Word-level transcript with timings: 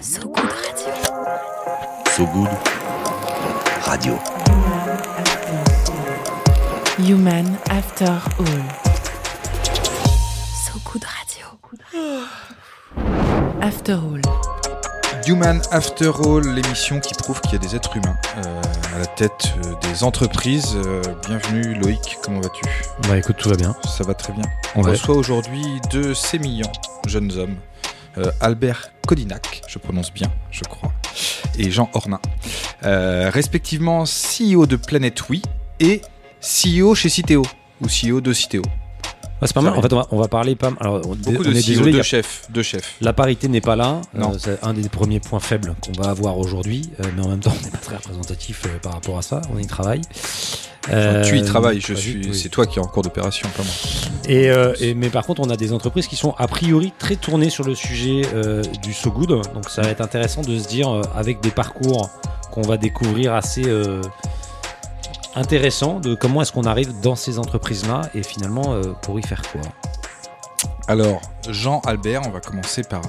So 0.00 0.20
Good 0.28 0.50
Radio. 0.52 0.94
So 2.16 2.26
Good 2.26 2.48
Radio. 3.86 4.18
Human 6.98 7.56
After 7.70 8.06
All. 8.38 8.64
So 10.64 10.78
Good 10.84 11.04
Radio. 11.04 11.46
After 13.60 13.94
All. 13.94 14.20
Human 15.26 15.60
After 15.72 16.10
All, 16.24 16.42
l'émission 16.54 17.00
qui 17.00 17.14
prouve 17.14 17.40
qu'il 17.42 17.52
y 17.52 17.56
a 17.56 17.58
des 17.58 17.74
êtres 17.76 17.96
humains 17.96 18.16
euh, 18.46 18.62
à 18.94 18.98
la 19.00 19.06
tête 19.06 19.54
euh, 19.64 19.74
des 19.88 20.02
entreprises. 20.04 20.74
Euh, 20.76 21.02
bienvenue 21.26 21.74
Loïc, 21.74 22.18
comment 22.22 22.40
vas-tu? 22.40 22.64
Bah 23.08 23.16
écoute, 23.18 23.36
tout 23.36 23.48
va 23.50 23.56
bien. 23.56 23.74
Ça 23.84 24.04
va 24.04 24.14
très 24.14 24.32
bien. 24.32 24.44
On 24.74 24.82
Ouais. 24.82 24.92
reçoit 24.92 25.16
aujourd'hui 25.16 25.64
deux 25.90 26.14
sémillants 26.14 26.72
jeunes 27.06 27.32
hommes. 27.38 27.56
Euh, 28.18 28.32
Albert 28.40 28.90
Kodinac, 29.06 29.62
je 29.68 29.78
prononce 29.78 30.12
bien, 30.12 30.30
je 30.50 30.64
crois, 30.64 30.92
et 31.56 31.70
Jean 31.70 31.88
Ornin. 31.92 32.20
Euh, 32.84 33.30
respectivement 33.32 34.04
CEO 34.04 34.66
de 34.66 34.76
Planète 34.76 35.28
Oui 35.28 35.40
et 35.78 36.02
CEO 36.40 36.94
chez 36.94 37.08
Citeo, 37.08 37.42
ou 37.80 37.86
CEO 37.86 38.20
de 38.20 38.32
Citeo. 38.32 38.62
Ouais, 39.40 39.46
c'est 39.46 39.54
pas 39.54 39.60
mal. 39.60 39.74
En 39.76 39.82
fait, 39.82 39.92
on 39.92 39.96
va, 39.96 40.06
on 40.10 40.16
va 40.18 40.28
parler 40.28 40.56
pas 40.56 40.70
mal. 40.70 40.78
Alors, 40.80 40.96
on, 41.04 41.14
Beaucoup 41.14 41.42
on 41.44 41.50
de 41.50 41.54
est 41.56 41.60
CEO, 41.62 41.66
désolé, 41.68 41.92
de 41.92 42.02
chefs, 42.02 42.46
de 42.50 42.62
chefs. 42.62 42.94
la 43.00 43.12
parité 43.12 43.46
n'est 43.48 43.60
pas 43.60 43.76
là. 43.76 44.00
Non. 44.14 44.32
Euh, 44.32 44.36
c'est 44.38 44.58
un 44.64 44.72
des 44.74 44.88
premiers 44.88 45.20
points 45.20 45.38
faibles 45.40 45.74
qu'on 45.80 45.92
va 46.02 46.10
avoir 46.10 46.38
aujourd'hui. 46.38 46.90
euh, 47.00 47.04
mais 47.16 47.22
en 47.22 47.28
même 47.28 47.40
temps, 47.40 47.52
on 47.58 47.64
n'est 47.64 47.70
pas 47.70 47.78
très 47.78 47.96
représentatif 47.96 48.62
euh, 48.66 48.78
par 48.82 48.92
rapport 48.94 49.16
à 49.18 49.22
ça. 49.22 49.40
On 49.54 49.58
y 49.58 49.66
travaille. 49.66 50.00
Euh, 50.90 51.22
tu 51.22 51.36
y 51.38 51.42
travailles, 51.44 51.80
je 51.80 51.92
suis. 51.94 52.16
oui. 52.28 52.30
C'est 52.34 52.48
toi 52.48 52.66
qui 52.66 52.78
es 52.78 52.82
en 52.82 52.86
cours 52.86 53.02
d'opération, 53.02 53.46
pas 53.56 53.62
moi. 53.62 53.72
Et, 54.28 54.50
euh, 54.50 54.72
et- 54.80 54.94
mais 54.94 55.10
par 55.10 55.24
contre, 55.26 55.42
on 55.42 55.50
a 55.50 55.56
des 55.56 55.72
entreprises 55.72 56.06
qui 56.06 56.16
sont 56.16 56.34
a 56.38 56.48
priori 56.48 56.92
très 56.98 57.16
tournées 57.16 57.50
sur 57.50 57.64
le 57.64 57.74
sujet 57.74 58.22
euh, 58.34 58.62
du 58.82 58.92
so 58.94 59.10
good. 59.10 59.28
Donc, 59.28 59.68
ça 59.68 59.82
va 59.82 59.88
être 59.90 60.00
intéressant 60.00 60.40
de 60.42 60.58
se 60.58 60.66
dire 60.66 60.88
euh, 60.88 61.02
avec 61.14 61.40
des 61.40 61.50
parcours 61.50 62.08
qu'on 62.50 62.62
va 62.62 62.76
découvrir 62.78 63.34
assez 63.34 63.62
intéressants 65.34 66.00
de 66.00 66.14
comment 66.14 66.42
est-ce 66.42 66.52
qu'on 66.52 66.64
arrive 66.64 67.00
dans 67.00 67.16
ces 67.16 67.38
entreprises-là 67.38 68.10
et 68.14 68.22
finalement 68.22 68.72
euh, 68.74 68.92
pour 69.02 69.18
y 69.18 69.22
faire 69.22 69.42
quoi. 69.50 69.60
Alors, 70.88 71.20
Jean 71.48 71.80
Albert, 71.80 72.22
on 72.26 72.30
va 72.30 72.40
commencer 72.40 72.82
par 72.82 73.02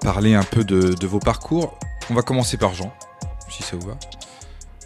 parler 0.00 0.34
un 0.34 0.42
peu 0.42 0.64
de, 0.64 0.94
de 0.94 1.06
vos 1.06 1.20
parcours. 1.20 1.78
On 2.10 2.14
va 2.14 2.22
commencer 2.22 2.56
par 2.56 2.74
Jean, 2.74 2.92
si 3.48 3.62
ça 3.62 3.76
vous 3.76 3.86
va. 3.88 3.96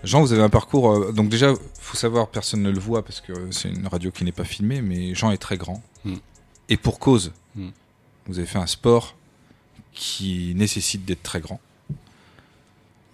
Jean, 0.05 0.21
vous 0.21 0.33
avez 0.33 0.43
un 0.43 0.49
parcours. 0.51 0.91
euh, 0.93 1.13
donc 1.13 1.29
déjà, 1.29 1.53
faut 1.79 1.97
savoir, 1.97 2.29
personne 2.29 2.63
ne 2.63 2.71
le 2.71 2.79
voit 2.79 3.03
parce 3.05 3.21
que 3.21 3.33
c'est 3.51 3.69
une 3.71 3.87
radio 3.87 4.11
qui 4.11 4.25
n'est 4.25 4.33
pas 4.33 4.45
filmée, 4.45 4.81
mais 4.83 5.15
Jean 5.15 5.31
est 5.31 5.39
très 5.39 5.57
grand. 5.57 5.83
Mm. 6.05 6.15
Et 6.69 6.77
pour 6.77 6.99
cause, 6.99 7.33
Mm. 7.57 7.71
vous 8.29 8.39
avez 8.39 8.47
fait 8.47 8.59
un 8.59 8.69
sport 8.69 9.17
qui 9.93 10.53
nécessite 10.55 11.05
d'être 11.05 11.23
très 11.25 11.41
grand. 11.41 11.59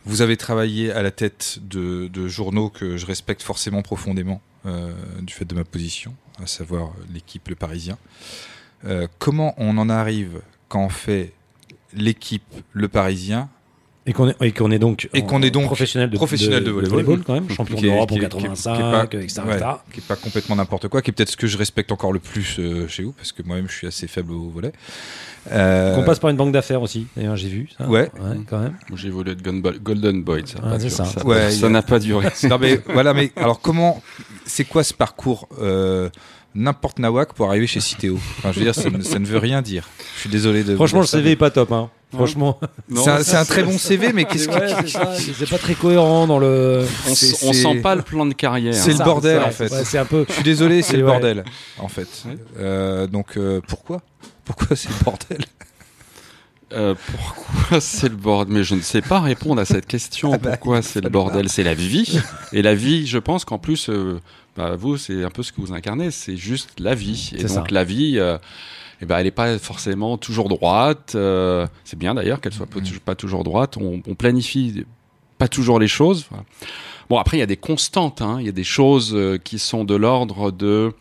Vous 0.06 0.22
avez 0.22 0.36
travaillé 0.36 0.92
à 0.92 1.02
la 1.02 1.10
tête 1.10 1.58
de, 1.62 2.28
journaux 2.28 2.70
que 2.70 2.96
je 2.96 3.06
respecte 3.06 3.42
forcément 3.42 3.82
profondément 3.82 4.40
euh, 4.64 4.92
du 5.20 5.34
fait 5.34 5.44
de 5.44 5.54
ma 5.54 5.64
position, 5.64 6.14
à 6.40 6.46
savoir 6.46 6.92
l'équipe 7.12 7.48
Le 7.48 7.56
Parisien. 7.56 7.98
Euh, 8.84 9.08
comment 9.18 9.52
on 9.58 9.76
en 9.78 9.88
arrive 9.88 10.42
quand 10.68 10.84
on 10.84 10.90
fait 10.90 11.32
l'équipe 11.92 12.44
Le 12.72 12.86
Parisien 12.86 13.48
Et 14.08 14.12
qu'on 14.12 14.28
est, 14.70 14.78
donc, 14.78 15.08
Et 15.14 15.22
qu'on 15.22 15.42
est 15.42 15.50
donc 15.50 15.64
professionnel 15.66 16.08
de, 16.10 16.16
professionnel 16.16 16.62
de 16.62 16.70
volleyball. 16.70 17.22
quand 17.26 17.34
même, 17.34 17.50
champion 17.50 17.80
d'Europe 17.80 18.12
en 18.12 18.14
qui 18.14 18.20
est- 18.24 18.28
qui 18.28 18.36
est- 18.36 18.38
qui 18.38 18.44
est 18.46 18.48
85, 18.48 18.78
pas- 18.78 19.04
etc. 19.04 19.40
ouais, 19.46 19.54
etc. 19.56 19.70
qui 19.92 19.98
est 20.00 20.06
pas 20.06 20.14
complètement 20.16 20.54
n'importe 20.56 20.86
quoi, 20.88 21.02
qui 21.02 21.10
est 21.10 21.12
peut-être 21.12 21.30
ce 21.30 21.36
que 21.36 21.48
je 21.48 21.58
respecte 21.58 21.90
encore 21.90 22.12
le 22.12 22.20
plus 22.20 22.56
euh, 22.60 22.86
chez 22.86 23.02
vous, 23.02 23.10
parce 23.12 23.32
que 23.32 23.42
moi-même 23.42 23.68
je 23.68 23.74
suis 23.74 23.86
assez 23.88 24.06
faible 24.06 24.32
au 24.32 24.48
volet. 24.48 24.70
Euh, 25.50 25.94
Qu'on 25.94 26.04
passe 26.04 26.18
par 26.18 26.30
une 26.30 26.36
banque 26.36 26.52
d'affaires 26.52 26.82
aussi, 26.82 27.06
d'ailleurs 27.16 27.36
j'ai 27.36 27.48
vu 27.48 27.68
ça. 27.76 27.86
Ouais. 27.88 28.10
quand 28.48 28.58
même. 28.60 28.76
J'ai 28.94 29.10
voulu 29.10 29.32
être 29.32 29.42
Gun- 29.42 29.60
Golden 29.82 30.22
Boy, 30.22 30.42
ça 30.46 30.60
n'a 30.60 30.60
pas 30.62 30.70
c'est 30.78 30.86
duré, 30.86 30.90
ça. 30.90 31.04
ça. 31.04 31.26
Ouais, 31.26 31.50
ça 31.50 31.66
a- 31.66 31.82
pas 31.82 31.98
duré. 31.98 32.28
non 32.48 32.58
mais 32.60 32.80
voilà, 32.92 33.12
mais 33.14 33.32
alors 33.36 33.60
comment, 33.60 34.02
c'est 34.44 34.64
quoi 34.64 34.84
ce 34.84 34.94
parcours 34.94 35.48
euh, 35.60 36.10
n'importe 36.54 36.98
nawak 37.00 37.32
pour 37.34 37.48
arriver 37.48 37.66
chez 37.66 37.80
Citeo 37.80 38.14
Enfin, 38.38 38.50
je 38.52 38.58
veux 38.60 38.64
dire, 38.64 38.74
ça 38.74 38.88
ne, 38.88 39.02
ça 39.02 39.18
ne 39.18 39.26
veut 39.26 39.38
rien 39.38 39.62
dire. 39.62 39.88
Je 40.14 40.20
suis 40.20 40.30
désolé 40.30 40.64
de. 40.64 40.74
Franchement, 40.74 41.00
de 41.00 41.04
le 41.04 41.08
CV 41.08 41.32
est 41.32 41.36
pas 41.36 41.50
top. 41.50 41.70
Hein. 41.72 41.90
Franchement, 42.12 42.58
C'est 42.94 43.34
un, 43.34 43.44
très 43.44 43.62
bon 43.62 43.78
CV, 43.78 44.12
mais 44.12 44.24
qu'est-ce 44.24 44.48
que 44.48 45.34
c'est 45.34 45.50
pas 45.50 45.58
très 45.58 45.74
cohérent 45.74 46.26
dans 46.26 46.38
le. 46.38 46.86
on, 47.08 47.14
sent 47.14 47.80
pas 47.82 47.94
le 47.94 48.02
plan 48.02 48.26
de 48.26 48.34
carrière. 48.34 48.74
C'est 48.74 48.92
le 48.92 49.04
bordel, 49.04 49.42
en 49.42 49.50
fait. 49.50 49.70
ouais, 49.70 49.84
c'est 49.84 49.98
un 49.98 50.04
peu. 50.04 50.24
Je 50.28 50.34
suis 50.34 50.42
désolé, 50.42 50.82
c'est 50.82 50.96
le 50.96 51.04
ouais. 51.04 51.10
bordel, 51.10 51.44
en 51.78 51.88
fait. 51.88 52.08
Ouais. 52.26 52.36
Euh, 52.58 53.06
donc 53.06 53.36
euh, 53.36 53.60
pourquoi? 53.66 54.02
Pourquoi 54.44 54.76
c'est 54.76 54.88
le 54.88 55.04
bordel? 55.04 55.44
Euh, 56.72 56.94
pourquoi 57.10 57.80
c'est 57.80 58.08
le 58.08 58.16
bordel? 58.16 58.54
Mais 58.54 58.64
je 58.64 58.76
ne 58.76 58.80
sais 58.80 59.02
pas 59.02 59.20
répondre 59.20 59.60
à 59.60 59.64
cette 59.64 59.86
question. 59.86 60.32
Ah 60.32 60.38
bah, 60.38 60.50
pourquoi 60.52 60.82
c'est 60.82 61.00
le 61.00 61.10
bordel? 61.10 61.48
C'est 61.48 61.64
la 61.64 61.74
vie. 61.74 62.20
Et 62.52 62.62
la 62.62 62.74
vie, 62.74 63.06
je 63.06 63.18
pense 63.18 63.44
qu'en 63.44 63.58
plus, 63.58 63.88
euh, 63.88 64.20
bah, 64.56 64.76
vous, 64.76 64.96
c'est 64.96 65.24
un 65.24 65.30
peu 65.30 65.42
ce 65.42 65.52
que 65.52 65.60
vous 65.60 65.72
incarnez. 65.72 66.12
C'est 66.12 66.36
juste 66.36 66.70
la 66.78 66.94
vie. 66.94 67.32
Et 67.34 67.40
C'est 67.46 67.54
donc 67.56 67.68
ça. 67.68 67.74
la 67.74 67.84
vie. 67.84 68.20
Eh 69.02 69.06
ben, 69.06 69.18
elle 69.18 69.24
n'est 69.24 69.30
pas 69.30 69.58
forcément 69.58 70.16
toujours 70.18 70.48
droite. 70.48 71.12
euh, 71.14 71.66
c'est 71.84 71.98
bien 71.98 72.14
d'ailleurs 72.14 72.40
qu'elle 72.40 72.52
soit 72.54 72.66
pas, 72.66 72.80
pas 73.04 73.14
toujours 73.14 73.44
droite. 73.44 73.76
On, 73.76 74.00
on 74.06 74.14
planifie 74.14 74.84
pas 75.38 75.48
toujours 75.48 75.78
les 75.78 75.88
choses. 75.88 76.26
Voilà. 76.30 76.44
Bon, 77.10 77.18
après, 77.18 77.36
il 77.36 77.40
y 77.40 77.42
a 77.42 77.46
des 77.46 77.56
constantes. 77.58 78.22
hein. 78.22 78.38
Il 78.40 78.46
y 78.46 78.48
a 78.48 78.52
des 78.52 78.64
choses 78.64 79.12
euh, 79.14 79.38
qui 79.38 79.58
sont 79.58 79.84
de 79.84 79.94
l'ordre 79.94 80.50
de, 80.50 80.92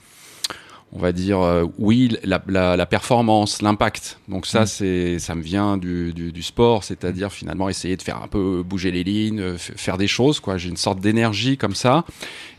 on 0.92 1.00
va 1.00 1.12
dire, 1.12 1.40
euh, 1.40 1.66
oui, 1.80 2.16
la, 2.24 2.42
la, 2.48 2.76
la 2.78 2.86
performance, 2.86 3.62
l'impact. 3.62 4.20
Donc 4.28 4.46
ça, 4.46 4.66
c'est, 4.66 5.18
ça 5.20 5.34
me 5.36 5.42
vient 5.42 5.78
du, 5.78 6.14
du, 6.14 6.32
du 6.32 6.44
sport, 6.44 6.84
c'est-à-dire 6.84 7.32
finalement 7.32 7.70
essayer 7.70 7.98
de 7.98 8.02
faire 8.02 8.22
un 8.22 8.28
peu 8.28 8.62
bouger 8.64 8.92
les 8.92 9.04
lignes, 9.04 9.58
faire 9.58 9.98
des 9.98 10.08
choses. 10.08 10.40
Quoi. 10.40 10.58
J'ai 10.58 10.70
une 10.70 10.78
sorte 10.78 11.00
d'énergie 11.00 11.58
comme 11.58 11.76
ça, 11.76 12.06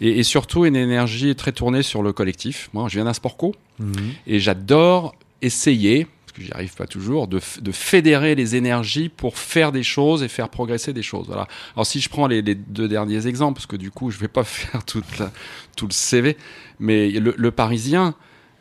et, 0.01 0.19
et 0.19 0.23
surtout 0.23 0.65
une 0.65 0.77
énergie 0.77 1.37
très 1.37 1.53
tournée 1.53 1.83
sur 1.83 2.03
le 2.03 2.13
collectif. 2.13 2.69
Moi, 2.75 2.89
je 2.89 2.95
viens 2.97 3.05
d'un 3.05 3.15
sport 3.15 3.37
co, 3.37 3.55
Mhm. 3.79 3.95
et 4.27 4.41
j'adore 4.41 5.15
essayer, 5.43 6.07
parce 6.25 6.33
que 6.37 6.43
j'y 6.43 6.53
arrive 6.53 6.75
pas 6.75 6.87
toujours, 6.87 7.29
de, 7.29 7.41
de 7.61 7.73
fédérer 7.73 8.35
les 8.35 8.57
énergies 8.57 9.09
pour 9.09 9.39
faire 9.39 9.73
des 9.73 9.83
choses 9.83 10.23
et 10.23 10.29
faire 10.29 10.49
progresser 10.49 10.93
des 10.93 11.03
choses. 11.03 11.27
Voilà. 11.27 11.47
Alors 11.75 11.87
si 11.87 12.01
je 12.01 12.09
prends 12.09 12.27
les, 12.27 12.43
les 12.43 12.55
deux 12.55 12.89
derniers 12.89 13.27
exemples, 13.27 13.55
parce 13.57 13.67
que 13.67 13.77
du 13.77 13.91
coup 13.91 14.11
je 14.11 14.19
vais 14.19 14.29
pas 14.29 14.45
faire 14.61 14.85
toute 14.85 15.19
la- 15.19 15.33
tout 15.77 15.87
le 15.87 15.93
CV, 15.93 16.37
mais 16.79 17.11
le, 17.11 17.35
le 17.37 17.51
Parisien, 17.51 18.15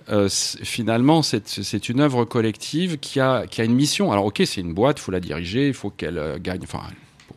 euh, 0.09 0.29
finalement 0.29 1.23
c'est 1.23 1.47
c'est 1.47 1.89
une 1.89 1.99
œuvre 1.99 2.25
collective 2.25 2.97
qui 2.99 3.19
a, 3.19 3.47
qui 3.47 3.61
a 3.61 3.63
une 3.63 3.73
mission. 3.75 4.11
Alors 4.11 4.25
ok, 4.25 4.43
c'est 4.45 4.61
une 4.61 4.73
boîte, 4.73 4.99
il 4.99 5.01
faut 5.01 5.11
la 5.11 5.19
diriger, 5.19 5.67
il 5.67 5.73
faut 5.73 5.89
qu'elle 5.89 6.17
euh, 6.19 6.37
gagne, 6.39 6.61
enfin 6.63 6.81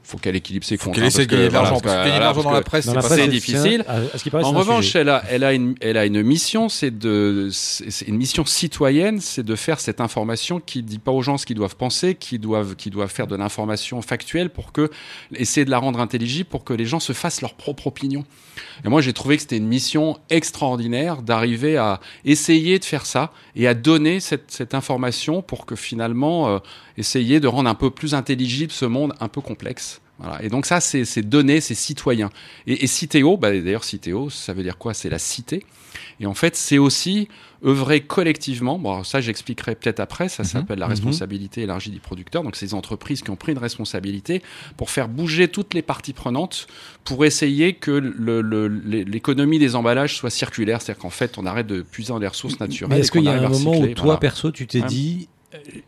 faut 0.08 0.16
qu'elle 0.16 0.36
équilibre 0.36 0.64
ses 0.64 0.78
Faut 0.78 0.86
comptes. 0.86 0.94
qu'elle 0.94 1.04
hein, 1.04 1.08
essaie 1.08 1.26
de 1.26 1.30
gagner 1.32 1.50
l'argent, 1.50 1.80
parce 1.80 1.94
que 1.94 2.00
gagner 2.04 2.14
de 2.14 2.20
l'argent 2.20 2.42
dans 2.42 2.50
la 2.50 2.62
presse, 2.62 2.86
Dans 2.86 2.92
c'est 2.92 2.96
la 2.96 3.02
pas 3.02 3.08
presse, 3.08 3.18
ça. 3.18 3.24
c'est 3.24 3.30
difficile. 3.30 3.84
en 4.32 4.52
revanche, 4.52 4.96
elle 4.96 5.10
a, 5.10 5.22
elle, 5.28 5.44
a 5.44 5.52
une, 5.52 5.74
elle 5.80 5.98
a 5.98 6.06
une 6.06 6.22
mission, 6.22 6.68
c'est 6.70 6.96
de, 6.96 7.48
c'est 7.52 7.90
c'est 7.90 8.08
une 8.08 8.16
mission 8.16 8.44
citoyenne, 8.46 9.20
c'est 9.20 9.42
de 9.42 9.54
faire 9.54 9.80
cette 9.80 10.00
information 10.00 10.60
qui 10.60 10.82
dit 10.82 10.98
pas 10.98 11.12
aux 11.12 11.22
gens 11.22 11.36
ce 11.36 11.44
qu'ils 11.44 11.56
doivent 11.56 11.76
penser, 11.76 12.14
qui 12.14 12.38
doivent, 12.38 12.74
qui 12.74 12.88
doivent 12.90 13.10
faire 13.10 13.26
de 13.26 13.36
l'information 13.36 14.00
factuelle 14.00 14.48
pour 14.50 14.72
que, 14.72 14.90
essayer 15.34 15.64
de 15.66 15.70
la 15.70 15.78
rendre 15.78 16.00
intelligible 16.00 16.48
pour 16.48 16.64
que 16.64 16.72
les 16.72 16.86
gens 16.86 17.00
se 17.00 17.12
fassent 17.12 17.42
leur 17.42 17.54
propre 17.54 17.86
opinion. 17.88 18.24
Et 18.84 18.88
moi, 18.88 19.00
j'ai 19.02 19.12
trouvé 19.12 19.36
que 19.36 19.42
c'était 19.42 19.56
une 19.58 19.68
mission 19.68 20.18
extraordinaire 20.30 21.22
d'arriver 21.22 21.76
à 21.76 22.00
essayer 22.24 22.78
de 22.78 22.84
faire 22.84 23.04
ça 23.06 23.32
et 23.56 23.68
à 23.68 23.74
donner 23.74 24.20
cette, 24.20 24.50
cette 24.50 24.74
information 24.74 25.42
pour 25.42 25.66
que 25.66 25.76
finalement, 25.76 26.48
euh, 26.48 26.58
essayer 26.96 27.40
de 27.40 27.48
rendre 27.48 27.68
un 27.68 27.74
peu 27.74 27.90
plus 27.90 28.14
intelligible 28.14 28.72
ce 28.72 28.84
monde 28.84 29.14
un 29.20 29.28
peu 29.28 29.40
complexe. 29.40 29.97
Voilà. 30.18 30.42
Et 30.42 30.48
donc 30.48 30.66
ça, 30.66 30.80
c'est 30.80 31.22
donné, 31.22 31.60
c'est 31.60 31.74
citoyen. 31.74 32.30
Et, 32.66 32.84
et 32.84 32.86
Citeo, 32.86 33.36
bah, 33.36 33.50
d'ailleurs 33.52 33.84
Citeo, 33.84 34.30
ça 34.30 34.52
veut 34.52 34.62
dire 34.62 34.76
quoi? 34.78 34.92
C'est 34.94 35.10
la 35.10 35.18
cité. 35.18 35.64
Et 36.20 36.26
en 36.26 36.34
fait, 36.34 36.56
c'est 36.56 36.78
aussi 36.78 37.28
œuvrer 37.64 38.00
collectivement. 38.00 38.78
Bon, 38.78 39.02
ça, 39.04 39.20
j'expliquerai 39.20 39.74
peut-être 39.76 40.00
après. 40.00 40.28
Ça 40.28 40.42
Mhm. 40.42 40.48
s'appelle 40.48 40.78
la 40.80 40.86
Mhm. 40.86 40.90
responsabilité 40.92 41.62
élargie 41.62 41.90
du 41.90 42.00
producteur. 42.00 42.42
Donc, 42.42 42.56
ces 42.56 42.74
entreprises 42.74 43.22
qui 43.22 43.30
ont 43.30 43.36
pris 43.36 43.52
une 43.52 43.58
responsabilité 43.58 44.42
pour 44.76 44.90
faire 44.90 45.08
bouger 45.08 45.48
toutes 45.48 45.74
les 45.74 45.82
parties 45.82 46.12
prenantes 46.12 46.66
pour 47.04 47.24
essayer 47.24 47.74
que 47.74 47.90
le- 47.92 48.42
le- 48.42 48.68
l'é- 48.68 49.04
l'économie 49.04 49.58
des 49.58 49.76
emballages 49.76 50.16
soit 50.16 50.30
circulaire. 50.30 50.82
C'est-à-dire 50.82 51.00
qu'en 51.02 51.10
fait, 51.10 51.38
on 51.38 51.46
arrête 51.46 51.66
de 51.66 51.82
puiser 51.82 52.08
dans 52.08 52.18
les 52.18 52.28
ressources 52.28 52.58
naturelles. 52.60 52.98
Est-ce 53.00 53.10
qu'il 53.12 53.22
y 53.24 53.28
a 53.28 53.32
un 53.32 53.48
moment 53.48 53.78
où 53.78 53.86
toi, 53.88 54.04
voilà. 54.04 54.18
perso, 54.18 54.50
tu 54.50 54.66
t'es 54.66 54.80
Ouais. 54.82 54.86
dit, 54.88 55.28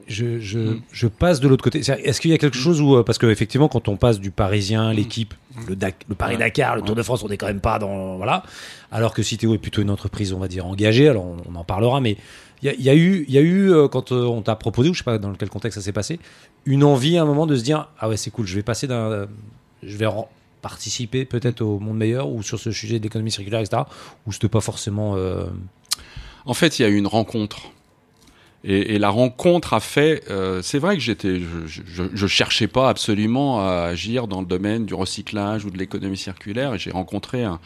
je, 0.09 0.39
je, 0.41 0.79
je 0.91 1.07
passe 1.07 1.39
de 1.41 1.47
l'autre 1.49 1.63
côté 1.63 1.81
Est-ce 1.81 2.21
qu'il 2.21 2.31
y 2.31 2.35
a 2.35 2.39
quelque 2.39 2.57
chose 2.57 2.81
où, 2.81 2.97
euh, 2.97 3.03
parce 3.03 3.19
qu'effectivement, 3.19 3.69
quand 3.69 3.89
on 3.89 3.97
passe 3.97 4.19
du 4.19 4.31
Parisien, 4.31 4.93
l'équipe, 4.93 5.35
le, 5.69 6.15
Paris-Dakar, 6.15 6.77
le 6.77 6.83
Tour 6.83 6.95
de 6.97 7.03
France, 7.03 7.23
on 7.23 7.29
n'est 7.29 7.37
quand 7.37 7.47
même 7.47 7.61
pas 7.61 7.79
dans. 7.79 8.17
Voilà. 8.17 8.43
Alors 8.91 9.13
que 9.13 9.23
Citeo 9.23 9.55
est 9.55 9.59
plutôt 9.59 9.83
une 9.83 9.91
entreprise, 9.91 10.33
on 10.33 10.39
va 10.39 10.49
dire, 10.49 10.67
engagée. 10.67 11.09
Alors, 11.09 11.27
on, 11.27 11.37
on 11.53 11.55
en 11.57 11.65
parlera, 11.65 12.01
mais 12.01 12.17
il 12.63 12.67
y 12.67 12.69
a, 12.71 12.75
il 12.75 12.83
y 12.83 12.89
a 12.91 12.95
eu, 12.95 13.25
y 13.29 13.37
a 13.37 13.43
eu 13.43 13.71
euh, 13.71 13.89
quand 13.89 14.13
euh, 14.13 14.25
on 14.25 14.41
t'a 14.43 14.57
proposé, 14.57 14.89
ou 14.89 14.95
je 14.95 14.99
sais 14.99 15.05
pas 15.05 15.19
dans 15.19 15.35
quel 15.35 15.51
contexte 15.51 15.79
ça 15.79 15.85
s'est 15.85 15.93
passé, 15.93 16.19
une 16.65 16.83
envie 16.85 17.19
à 17.19 17.23
un 17.23 17.27
moment 17.27 17.47
de 17.47 17.57
se 17.57 17.63
dire 17.63 17.89
Ah 17.99 18.09
ouais, 18.09 18.17
c'est 18.17 18.31
cool, 18.31 18.47
je 18.47 18.55
vais 18.55 18.63
passer 18.63 18.87
d'un. 18.87 19.27
Je 19.83 19.97
vais 19.97 20.07
participer 20.63 21.25
peut-être 21.25 21.63
au 21.63 21.79
monde 21.79 21.97
meilleur 21.97 22.29
ou 22.29 22.43
sur 22.43 22.59
ce 22.59 22.71
sujet 22.71 22.99
d'économie 22.99 23.31
circulaire, 23.31 23.61
etc. 23.61 23.83
Ou 24.27 24.33
c'était 24.33 24.49
pas 24.49 24.61
forcément. 24.61 25.17
euh, 25.17 25.45
En 26.45 26.55
fait, 26.55 26.79
il 26.79 26.83
y 26.83 26.85
a 26.85 26.89
eu 26.89 26.97
une 26.97 27.07
rencontre. 27.07 27.73
Et, 28.63 28.99
la 28.99 29.09
rencontre 29.09 29.73
a 29.73 29.81
fait. 29.81 30.23
euh, 30.29 30.61
c'est 30.61 30.79
vrai 30.79 30.97
que 30.97 31.03
j'étais, 31.03 31.41
je, 31.67 32.05
je, 32.13 32.27
cherchais 32.27 32.67
pas 32.67 32.91
absolument 32.91 33.67
à 33.67 33.85
agir 33.85 34.29
dans 34.29 34.41
le 34.41 34.47
domaine 34.47 34.85
du 34.85 34.93
recyclage 34.93 35.65
ou 35.65 35.71
de 35.71 35.79
l'économie 35.79 36.19
circulaire. 36.19 36.75
Et 36.75 36.79
j'ai 36.79 36.91
rencontré 36.91 37.43
un, 37.43 37.59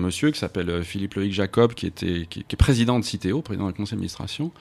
monsieur 0.00 0.30
qui 0.30 0.38
s'appelle 0.38 0.68
euh, 0.68 0.82
Philippe 0.82 1.14
Loïc 1.14 1.32
Jacob, 1.32 1.72
qui 1.72 1.86
était, 1.86 2.26
qui, 2.28 2.40
est 2.40 2.56
président 2.56 2.98
de 2.98 3.04
Citeo, 3.04 3.40
président 3.40 3.68
du 3.68 3.72
conseil 3.72 3.92
d'administration. 3.92 4.52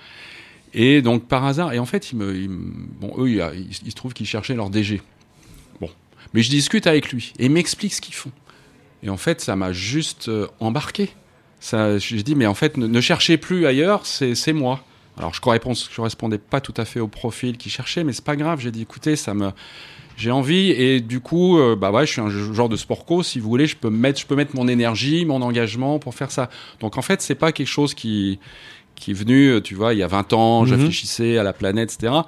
Et 0.74 1.02
donc 1.02 1.28
par 1.28 1.44
hasard, 1.46 1.74
et 1.74 1.80
en 1.80 1.86
fait, 1.86 2.12
il 2.12 2.18
me, 2.18 2.48
bon, 2.48 3.14
eux, 3.18 3.30
il, 3.30 3.68
il- 3.86 3.92
se 3.92 3.96
trouve 3.96 4.14
qu'ils 4.14 4.26
cherchaient 4.26 4.56
leur 4.56 4.70
DG. 4.70 5.02
Bon, 5.82 5.90
mais 6.34 6.42
je 6.42 6.50
discute 6.50 6.88
avec 6.88 7.12
lui 7.12 7.34
et 7.40 7.46
il 7.46 7.52
m'explique 7.52 7.94
ce 7.94 8.02
qu'ils 8.02 8.16
font. 8.16 8.32
Et 9.04 9.10
en 9.10 9.18
fait, 9.18 9.42
ça 9.42 9.58
m'a 9.58 9.74
juste 9.74 10.30
euh, 10.30 10.48
embarqué. 10.62 11.10
J'ai 11.62 12.24
dit, 12.24 12.36
mais 12.36 12.46
en 12.46 12.54
fait, 12.54 12.78
ne, 12.78 13.02
cherchez 13.02 13.38
plus 13.38 13.66
ailleurs, 13.66 14.06
c'est 14.06 14.54
moi. 14.54 14.84
Alors, 15.18 15.34
je 15.34 15.42
correspond- 15.42 15.74
je 15.74 15.96
correspondais 15.96 16.38
pas 16.40 16.60
tout 16.62 16.74
à 16.78 16.86
fait 16.86 17.00
au 17.00 17.08
profil 17.08 17.58
qu'il 17.58 17.72
cherchait, 17.72 18.04
mais 18.04 18.14
c'est 18.14 18.24
pas 18.26 18.36
grave. 18.36 18.60
J'ai 18.60 18.72
dit, 18.72 18.82
écoutez, 18.82 19.16
ça 19.16 19.34
me, 19.34 19.52
j'ai 20.18 20.32
envie 20.32 20.72
et 20.72 21.00
du 21.02 21.20
coup, 21.20 21.60
euh, 21.60 21.76
bah 21.76 21.92
ouais, 21.92 22.06
je 22.06 22.12
suis 22.14 22.22
un 22.22 22.30
genre 22.30 22.70
de 22.70 22.76
sport 22.76 23.06
co. 23.06 23.22
Si 23.24 23.40
vous 23.40 23.48
voulez, 23.50 23.68
je 23.68 23.76
peux 23.76 23.90
mettre, 23.92 24.20
je 24.20 24.26
peux 24.26 24.36
mettre 24.36 24.56
mon 24.56 24.68
énergie, 24.68 25.26
mon 25.26 25.42
engagement 25.42 26.00
pour 26.00 26.16
faire 26.16 26.32
ça. 26.32 26.50
Donc, 26.80 26.98
en 26.98 27.02
fait, 27.04 27.22
c'est 27.22 27.36
pas 27.36 27.52
quelque 27.52 27.68
chose 27.68 27.94
qui 27.94 28.40
qui 28.96 29.10
est 29.12 29.16
venu, 29.16 29.48
euh, 29.48 29.60
tu 29.62 29.74
vois, 29.74 29.94
il 29.94 30.00
y 30.00 30.04
a 30.04 30.08
20 30.08 30.34
ans, 30.34 30.62
Mhm. 30.62 30.68
je 30.68 30.76
réfléchissais 30.76 31.38
à 31.40 31.44
la 31.44 31.52
planète, 31.52 31.92
etc. 31.94 32.14
Un 32.14 32.26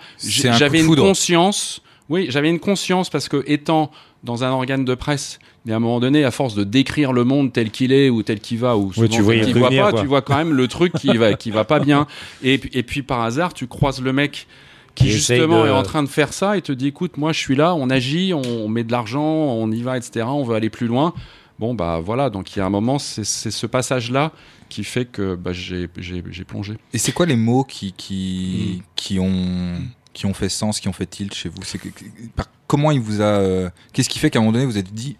J'avais 0.57 0.79
une 0.79 0.87
conscience, 0.95 1.81
oui, 2.09 2.25
j'avais 2.29 2.49
une 2.49 2.59
conscience 2.59 3.09
parce 3.11 3.29
que 3.29 3.43
étant 3.45 3.91
dans 4.23 4.43
un 4.43 4.49
organe 4.49 4.83
de 4.83 4.95
presse, 4.95 5.37
et 5.67 5.71
à 5.71 5.75
un 5.75 5.79
moment 5.79 5.99
donné, 5.99 6.23
à 6.23 6.31
force 6.31 6.53
de 6.55 6.63
décrire 6.63 7.11
le 7.13 7.23
monde 7.23 7.51
tel 7.53 7.71
qu'il 7.71 7.91
est 7.91 8.09
ou 8.09 8.21
tel 8.23 8.39
qu'il 8.39 8.59
va, 8.59 8.77
ou 8.77 8.93
souvent 8.93 9.07
tu 9.07 9.21
voyais 9.21 9.41
tel 9.43 9.53
qu'il 9.53 9.61
venir, 9.63 9.83
pas, 9.85 9.91
quoi. 9.91 10.01
tu 10.01 10.07
vois 10.07 10.21
quand 10.21 10.35
même 10.37 10.53
le 10.53 10.67
truc 10.67 10.93
qui 10.93 11.15
va, 11.17 11.33
qui 11.33 11.51
va 11.51 11.63
pas 11.65 11.79
bien. 11.79 12.07
Et, 12.43 12.57
puis- 12.57 12.69
et 12.73 12.83
puis 12.83 13.01
par 13.01 13.21
hasard, 13.21 13.53
tu 13.53 13.67
croises 13.67 14.01
le 14.01 14.13
mec 14.13 14.47
qui 14.93 15.09
justement 15.09 15.63
de- 15.63 15.67
est 15.67 15.71
en 15.71 15.83
train 15.83 16.03
de 16.03 16.07
faire 16.07 16.31
ça 16.33 16.55
et 16.57 16.61
te 16.61 16.71
dit, 16.71 16.87
écoute, 16.87 17.17
moi 17.17 17.33
je 17.33 17.39
suis 17.39 17.55
là, 17.55 17.75
on 17.75 17.89
agit, 17.89 18.33
on 18.33 18.67
met 18.69 18.83
de 18.83 18.91
l'argent, 18.91 19.23
on 19.25 19.69
y 19.71 19.81
va, 19.81 19.97
etc. 19.97 20.25
On 20.29 20.43
veut 20.43 20.55
aller 20.55 20.69
plus 20.69 20.87
loin. 20.87 21.13
Bon 21.59 21.73
bah 21.73 21.99
voilà, 22.03 22.29
donc 22.29 22.55
il 22.55 22.59
y 22.59 22.61
a 22.61 22.65
un 22.65 22.69
moment, 22.69 22.99
c'est 22.99 23.25
c'est 23.25 23.51
ce 23.51 23.65
passage-là 23.65 24.31
qui 24.69 24.83
fait 24.83 25.05
que 25.05 25.35
bah, 25.35 25.51
j'ai 25.53 25.87
j'ai- 25.97 26.23
j'ai 26.29 26.43
plongé. 26.43 26.73
Et 26.93 26.97
c'est 26.97 27.11
quoi 27.11 27.25
les 27.25 27.35
mots 27.37 27.63
qui, 27.63 27.91
qui, 27.93 28.83
qui, 28.95 29.19
ont, 29.19 29.73
qui 30.13 30.25
ont 30.25 30.33
fait 30.33 30.49
sens, 30.49 30.79
qui 30.79 30.87
ont 30.89 30.93
fait 30.93 31.05
tilt 31.05 31.33
chez 31.33 31.49
vous? 31.49 31.61
C'est 31.63 31.77
que- 31.77 31.89
que- 31.89 32.05
par- 32.35 32.47
Comment 32.67 32.91
il 32.91 32.99
vous 32.99 33.21
a. 33.21 33.25
euh, 33.25 33.69
Qu'est-ce 33.93 34.09
qui 34.09 34.17
fait 34.19 34.29
qu'à 34.29 34.39
un 34.39 34.41
moment 34.41 34.53
donné, 34.53 34.65
vous 34.65 34.77
êtes 34.77 34.93
dit 34.93 35.17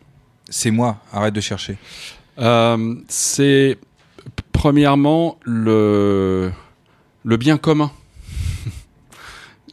c'est 0.50 0.72
moi, 0.72 0.98
arrête 1.12 1.34
de 1.34 1.42
chercher 1.42 1.78
Euh, 2.38 2.96
c'est 3.08 3.78
premièrement 4.52 5.40
le, 5.44 6.52
le 7.24 7.38
bien 7.38 7.58
commun. 7.58 7.92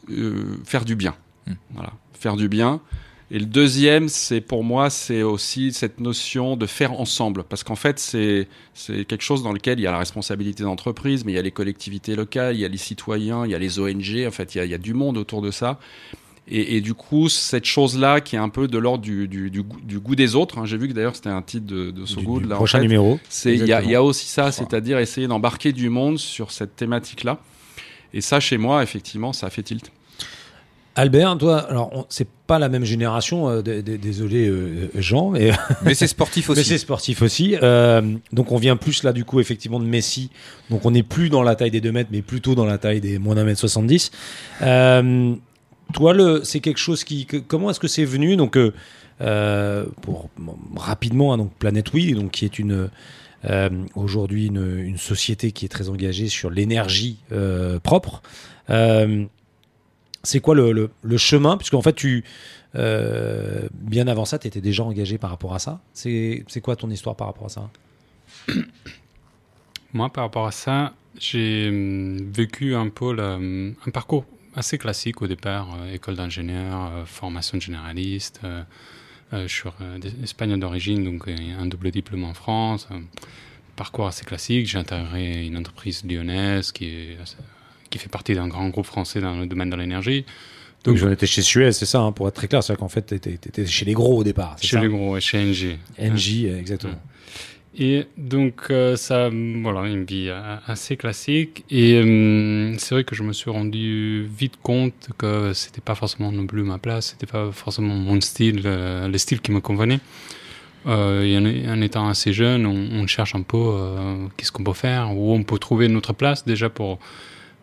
Euh, 0.09 0.57
faire 0.65 0.83
du 0.83 0.97
bien. 0.97 1.15
Hmm. 1.47 1.53
Voilà, 1.73 1.93
faire 2.13 2.35
du 2.35 2.49
bien. 2.49 2.81
Et 3.31 3.39
le 3.39 3.45
deuxième, 3.45 4.09
c'est 4.09 4.41
pour 4.41 4.63
moi, 4.63 4.89
c'est 4.89 5.23
aussi 5.23 5.71
cette 5.71 5.99
notion 5.99 6.57
de 6.57 6.65
faire 6.65 6.91
ensemble. 6.99 7.43
Parce 7.43 7.63
qu'en 7.63 7.77
fait, 7.77 7.99
c'est 7.99 8.47
c'est 8.73 9.05
quelque 9.05 9.23
chose 9.23 9.43
dans 9.43 9.53
lequel 9.53 9.79
il 9.79 9.83
y 9.83 9.87
a 9.87 9.91
la 9.91 9.97
responsabilité 9.97 10.63
d'entreprise, 10.63 11.23
mais 11.25 11.31
il 11.31 11.35
y 11.35 11.39
a 11.39 11.41
les 11.41 11.51
collectivités 11.51 12.15
locales, 12.15 12.55
il 12.55 12.59
y 12.59 12.65
a 12.65 12.67
les 12.67 12.77
citoyens, 12.77 13.45
il 13.45 13.51
y 13.51 13.55
a 13.55 13.59
les 13.59 13.79
ONG. 13.79 14.25
En 14.27 14.31
fait, 14.31 14.55
il 14.55 14.57
y 14.57 14.61
a, 14.61 14.65
il 14.65 14.71
y 14.71 14.75
a 14.75 14.77
du 14.77 14.93
monde 14.93 15.17
autour 15.17 15.41
de 15.41 15.51
ça. 15.51 15.79
Et, 16.49 16.75
et 16.75 16.81
du 16.81 16.93
coup, 16.93 17.29
cette 17.29 17.63
chose-là 17.65 18.19
qui 18.19 18.35
est 18.35 18.39
un 18.39 18.49
peu 18.49 18.67
de 18.67 18.77
l'ordre 18.77 19.01
du, 19.03 19.27
du, 19.29 19.49
du, 19.49 19.61
goût- 19.63 19.79
du 19.81 19.99
goût 19.99 20.15
des 20.15 20.35
autres. 20.35 20.57
hein, 20.59 20.65
J'ai 20.65 20.77
vu 20.77 20.89
que 20.89 20.93
d'ailleurs 20.93 21.15
c'était 21.15 21.29
un 21.29 21.41
titre 21.41 21.65
de, 21.67 21.89
de 21.91 22.05
So 22.05 22.19
Du- 22.19 22.25
Good. 22.25 22.43
du 22.43 22.49
là, 22.49 22.55
en 22.55 22.57
prochain 22.57 22.79
fait. 22.79 22.83
numéro. 22.83 23.17
Il 23.45 23.65
y, 23.65 23.71
a- 23.73 23.81
y 23.81 23.95
aussi 23.95 24.27
ça, 24.27 24.51
c'est-à-dire 24.51 24.99
essayer 24.99 25.27
d'embarquer 25.27 25.71
du 25.71 25.87
monde 25.89 26.19
sur 26.19 26.51
cette 26.51 26.75
thématique-là. 26.75 27.39
Et 28.13 28.19
ça, 28.21 28.39
chez 28.41 28.57
moi, 28.57 28.83
effectivement, 28.83 29.31
ça 29.31 29.47
a 29.47 29.49
fait 29.49 29.63
tilt. 29.63 29.89
Albert, 30.95 31.37
toi, 31.39 31.57
alors 31.57 32.05
c'est 32.09 32.27
pas 32.45 32.59
la 32.59 32.69
même 32.69 32.83
génération, 32.85 33.49
euh, 33.49 33.61
désolé 33.63 34.47
euh, 34.47 34.91
Jean, 34.95 35.31
mais, 35.31 35.49
Mais 35.83 35.95
c'est 35.95 36.05
sportif 36.05 36.49
mais 36.49 36.51
aussi. 36.59 36.65
c'est 36.65 36.77
sportif 36.77 37.23
aussi. 37.23 37.55
Euh, 37.63 38.01
donc 38.31 38.51
on 38.51 38.57
vient 38.57 38.75
plus 38.75 39.01
là 39.01 39.11
du 39.11 39.25
coup 39.25 39.39
effectivement 39.39 39.79
de 39.79 39.85
Messi. 39.85 40.29
Donc 40.69 40.85
on 40.85 40.91
n'est 40.91 41.01
plus 41.01 41.29
dans 41.29 41.41
la 41.41 41.55
taille 41.55 41.71
des 41.71 41.81
2 41.81 41.91
mètres, 41.91 42.09
mais 42.11 42.21
plutôt 42.21 42.53
dans 42.53 42.65
la 42.65 42.77
taille 42.77 43.01
des 43.01 43.17
moins 43.17 43.33
d'un 43.33 43.43
mètre 43.43 43.59
70. 43.59 44.11
Toi, 45.93 46.15
c'est 46.43 46.59
quelque 46.59 46.79
chose 46.79 47.03
qui, 47.03 47.25
comment 47.25 47.69
est-ce 47.69 47.79
que 47.79 47.87
c'est 47.87 48.05
venu 48.05 48.35
Donc 48.35 48.57
euh, 48.57 48.73
euh, 49.21 49.85
pour 50.01 50.29
rapidement, 50.75 51.33
hein, 51.33 51.37
donc 51.37 51.53
Planète 51.53 51.93
Oui, 51.93 52.13
donc 52.13 52.31
qui 52.31 52.45
est 52.45 52.57
une 52.57 52.89
euh, 53.45 53.69
aujourd'hui 53.95 54.47
une, 54.47 54.97
société 54.97 55.51
qui 55.51 55.65
est 55.65 55.69
très 55.69 55.89
engagée 55.89 56.29
sur 56.29 56.49
l'énergie 56.49 57.17
propre. 57.83 58.21
C'est 60.25 60.39
quoi 60.39 60.55
le, 60.55 60.71
le, 60.71 60.89
le 61.01 61.17
chemin? 61.17 61.57
Puisqu'en 61.57 61.81
fait, 61.81 61.93
tu, 61.93 62.23
bien 62.73 64.07
avant 64.07 64.25
ça, 64.25 64.39
tu 64.39 64.47
étais 64.47 64.61
déjà 64.61 64.83
engagé 64.83 65.17
par 65.17 65.29
rapport 65.29 65.53
à 65.53 65.59
ça. 65.59 65.81
C'est 65.93 66.45
c'est 66.47 66.61
quoi 66.61 66.75
ton 66.77 66.89
histoire 66.89 67.15
par 67.15 67.27
rapport 67.27 67.45
à 67.47 67.49
ça? 67.49 67.69
Moi, 69.93 70.09
par 70.11 70.23
rapport 70.23 70.47
à 70.47 70.51
ça, 70.51 70.93
j'ai 71.19 71.67
hum, 71.69 72.31
vécu 72.31 72.75
un 72.75 72.89
peu 72.89 73.13
le- 73.13 73.23
hum, 73.23 73.75
un 73.85 73.91
parcours 73.91 74.25
assez 74.55 74.77
classique 74.77 75.21
au 75.21 75.27
départ, 75.27 75.67
euh, 75.79 75.93
école 75.93 76.15
d'ingénieur, 76.15 76.91
euh, 76.91 77.05
formation 77.05 77.59
généraliste. 77.59 78.41
euh, 78.43 78.63
je 79.31 79.47
suis 79.47 79.69
espagnol 80.21 80.59
d'origine, 80.59 81.03
donc 81.03 81.27
un 81.27 81.65
double 81.65 81.89
diplôme 81.89 82.23
en 82.23 82.33
France. 82.35 82.87
parcours 83.75 84.05
assez 84.05 84.25
classique. 84.25 84.67
J'ai 84.67 84.77
intégré 84.77 85.45
une 85.47 85.57
entreprise 85.57 86.03
lyonnaise 86.05 86.71
qui, 86.71 86.85
est, 86.85 87.17
qui 87.89 87.97
fait 87.97 88.09
partie 88.09 88.35
d'un 88.35 88.47
grand 88.47 88.69
groupe 88.69 88.85
français 88.85 89.21
dans 89.21 89.35
le 89.35 89.47
domaine 89.47 89.71
de 89.71 89.75
l'énergie. 89.75 90.23
Donc 90.83 90.97
j'en 90.97 91.09
étais 91.09 91.25
chez 91.25 91.41
Suez, 91.41 91.71
c'est 91.71 91.85
ça, 91.85 92.01
hein, 92.01 92.11
pour 92.11 92.27
être 92.27 92.35
très 92.35 92.47
clair. 92.47 92.61
C'est-à-dire 92.61 92.79
qu'en 92.81 92.89
fait, 92.89 93.05
tu 93.05 93.15
étais, 93.15 93.65
chez 93.65 93.85
les 93.85 93.93
gros 93.93 94.17
au 94.17 94.23
départ. 94.23 94.57
Chez 94.61 94.75
ça 94.75 94.81
les 94.81 94.89
gros, 94.89 95.13
ouais, 95.13 95.21
chez 95.21 95.43
NG. 95.43 95.77
Euh, 95.99 96.59
exactement. 96.59 96.99
Et 97.75 98.05
donc, 98.17 98.67
euh, 98.69 98.95
ça, 98.95 99.29
voilà, 99.29 99.87
une 99.87 100.05
vie 100.05 100.27
euh, 100.29 100.57
assez 100.67 100.95
classique. 100.95 101.65
Et 101.71 101.99
hum, 102.01 102.75
c'est 102.77 102.93
vrai 102.95 103.03
que 103.03 103.15
je 103.15 103.23
me 103.23 103.33
suis 103.33 103.49
rendu 103.49 104.25
vite 104.25 104.57
compte 104.61 105.09
que 105.17 105.53
c'était 105.53 105.81
pas 105.81 105.95
forcément 105.95 106.31
non 106.31 106.45
plus 106.45 106.63
ma 106.63 106.77
place, 106.77 107.11
c'était 107.11 107.31
pas 107.31 107.51
forcément 107.51 107.95
mon 107.95 108.21
style, 108.21 108.61
euh, 108.65 109.07
le 109.07 109.17
style 109.17 109.41
qui 109.41 109.51
me 109.51 109.59
convenait. 109.59 109.99
Euh, 110.85 111.23
et 111.23 111.69
en, 111.69 111.81
étant 111.81 112.07
assez 112.09 112.33
jeune, 112.33 112.65
on, 112.65 113.07
cherche 113.07 113.35
un 113.35 113.41
peu 113.41 113.57
euh, 113.57 114.27
qu'est-ce 114.35 114.51
qu'on 114.51 114.63
peut 114.63 114.73
faire, 114.73 115.15
où 115.15 115.33
on 115.33 115.43
peut 115.43 115.57
trouver 115.57 115.87
notre 115.87 116.13
place 116.13 116.45
déjà 116.45 116.69
pour 116.69 116.99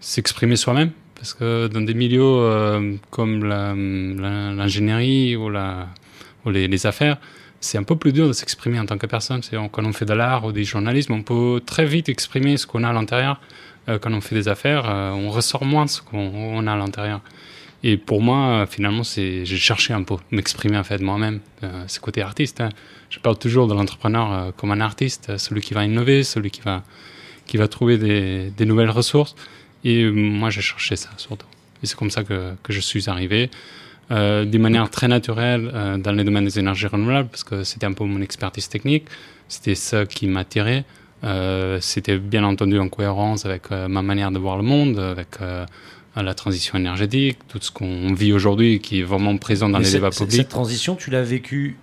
s'exprimer 0.01 0.57
soi-même. 0.57 0.91
Parce 1.15 1.35
que 1.35 1.67
dans 1.69 1.83
des 1.83 1.93
milieux 1.93 2.23
euh, 2.23 2.95
comme 3.11 3.45
l'ingénierie 3.45 5.37
ou, 5.37 5.51
les 6.47 6.87
affaires, 6.87 7.19
c'est 7.61 7.79
un 7.79 7.83
peu 7.83 7.97
plus 7.97 8.13
dur 8.13 8.27
de 8.27 8.33
s'exprimer 8.33 8.81
en 8.81 8.87
tant 8.87 8.99
que 8.99 9.07
personne. 9.07 9.43
C'est 9.43 9.57
quand 9.71 9.85
on 9.85 9.93
fait 9.93 10.07
de 10.07 10.15
l'art 10.15 10.45
ou 10.45 10.53
du 10.53 10.65
journalisme, 10.65 11.13
on 11.13 11.23
peut 11.23 11.61
très 11.65 11.85
vite 11.85 12.09
exprimer 12.09 12.57
ce 12.57 12.67
qu'on 12.67 12.85
a 12.85 12.89
à 12.89 12.93
l'intérieur. 12.93 13.41
Euh, 13.89 13.99
quand 13.99 14.13
on 14.13 14.21
fait 14.21 14.35
des 14.35 14.49
affaires, 14.49 14.89
euh, 14.89 15.11
on 15.11 15.31
ressort 15.31 15.65
moins 15.65 15.87
ce 15.87 16.01
qu'on 16.03 16.19
on 16.35 16.67
a 16.67 16.73
à 16.73 16.77
l'intérieur. 16.77 17.21
Et 17.83 17.97
pour 17.97 18.21
moi, 18.23 18.63
euh, 18.63 18.67
finalement, 18.67 19.03
j'ai 19.03 19.45
cherché 19.45 19.93
un 19.95 20.03
peu 20.03 20.17
m'exprimer 20.31 20.77
en 20.77 20.85
fait 20.85 21.01
moi-même. 21.01 21.41
Euh, 21.63 21.85
c'est 21.87 22.01
côté 22.01 22.23
artiste. 22.23 22.61
hein. 22.61 22.71
Je 23.09 23.19
parle 23.19 23.39
toujours 23.39 23.67
de 23.69 23.75
l'entrepreneur 23.75 24.55
comme 24.57 24.71
un 24.71 24.81
artiste, 24.81 25.37
celui 25.39 25.61
qui 25.61 25.75
va 25.75 25.85
innover, 25.85 26.23
celui 26.25 26.51
qui 26.51 26.61
va 26.61 26.83
qui 27.47 27.57
va 27.57 27.67
trouver 27.67 27.99
des, 27.99 28.53
des 28.57 28.65
nouvelles 28.65 28.91
ressources. 28.91 29.35
Et 29.83 30.09
moi, 30.09 30.51
j'ai 30.51 30.61
cherché 30.61 30.95
ça 30.95 31.11
surtout. 31.17 31.47
Et 31.83 31.87
c'est 31.87 31.97
comme 31.97 32.11
ça 32.11 32.23
que, 32.23 32.53
que 32.63 32.73
je 32.73 32.79
suis 32.81 33.11
arrivé 33.11 33.51
euh, 34.11 34.45
d'une 34.45 34.63
manière 34.63 34.91
très 34.91 35.09
naturelle 35.09 35.71
euh, 35.73 35.97
dans 35.97 36.13
le 36.13 36.25
domaine 36.25 36.45
des 36.45 36.59
énergies 36.59 36.87
renouvelables, 36.87 37.29
parce 37.29 37.45
que 37.45 37.63
c'était 37.65 37.87
un 37.87 37.93
peu 37.93 38.05
mon 38.05 38.21
expertise 38.21 38.69
technique, 38.69 39.05
c'était 39.49 39.75
ça 39.75 40.07
qui 40.07 40.27
m'attirait. 40.27 40.85
Euh, 41.23 41.79
c'était 41.81 42.19
bien 42.19 42.45
entendu 42.45 42.79
en 42.79 42.89
cohérence 42.89 43.45
avec 43.45 43.71
euh, 43.71 43.89
ma 43.89 44.03
manière 44.03 44.31
de 44.31 44.39
voir 44.39 44.57
le 44.57 44.63
monde, 44.63 44.99
avec 44.99 45.39
la 46.17 46.35
transition 46.35 46.77
énergétique, 46.77 47.39
tout 47.49 47.59
ce 47.61 47.71
qu'on 47.71 48.13
vit 48.13 48.33
aujourd'hui 48.33 48.81
qui 48.81 49.01
est 49.01 49.05
vraiment 49.05 49.37
présent 49.37 49.69
dans 49.69 49.79
Mais 49.79 49.85
les 49.85 49.93
débats 49.93 50.11
publics. 50.11 50.33
Cette 50.33 50.49
transition, 50.49 50.97
tu 50.97 51.11
l'as 51.11 51.23
vécue. 51.23 51.77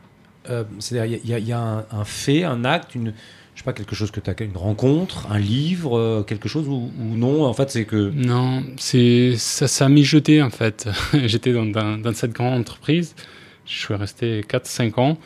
C'est-à-dire, 0.80 1.20
il 1.24 1.30
y 1.30 1.34
a, 1.34 1.40
il 1.40 1.48
y 1.48 1.52
a 1.52 1.60
un, 1.60 1.86
un 1.92 2.06
fait, 2.06 2.44
un 2.44 2.64
acte, 2.64 2.96
une, 2.96 3.14
je 3.58 3.62
sais 3.64 3.66
pas, 3.66 3.74
quelque 3.74 3.96
chose 3.96 4.12
que 4.12 4.20
tu 4.20 4.30
as, 4.30 4.36
une 4.44 4.56
rencontre, 4.56 5.26
un 5.32 5.40
livre, 5.40 5.98
euh, 5.98 6.22
quelque 6.22 6.48
chose 6.48 6.68
ou, 6.68 6.92
non. 7.02 7.44
En 7.44 7.54
fait, 7.56 7.72
c'est 7.72 7.86
que. 7.86 8.12
Non, 8.14 8.64
c'est 8.78 9.34
ça, 9.36 9.68
ça 9.68 9.86
a 9.86 9.90
mijoté 9.90 10.44
en 10.44 10.52
fait. 10.52 10.88
J'étais 11.26 11.54
dans, 11.54 11.66
dans, 11.66 11.98
dans 11.98 12.14
cette 12.14 12.34
grande 12.34 12.60
entreprise, 12.60 13.16
je 13.66 13.80
suis 13.80 13.96
resté 13.96 14.42
4-5 14.48 15.00
ans, 15.00 15.18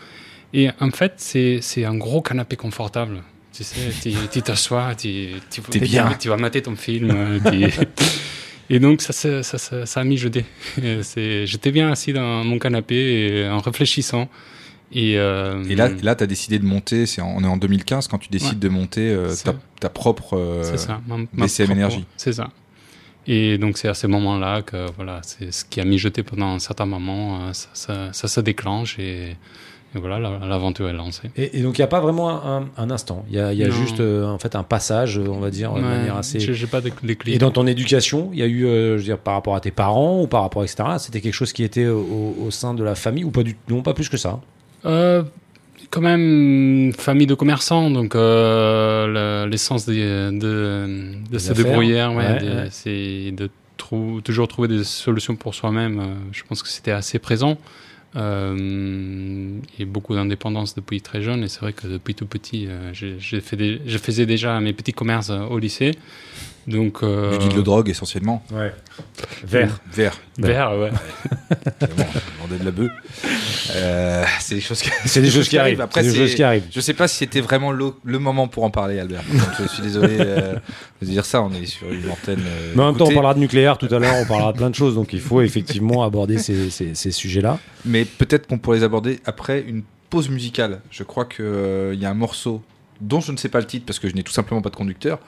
et 0.53 0.69
en 0.79 0.91
fait, 0.91 1.15
c'est 1.17 1.59
c'est 1.61 1.83
un 1.83 1.95
gros 1.97 2.21
canapé 2.21 2.55
confortable. 2.55 3.21
Tu 3.53 3.65
sais, 3.65 3.91
tu 4.31 4.41
t'assois, 4.41 4.95
tu, 4.95 5.31
tu, 5.51 5.61
T'es 5.63 5.79
tu- 5.79 5.85
bien. 5.85 6.15
tu 6.17 6.29
vas 6.29 6.37
mater 6.37 6.61
ton 6.61 6.77
film. 6.77 7.11
euh, 7.11 7.37
tu- 7.51 7.85
Et 8.73 8.79
donc, 8.79 9.01
ça, 9.01 9.11
ça, 9.11 9.43
ça, 9.43 9.57
ça, 9.57 9.85
ça 9.85 9.99
a 9.99 10.03
mijoté. 10.05 10.45
Euh, 10.81 11.03
c'est- 11.03 11.45
J'étais 11.45 11.71
bien 11.71 11.91
assis 11.91 12.13
dans 12.13 12.45
mon 12.45 12.57
canapé 12.59 12.95
et 13.41 13.49
en 13.49 13.59
réfléchissant. 13.59 14.29
Et, 14.93 15.17
euh, 15.17 15.63
Et 15.69 15.75
là, 15.75 15.89
là 16.03 16.15
tu 16.15 16.23
as 16.23 16.27
décidé 16.27 16.59
de 16.59 16.65
monter, 16.65 17.05
c'est 17.05 17.21
en- 17.21 17.33
on 17.37 17.43
est 17.43 17.47
en 17.47 17.57
2015 17.57 18.07
quand 18.07 18.17
tu 18.17 18.29
décides 18.29 18.53
Ouais. 18.55 18.59
de 18.59 18.69
monter 18.69 19.09
euh, 19.09 19.33
ta, 19.43 19.53
ta 19.79 19.89
propre. 19.89 20.35
euh, 20.37 20.75
ça, 20.75 20.99
ma, 21.07 21.17
ma 21.17 21.23
BCM 21.45 21.67
propre- 21.67 21.71
Énergie. 21.77 22.05
C'est 22.17 22.33
ça. 22.33 22.49
Et 23.27 23.57
donc 23.57 23.77
c'est 23.77 23.87
à 23.87 23.93
ces 23.93 24.07
moments-là 24.07 24.63
que 24.63 24.87
voilà, 24.95 25.21
c'est 25.23 25.51
ce 25.53 25.63
qui 25.63 25.79
a 25.79 25.85
mijoté 25.85 26.23
pendant 26.23 26.47
un 26.47 26.59
certain 26.59 26.85
moment, 26.87 27.39
euh, 27.41 27.53
ça, 27.53 27.69
ça, 27.73 28.09
ça 28.13 28.27
se 28.27 28.41
déclenche 28.41 28.97
et, 28.99 29.35
et 29.95 29.99
voilà, 29.99 30.17
la- 30.19 30.39
l'aventure 30.47 30.89
est 30.89 30.93
lancée. 30.93 31.29
Et, 31.37 31.59
et 31.59 31.61
donc, 31.61 31.77
il 31.77 31.81
n'y 31.81 31.85
a 31.85 31.87
pas 31.87 31.99
vraiment 31.99 32.43
un, 32.43 32.67
un 32.77 32.89
instant. 32.89 33.23
Il 33.29 33.35
y 33.35 33.39
a, 33.39 33.53
y 33.53 33.71
juste 33.71 33.99
euh, 33.99 34.25
en 34.25 34.39
fait 34.39 34.55
un 34.55 34.63
passage, 34.63 35.19
on 35.19 35.39
va 35.39 35.51
dire, 35.51 35.71
de 35.71 35.75
Ouais, 35.75 35.81
manière 35.83 36.17
assez. 36.17 36.39
j'ai 36.39 36.67
pas 36.67 36.81
de, 36.81 36.89
clés. 36.89 37.33
Et 37.33 37.37
dans 37.37 37.51
ton 37.51 37.67
éducation, 37.67 38.29
il 38.33 38.39
y 38.39 38.43
a 38.43 38.47
eu, 38.47 38.65
euh, 38.65 38.93
je 38.93 38.97
veux 38.97 39.03
dire, 39.03 39.19
par 39.19 39.35
rapport 39.35 39.55
à 39.55 39.59
tes 39.61 39.71
parents 39.71 40.21
ou 40.21 40.27
par 40.27 40.41
rapport, 40.41 40.63
etc. 40.63 40.83
C'était 40.97 41.21
quelque 41.21 41.33
chose 41.33 41.53
qui 41.53 41.63
était 41.63 41.87
au, 41.87 42.35
au 42.41 42.51
sein 42.51 42.73
de 42.73 42.83
la 42.83 42.95
famille 42.95 43.23
ou 43.23 43.31
pas 43.31 43.43
du 43.43 43.55
non, 43.69 43.81
pas 43.83 43.93
plus 43.93 44.09
que 44.09 44.17
ça? 44.17 44.39
Euh, 44.85 45.23
quand 45.89 46.01
même, 46.01 46.93
famille 46.97 47.27
de 47.27 47.33
commerçants, 47.35 47.89
donc 47.91 48.15
euh, 48.15 49.45
l'essence 49.47 49.85
de, 49.85 50.31
de, 50.31 51.13
de 51.29 51.37
se 51.37 51.49
débrouiller, 51.63 52.05
ouais, 52.07 52.39
c'est 52.71 53.31
de 53.31 53.49
trou- 53.77 54.21
toujours 54.21 54.47
trouver 54.47 54.67
des 54.69 54.83
solutions 54.83 55.35
pour 55.35 55.53
soi-même. 55.53 55.99
euh, 55.99 56.03
je 56.31 56.43
pense 56.47 56.63
que 56.63 56.69
c'était 56.69 56.91
assez 56.91 57.19
présent. 57.19 57.57
Euh, 58.17 59.57
et 59.79 59.85
beaucoup 59.85 60.13
d'indépendance 60.15 60.75
depuis 60.75 60.99
très 61.01 61.21
jeune. 61.21 61.43
Et 61.43 61.47
c'est 61.47 61.61
vrai 61.61 61.71
que 61.73 61.87
depuis 61.87 62.13
tout 62.13 62.25
petit, 62.25 62.65
euh, 62.67 62.91
des- 63.55 63.81
je 63.85 63.97
faisais 63.97 64.25
déjà 64.25 64.59
mes 64.59 64.73
petits 64.73 64.91
commerces 64.93 65.29
euh, 65.29 65.43
au 65.45 65.59
lycée. 65.59 65.91
Donc, 66.67 66.99
euh, 67.03 67.37
Du 67.37 67.47
deal 67.47 67.57
de 67.57 67.61
drogue 67.61 67.89
essentiellement. 67.89 68.43
Ouais. 68.51 68.71
Vert. 69.43 69.79
Vert. 69.91 70.17
Vert, 70.37 70.71
ouais. 70.77 70.91
Évidemment, 71.81 72.09
on 72.39 72.47
vendait 72.47 72.59
de 72.59 72.65
la 72.65 72.71
bœuf. 72.71 72.91
Euh, 73.75 74.23
c'est 74.39 74.55
des 74.55 74.61
choses, 74.61 74.81
que- 74.81 74.89
C'est 75.05 75.21
des 75.21 75.29
choses 75.31 75.47
qui 75.49 75.57
arrivent. 75.57 75.81
Après, 75.81 76.03
c'est 76.03 76.11
des 76.11 76.15
choses 76.17 76.35
qui 76.35 76.43
arrivent. 76.43 76.65
Je 76.71 76.79
sais 76.79 76.93
pas 76.93 77.07
si 77.07 77.17
c'était 77.17 77.41
vraiment 77.41 77.71
le, 77.71 77.93
le 78.03 78.19
moment 78.19 78.47
pour 78.47 78.63
en 78.63 78.69
parler, 78.69 78.99
Albert. 78.99 79.23
Donc, 79.31 79.41
je 79.59 79.67
suis 79.67 79.81
désolé 79.83 80.17
euh, 80.19 80.55
de 81.01 81.05
dire 81.07 81.25
ça. 81.25 81.41
On 81.41 81.51
est 81.53 81.65
sur 81.65 81.91
une 81.91 82.09
antenne. 82.09 82.41
euh, 82.45 82.73
Mais 82.75 82.83
en 82.83 82.87
même 82.87 82.97
temps, 82.97 83.05
on 83.07 83.13
parlera 83.13 83.33
de 83.33 83.39
nucléaire 83.39 83.77
tout 83.77 83.87
à 83.93 83.99
l'heure, 83.99 84.15
on 84.19 84.25
parlera 84.25 84.51
de 84.53 84.57
plein 84.57 84.69
de 84.69 84.75
choses, 84.75 84.95
donc 84.95 85.13
il 85.13 85.19
faut 85.21 85.41
effectivement 85.41 86.03
aborder 86.03 86.37
ces, 86.37 86.69
ces- 86.69 86.95
ces 86.95 87.11
sujets-là. 87.11 87.59
Mais 87.85 88.05
peut-être 88.05 88.47
qu'on 88.47 88.57
pourrait 88.57 88.77
les 88.79 88.83
aborder 88.83 89.19
après 89.25 89.61
une 89.67 89.83
pause 90.09 90.29
musicale. 90.29 90.81
Je 90.91 91.03
crois 91.03 91.25
qu'il 91.25 91.97
y 91.99 92.05
a 92.05 92.09
un 92.09 92.13
morceau 92.15 92.61
dont 92.99 93.19
je 93.21 93.31
ne 93.31 93.37
sais 93.37 93.49
pas 93.49 93.59
le 93.59 93.65
titre 93.65 93.85
parce 93.85 93.97
que 93.99 94.07
je 94.09 94.13
n'ai 94.15 94.23
tout 94.23 94.31
simplement 94.33 94.61
pas 94.61 94.69
de 94.69 94.75
conducteur, 94.75 95.17
euh, 95.17 95.21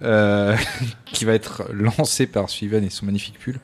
qui 1.12 1.24
va 1.24 1.34
être 1.34 1.64
lancé 1.72 2.26
par 2.26 2.48
Steven 2.48 2.84
et 2.84 2.90
son 2.90 3.06
magnifique 3.06 3.38
pull, 3.38 3.60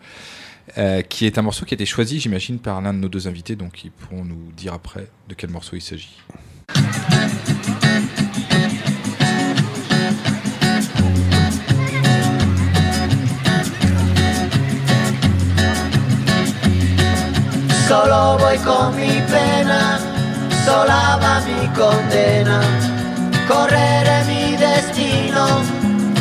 euh, 0.78 1.02
qui 1.02 1.26
est 1.26 1.38
un 1.38 1.42
morceau 1.42 1.64
qui 1.64 1.74
a 1.74 1.76
été 1.76 1.86
choisi, 1.86 2.20
j'imagine, 2.20 2.58
par 2.58 2.80
l'un 2.80 2.92
de 2.92 2.98
nos 2.98 3.08
deux 3.08 3.28
invités, 3.28 3.56
donc 3.56 3.84
ils 3.84 3.90
pourront 3.90 4.24
nous 4.24 4.52
dire 4.56 4.74
après 4.74 5.08
de 5.28 5.34
quel 5.34 5.50
morceau 5.50 5.76
il 5.76 5.82
s'agit. 5.82 6.16
Solo 17.88 18.36
voy 18.38 18.58
con 18.58 18.96
mi 18.96 19.22
pena, 19.30 20.00
sola 20.64 21.18
va 21.20 21.40
mi 21.46 21.68
condena. 21.72 22.60
Correré 23.46 24.24
mi 24.26 24.56
destino 24.56 25.85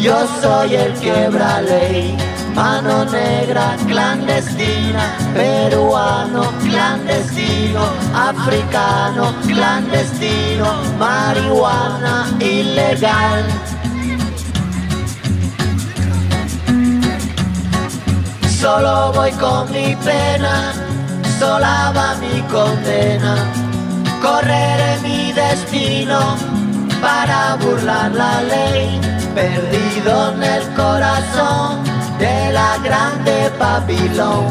yo 0.00 0.26
soy 0.40 0.74
el 0.74 0.92
quebra 0.94 1.60
ley. 1.62 2.16
Mano 2.54 3.04
negra 3.04 3.76
clandestina, 3.86 5.16
peruano 5.34 6.52
clandestino, 6.64 7.82
africano 8.14 9.32
clandestino, 9.46 10.66
marihuana 10.98 12.28
ilegal. 12.40 13.44
Solo 18.60 19.12
voy 19.14 19.30
con 19.32 19.70
mi 19.70 19.96
pena, 20.04 20.72
sola 21.38 21.92
va 21.96 22.14
mi 22.16 22.42
condena. 22.42 23.36
Correré 24.20 24.98
mi 25.02 25.32
destino 25.32 26.36
para 27.00 27.56
burlar 27.56 28.12
la 28.12 28.42
ley, 28.42 29.00
perdido 29.34 30.32
en 30.32 30.42
el 30.42 30.62
corazón 30.74 31.82
de 32.18 32.52
la 32.52 32.78
grande 32.78 33.50
Babilón. 33.58 34.46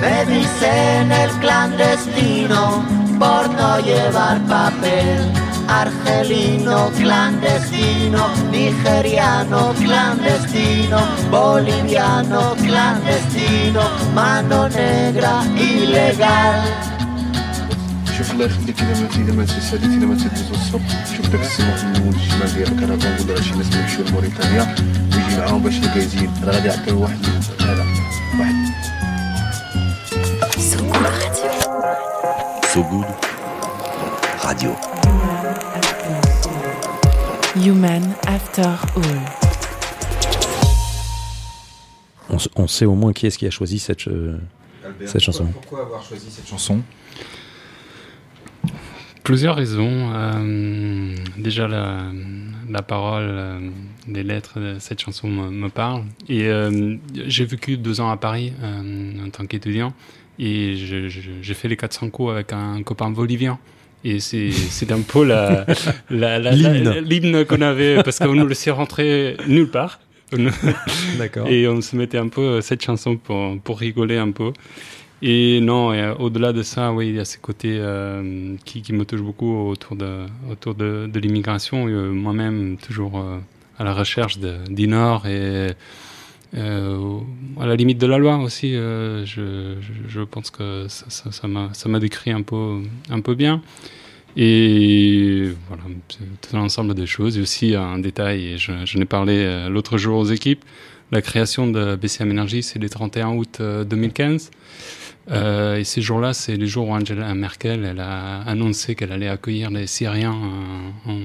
Me 0.00 0.24
dicen 0.26 1.12
el 1.12 1.30
clandestino 1.40 2.84
por 3.18 3.48
no 3.50 3.78
llevar 3.80 4.38
papel. 4.46 5.32
Argelino 5.66 6.90
clandestino, 6.90 8.28
nigeriano 8.50 9.72
clandestino, 9.72 10.98
boliviano 11.30 12.54
clandestino, 12.56 13.80
mano 14.14 14.68
negra 14.68 15.42
ilegal. 15.56 16.93
On, 42.56 42.66
sait 42.66 42.84
au 42.84 42.94
moins 42.94 43.12
qui 43.12 43.26
est-ce 43.26 43.38
qui 43.38 43.46
a 43.46 43.50
choisi 43.50 43.78
cette, 43.78 44.08
euh, 44.08 44.38
chanson. 45.18 45.46
Pourquoi 45.46 45.82
avoir 45.82 46.02
choisi 46.02 46.30
cette 46.30 46.48
chanson? 46.48 46.82
Plusieurs 49.24 49.56
raisons. 49.56 50.12
Euh, 50.14 51.14
déjà, 51.38 51.66
la, 51.66 52.02
la 52.70 52.82
parole, 52.82 53.24
euh, 53.26 53.58
les 54.06 54.22
lettres 54.22 54.60
de 54.60 54.76
cette 54.78 55.00
chanson 55.00 55.28
me, 55.28 55.50
me 55.50 55.68
parlent. 55.70 56.04
Et 56.28 56.44
euh, 56.46 56.96
j'ai 57.26 57.44
vécu 57.46 57.76
deux 57.78 58.00
ans 58.00 58.10
à 58.10 58.16
Paris 58.18 58.52
euh, 58.62 59.26
en 59.26 59.30
tant 59.30 59.46
qu'étudiant. 59.46 59.94
Et 60.38 60.74
j'ai 60.76 61.54
fait 61.54 61.68
les 61.68 61.76
400 61.76 62.10
coups 62.10 62.32
avec 62.32 62.52
un 62.52 62.82
copain 62.82 63.10
bolivien. 63.10 63.58
Et 64.06 64.20
c'est 64.20 64.50
c'est 64.50 64.92
un 64.92 65.00
peu 65.00 65.24
la- 65.24 65.64
la- 66.10 66.38
la- 66.38 66.50
L'hymne. 67.00 67.46
qu'on 67.46 67.62
avait, 67.62 68.02
parce 68.02 68.18
qu'on 68.18 68.34
nous 68.34 68.46
laissait 68.46 68.70
rentrer 68.70 69.36
nulle 69.48 69.70
part. 69.70 70.00
D'accord. 71.18 71.46
Et 71.50 71.66
on 71.68 71.80
se 71.80 71.96
mettait 71.96 72.18
un 72.18 72.28
peu 72.28 72.42
euh, 72.42 72.60
cette 72.60 72.82
chanson 72.82 73.16
pour, 73.16 73.58
pour 73.62 73.78
rigoler 73.78 74.18
un 74.18 74.32
peu. 74.32 74.52
Et 75.26 75.60
non, 75.62 75.90
euh, 75.92 76.14
au-delà 76.18 76.52
de 76.52 76.62
ça, 76.62 76.92
oui, 76.92 77.08
il 77.08 77.14
y 77.14 77.18
a 77.20 77.24
ce 77.24 77.38
côté 77.38 77.78
euh, 77.78 78.56
qui, 78.66 78.82
qui 78.82 78.92
me 78.92 79.04
touche 79.06 79.22
beaucoup 79.22 79.68
autour 79.68 79.96
de, 79.96 80.26
autour 80.50 80.74
de, 80.74 81.08
de 81.10 81.18
l'immigration. 81.18 81.86
Euh, 81.88 82.10
Moi-même, 82.12 82.76
toujours 82.76 83.24
à 83.78 83.84
la 83.84 83.94
recherche 83.94 84.38
de- 84.38 84.58
du 84.68 84.86
Nord 84.86 85.26
et 85.26 85.72
à 86.56 87.66
la 87.66 87.74
limite 87.74 87.98
de 87.98 88.06
la 88.06 88.18
loi 88.18 88.36
aussi. 88.38 88.72
je, 88.74 89.24
je, 90.08 90.20
pense 90.22 90.50
que 90.50 90.86
ça 90.88 91.06
ça- 91.08 91.32
ça 91.32 91.48
m'a 91.48 91.70
ça 91.72 91.88
m'a 91.88 91.98
décrit 91.98 92.30
un 92.30 92.42
peu, 92.42 92.82
un 93.10 93.20
peu 93.20 93.34
bien. 93.34 93.62
Et 94.36 95.50
voilà, 95.68 95.84
tout 96.42 96.56
un 96.56 96.60
ensemble 96.60 96.94
de 96.94 97.06
choses. 97.06 97.38
Et 97.38 97.40
aussi 97.40 97.74
un 97.76 97.98
détail, 97.98 98.58
je, 98.58 98.72
je 98.84 98.98
n'ai 98.98 99.04
parlé 99.06 99.68
l'autre 99.70 99.96
jour 99.98 100.18
aux 100.18 100.26
équipes, 100.26 100.64
la 101.12 101.22
création 101.22 101.66
de 101.68 101.96
BCM 101.96 102.30
Energy, 102.32 102.62
c'est 102.62 102.78
le 102.80 102.88
31 102.88 103.30
août 103.36 103.58
euh, 103.60 103.84
2015. 103.84 104.50
Euh, 105.30 105.76
et 105.76 105.84
ces 105.84 106.02
jours-là, 106.02 106.34
c'est 106.34 106.56
les 106.56 106.66
jours 106.66 106.88
où 106.88 106.92
Angela 106.94 107.34
Merkel 107.34 107.84
elle 107.84 108.00
a 108.00 108.42
annoncé 108.42 108.94
qu'elle 108.94 109.12
allait 109.12 109.28
accueillir 109.28 109.70
les 109.70 109.86
Syriens. 109.86 110.32
en- 110.32 111.10
en- 111.10 111.18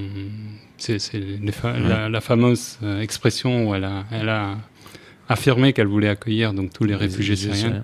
c'est 0.78 0.98
la, 1.88 2.08
la 2.08 2.20
fameuse 2.22 2.78
euh, 2.82 3.02
expression 3.02 3.68
où 3.68 3.74
elle 3.74 3.84
a, 3.84 4.04
elle 4.10 4.30
a 4.30 4.56
affirmé 5.28 5.74
qu'elle 5.74 5.86
voulait 5.88 6.08
accueillir 6.08 6.54
donc 6.54 6.72
tous 6.72 6.84
les 6.84 6.94
réfugiés 6.94 7.36
syriens. 7.36 7.82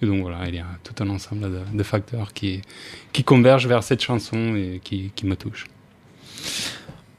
Et 0.00 0.06
donc 0.06 0.22
voilà, 0.22 0.48
il 0.48 0.54
y 0.54 0.58
a 0.58 0.66
tout 0.82 0.94
un 1.02 1.10
ensemble 1.10 1.42
de, 1.42 1.60
de 1.76 1.82
facteurs 1.82 2.32
qui, 2.32 2.62
qui 3.12 3.22
convergent 3.24 3.66
vers 3.66 3.82
cette 3.82 4.00
chanson 4.00 4.54
et 4.56 4.80
qui, 4.82 5.10
qui 5.14 5.26
me 5.26 5.36
touchent. 5.36 5.66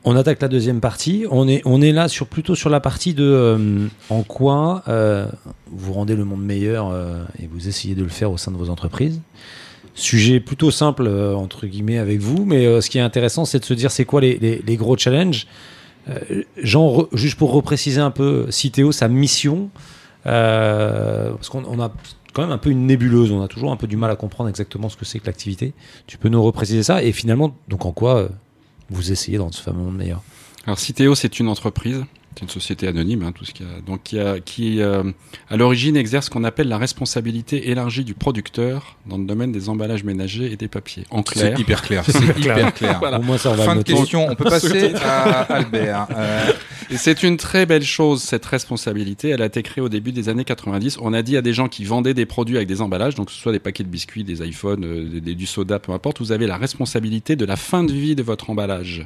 On 0.05 0.15
attaque 0.15 0.41
la 0.41 0.47
deuxième 0.47 0.79
partie. 0.79 1.25
On 1.29 1.47
est, 1.47 1.61
on 1.65 1.81
est 1.81 1.91
là 1.91 2.07
sur, 2.07 2.25
plutôt 2.27 2.55
sur 2.55 2.69
la 2.69 2.79
partie 2.79 3.13
de 3.13 3.23
euh, 3.23 3.87
en 4.09 4.23
quoi 4.23 4.83
euh, 4.87 5.27
vous 5.71 5.93
rendez 5.93 6.15
le 6.15 6.23
monde 6.23 6.43
meilleur 6.43 6.89
euh, 6.89 7.23
et 7.41 7.47
vous 7.47 7.67
essayez 7.67 7.95
de 7.95 8.03
le 8.03 8.09
faire 8.09 8.31
au 8.31 8.37
sein 8.37 8.51
de 8.51 8.57
vos 8.57 8.69
entreprises. 8.69 9.19
Sujet 9.95 10.39
plutôt 10.39 10.71
simple, 10.71 11.05
euh, 11.07 11.35
entre 11.35 11.67
guillemets, 11.67 11.97
avec 11.97 12.19
vous, 12.21 12.45
mais 12.45 12.65
euh, 12.65 12.79
ce 12.79 12.89
qui 12.89 12.97
est 12.97 13.01
intéressant, 13.01 13.43
c'est 13.43 13.59
de 13.59 13.65
se 13.65 13.73
dire 13.73 13.91
c'est 13.91 14.05
quoi 14.05 14.21
les, 14.21 14.37
les- 14.37 14.63
les 14.65 14.77
gros 14.77 14.95
challenges. 14.97 15.47
Euh, 16.09 16.43
Jean, 16.63 16.87
re- 16.87 17.07
juste 17.11 17.37
pour 17.37 17.51
repréciser 17.51 17.99
un 17.99 18.11
peu, 18.11 18.45
Citeo, 18.49 18.93
sa 18.93 19.09
mission, 19.09 19.69
euh, 20.25 21.31
parce 21.33 21.49
qu'on 21.49 21.65
on 21.65 21.81
a 21.81 21.91
quand 22.31 22.43
même 22.43 22.51
un 22.51 22.57
peu 22.57 22.69
une 22.69 22.85
nébuleuse, 22.85 23.31
on 23.31 23.41
a 23.41 23.47
toujours 23.49 23.71
un 23.73 23.75
peu 23.75 23.87
du 23.87 23.97
mal 23.97 24.09
à 24.11 24.15
comprendre 24.15 24.49
exactement 24.49 24.87
ce 24.87 24.95
que 24.95 25.03
c'est 25.03 25.19
que 25.19 25.25
l'activité. 25.25 25.73
Tu 26.07 26.17
peux 26.17 26.29
nous 26.29 26.41
repréciser 26.41 26.83
ça 26.83 27.03
et 27.03 27.11
finalement, 27.11 27.53
donc 27.67 27.85
en 27.85 27.91
quoi 27.91 28.15
euh, 28.17 28.29
vous 28.89 29.11
essayez 29.11 29.37
dans 29.37 29.51
ce 29.51 29.61
fameux 29.61 29.83
monde 29.83 29.97
meilleur. 29.97 30.21
Alors 30.65 30.79
Citeo, 30.79 31.15
c'est 31.15 31.39
une 31.39 31.47
entreprise, 31.47 32.03
c'est 32.39 32.45
une 32.45 32.49
société 32.49 32.87
anonyme, 32.87 33.23
hein, 33.23 33.31
tout 33.33 33.43
ce 33.43 33.53
qu'il 33.53 33.65
y 33.65 33.69
a, 33.69 33.81
donc 33.81 34.03
qui, 34.03 34.17
a, 34.19 34.39
qui 34.39 34.81
euh, 34.81 35.03
à 35.49 35.57
l'origine 35.57 35.97
exerce 35.97 36.27
ce 36.27 36.29
qu'on 36.29 36.43
appelle 36.45 36.69
la 36.69 36.77
responsabilité 36.77 37.69
élargie 37.69 38.05
du 38.05 38.13
producteur 38.13 38.97
dans 39.05 39.17
le 39.17 39.25
domaine 39.25 39.51
des 39.51 39.67
emballages 39.67 40.03
ménagers 40.03 40.51
et 40.51 40.55
des 40.55 40.67
papiers. 40.69 41.03
En 41.09 41.21
clair, 41.23 41.53
C'est 41.55 41.61
hyper 41.61 41.81
clair. 41.81 42.03
C'est 42.07 42.37
hyper 42.39 42.73
clair. 42.73 43.01
Au 43.19 43.21
moins 43.21 43.37
ça, 43.37 43.53
va 43.53 43.63
Fin 43.65 43.75
de 43.75 43.83
question. 43.83 44.27
On 44.29 44.35
peut 44.35 44.45
passer 44.45 44.93
à 44.95 45.41
Albert. 45.53 46.07
Euh, 46.19 46.51
Et 46.91 46.97
c'est 46.97 47.23
une 47.23 47.37
très 47.37 47.65
belle 47.65 47.83
chose, 47.83 48.21
cette 48.23 48.45
responsabilité. 48.45 49.29
Elle 49.29 49.41
a 49.41 49.45
été 49.45 49.61
créée 49.63 49.81
au 49.83 49.89
début 49.89 50.11
des 50.11 50.27
années 50.29 50.43
90. 50.43 50.97
On 51.01 51.13
a 51.13 51.21
dit 51.21 51.37
à 51.37 51.41
des 51.41 51.53
gens 51.53 51.67
qui 51.67 51.83
vendaient 51.85 52.13
des 52.13 52.25
produits 52.25 52.55
avec 52.57 52.67
des 52.67 52.81
emballages, 52.81 53.15
donc 53.15 53.27
que 53.27 53.31
ce 53.33 53.39
soit 53.39 53.51
des 53.51 53.59
paquets 53.59 53.83
de 53.83 53.89
biscuits, 53.89 54.23
des 54.23 54.45
iPhones, 54.47 54.83
euh, 54.85 55.07
des- 55.09 55.21
des- 55.21 55.35
du 55.35 55.45
soda, 55.45 55.79
peu 55.79 55.91
importe, 55.91 56.19
vous 56.19 56.31
avez 56.31 56.47
la 56.47 56.57
responsabilité 56.57 57.35
de 57.35 57.45
la 57.45 57.55
fin 57.57 57.83
de 57.83 57.91
vie 57.91 58.15
de 58.15 58.23
votre 58.23 58.49
emballage. 58.49 59.05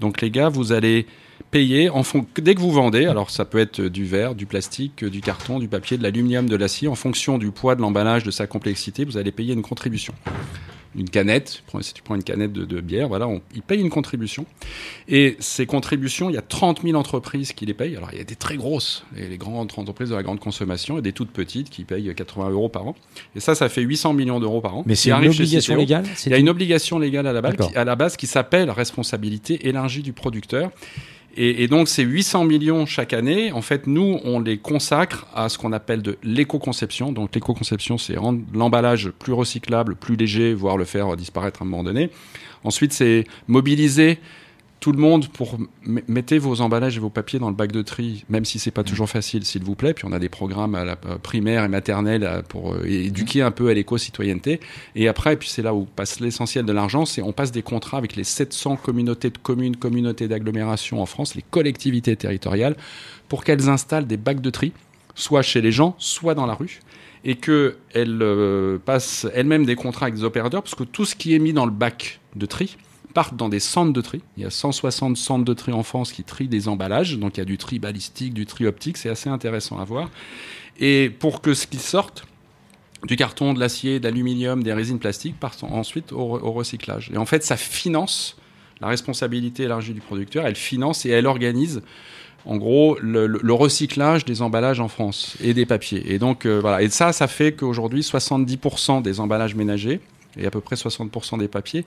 Donc 0.00 0.20
les 0.20 0.30
gars, 0.30 0.48
vous 0.48 0.72
allez 0.72 1.06
payer 1.50 1.88
en 1.90 2.02
fon- 2.02 2.26
dès 2.36 2.54
que 2.54 2.60
vous 2.60 2.70
vendez. 2.72 3.06
Alors 3.06 3.30
ça 3.30 3.44
peut 3.44 3.58
être 3.58 3.80
du 3.82 4.04
verre, 4.04 4.34
du 4.34 4.46
plastique, 4.46 5.04
du 5.04 5.20
carton, 5.20 5.58
du 5.58 5.68
papier, 5.68 5.96
de 5.98 6.02
l'aluminium, 6.02 6.48
de 6.48 6.56
l'acier. 6.56 6.88
En 6.88 6.94
fonction 6.94 7.38
du 7.38 7.50
poids 7.50 7.74
de 7.74 7.80
l'emballage, 7.80 8.22
de 8.24 8.30
sa 8.30 8.46
complexité, 8.46 9.04
vous 9.04 9.16
allez 9.16 9.32
payer 9.32 9.54
une 9.54 9.62
contribution. 9.62 10.14
Une 10.96 11.10
canette, 11.10 11.62
si 11.82 11.92
tu 11.94 12.02
prends 12.02 12.14
une 12.14 12.24
canette 12.24 12.52
de, 12.52 12.64
de 12.64 12.80
bière, 12.80 13.08
voilà, 13.08 13.28
on, 13.28 13.42
ils 13.54 13.62
payent 13.62 13.80
une 13.82 13.90
contribution. 13.90 14.46
Et 15.06 15.36
ces 15.38 15.66
contributions, 15.66 16.30
il 16.30 16.34
y 16.34 16.38
a 16.38 16.42
30 16.42 16.82
000 16.82 16.98
entreprises 16.98 17.52
qui 17.52 17.66
les 17.66 17.74
payent. 17.74 17.94
Alors, 17.96 18.08
il 18.12 18.18
y 18.18 18.20
a 18.20 18.24
des 18.24 18.34
très 18.36 18.56
grosses, 18.56 19.04
les, 19.14 19.28
les 19.28 19.36
grandes 19.36 19.70
entreprises 19.76 20.08
de 20.08 20.14
la 20.14 20.22
grande 20.22 20.40
consommation, 20.40 20.98
et 20.98 21.02
des 21.02 21.12
toutes 21.12 21.30
petites 21.30 21.68
qui 21.68 21.84
payent 21.84 22.12
80 22.16 22.50
euros 22.50 22.70
par 22.70 22.86
an. 22.88 22.96
Et 23.36 23.40
ça, 23.40 23.54
ça 23.54 23.68
fait 23.68 23.82
800 23.82 24.14
millions 24.14 24.40
d'euros 24.40 24.62
par 24.62 24.76
an. 24.76 24.82
Mais 24.86 24.94
c'est 24.94 25.10
une 25.10 25.28
obligation 25.28 25.76
légale 25.76 26.04
Il 26.26 26.32
y 26.32 26.34
a 26.34 26.38
une 26.38 26.48
obligation 26.48 26.98
légale 26.98 27.26
à 27.26 27.32
la 27.34 27.42
base, 27.42 27.56
qui, 27.68 27.76
à 27.76 27.84
la 27.84 27.94
base 27.94 28.16
qui 28.16 28.26
s'appelle 28.26 28.70
responsabilité 28.70 29.68
élargie 29.68 30.02
du 30.02 30.14
producteur. 30.14 30.70
Et, 31.36 31.68
donc, 31.68 31.88
ces 31.88 32.02
800 32.02 32.44
millions 32.44 32.84
chaque 32.84 33.12
année, 33.12 33.52
en 33.52 33.62
fait, 33.62 33.86
nous, 33.86 34.18
on 34.24 34.40
les 34.40 34.58
consacre 34.58 35.26
à 35.34 35.48
ce 35.48 35.56
qu'on 35.56 35.72
appelle 35.72 36.02
de 36.02 36.18
l'éco-conception. 36.24 37.12
Donc, 37.12 37.32
l'éco-conception, 37.32 37.96
c'est 37.96 38.16
rendre 38.16 38.40
l'emballage 38.52 39.10
plus 39.10 39.32
recyclable, 39.32 39.94
plus 39.94 40.16
léger, 40.16 40.52
voire 40.52 40.76
le 40.76 40.84
faire 40.84 41.16
disparaître 41.16 41.62
à 41.62 41.64
un 41.64 41.68
moment 41.68 41.84
donné. 41.84 42.10
Ensuite, 42.64 42.92
c'est 42.92 43.24
mobiliser 43.46 44.18
tout 44.80 44.92
le 44.92 44.98
monde 44.98 45.28
pour 45.28 45.58
mettez 45.82 46.38
vos 46.38 46.60
emballages 46.60 46.96
et 46.96 47.00
vos 47.00 47.10
papiers 47.10 47.38
dans 47.38 47.48
le 47.48 47.54
bac 47.54 47.72
de 47.72 47.82
tri, 47.82 48.24
même 48.28 48.44
si 48.44 48.58
c'est 48.58 48.70
pas 48.70 48.84
toujours 48.84 49.08
facile, 49.08 49.44
s'il 49.44 49.64
vous 49.64 49.74
plaît. 49.74 49.94
Puis 49.94 50.04
on 50.06 50.12
a 50.12 50.18
des 50.18 50.28
programmes 50.28 50.74
à 50.74 50.84
la 50.84 50.96
euh, 51.06 51.18
primaire 51.18 51.64
et 51.64 51.68
maternelle 51.68 52.24
euh, 52.24 52.42
pour 52.42 52.74
euh, 52.74 52.84
éduquer 52.84 53.42
un 53.42 53.50
peu 53.50 53.68
à 53.68 53.74
l'éco-citoyenneté. 53.74 54.60
Et 54.94 55.08
après, 55.08 55.32
et 55.32 55.36
puis 55.36 55.48
c'est 55.48 55.62
là 55.62 55.74
où 55.74 55.84
passe 55.84 56.20
l'essentiel 56.20 56.64
de 56.64 56.72
l'argent, 56.72 57.04
c'est 57.04 57.22
on 57.22 57.32
passe 57.32 57.52
des 57.52 57.62
contrats 57.62 57.98
avec 57.98 58.16
les 58.16 58.24
700 58.24 58.76
communautés 58.76 59.30
de 59.30 59.38
communes, 59.38 59.76
communautés 59.76 60.28
d'agglomération 60.28 61.02
en 61.02 61.06
France, 61.06 61.34
les 61.34 61.42
collectivités 61.42 62.16
territoriales, 62.16 62.76
pour 63.28 63.44
qu'elles 63.44 63.68
installent 63.68 64.06
des 64.06 64.16
bacs 64.16 64.40
de 64.40 64.50
tri, 64.50 64.72
soit 65.14 65.42
chez 65.42 65.60
les 65.60 65.72
gens, 65.72 65.96
soit 65.98 66.34
dans 66.34 66.46
la 66.46 66.54
rue 66.54 66.80
et 67.24 67.36
qu'elles 67.36 68.22
euh, 68.22 68.78
passent 68.78 69.26
elles-mêmes 69.34 69.66
des 69.66 69.74
contrats 69.74 70.06
avec 70.06 70.14
des 70.14 70.24
opérateurs, 70.24 70.62
parce 70.62 70.74
que 70.74 70.84
tout 70.84 71.04
ce 71.04 71.14
qui 71.14 71.34
est 71.34 71.38
mis 71.38 71.52
dans 71.52 71.66
le 71.66 71.72
bac 71.72 72.20
de 72.36 72.46
tri 72.46 72.76
part 73.14 73.32
dans 73.32 73.48
des 73.48 73.60
centres 73.60 73.92
de 73.92 74.00
tri. 74.00 74.22
Il 74.36 74.42
y 74.42 74.46
a 74.46 74.50
160 74.50 75.16
centres 75.16 75.44
de 75.44 75.54
tri 75.54 75.72
en 75.72 75.82
France 75.82 76.12
qui 76.12 76.22
trient 76.24 76.48
des 76.48 76.68
emballages, 76.68 77.18
donc 77.18 77.36
il 77.36 77.40
y 77.40 77.42
a 77.42 77.46
du 77.46 77.58
tri 77.58 77.78
balistique, 77.78 78.34
du 78.34 78.46
tri 78.46 78.66
optique, 78.66 78.96
c'est 78.96 79.08
assez 79.08 79.28
intéressant 79.28 79.78
à 79.78 79.84
voir. 79.84 80.10
Et 80.78 81.10
pour 81.10 81.40
que 81.40 81.54
ce 81.54 81.66
qui 81.66 81.78
sorte, 81.78 82.24
du 83.04 83.16
carton, 83.16 83.54
de 83.54 83.60
l'acier, 83.60 84.00
de 84.00 84.04
l'aluminium, 84.04 84.62
des 84.62 84.72
résines 84.72 84.98
plastiques, 84.98 85.38
partent 85.38 85.62
ensuite 85.64 86.12
au, 86.12 86.38
re- 86.38 86.40
au 86.42 86.52
recyclage. 86.52 87.10
Et 87.12 87.16
en 87.16 87.26
fait, 87.26 87.44
ça 87.44 87.56
finance 87.56 88.36
la 88.80 88.88
responsabilité 88.88 89.64
élargie 89.64 89.92
du 89.92 90.00
producteur, 90.00 90.46
elle 90.46 90.54
finance 90.56 91.04
et 91.06 91.10
elle 91.10 91.26
organise 91.26 91.82
en 92.46 92.56
gros 92.56 92.96
le 93.00 93.52
recyclage 93.52 94.24
des 94.24 94.40
emballages 94.40 94.78
en 94.80 94.88
France 94.88 95.36
et 95.42 95.52
des 95.52 95.66
papiers. 95.66 96.12
Et 96.14 96.18
donc 96.18 96.46
euh, 96.46 96.60
voilà, 96.60 96.80
et 96.82 96.88
ça, 96.88 97.12
ça 97.12 97.26
fait 97.26 97.52
qu'aujourd'hui 97.52 98.00
70% 98.00 99.02
des 99.02 99.18
emballages 99.20 99.54
ménagers 99.56 100.00
et 100.38 100.46
à 100.46 100.50
peu 100.50 100.60
près 100.60 100.76
60% 100.76 101.38
des 101.38 101.48
papiers 101.48 101.84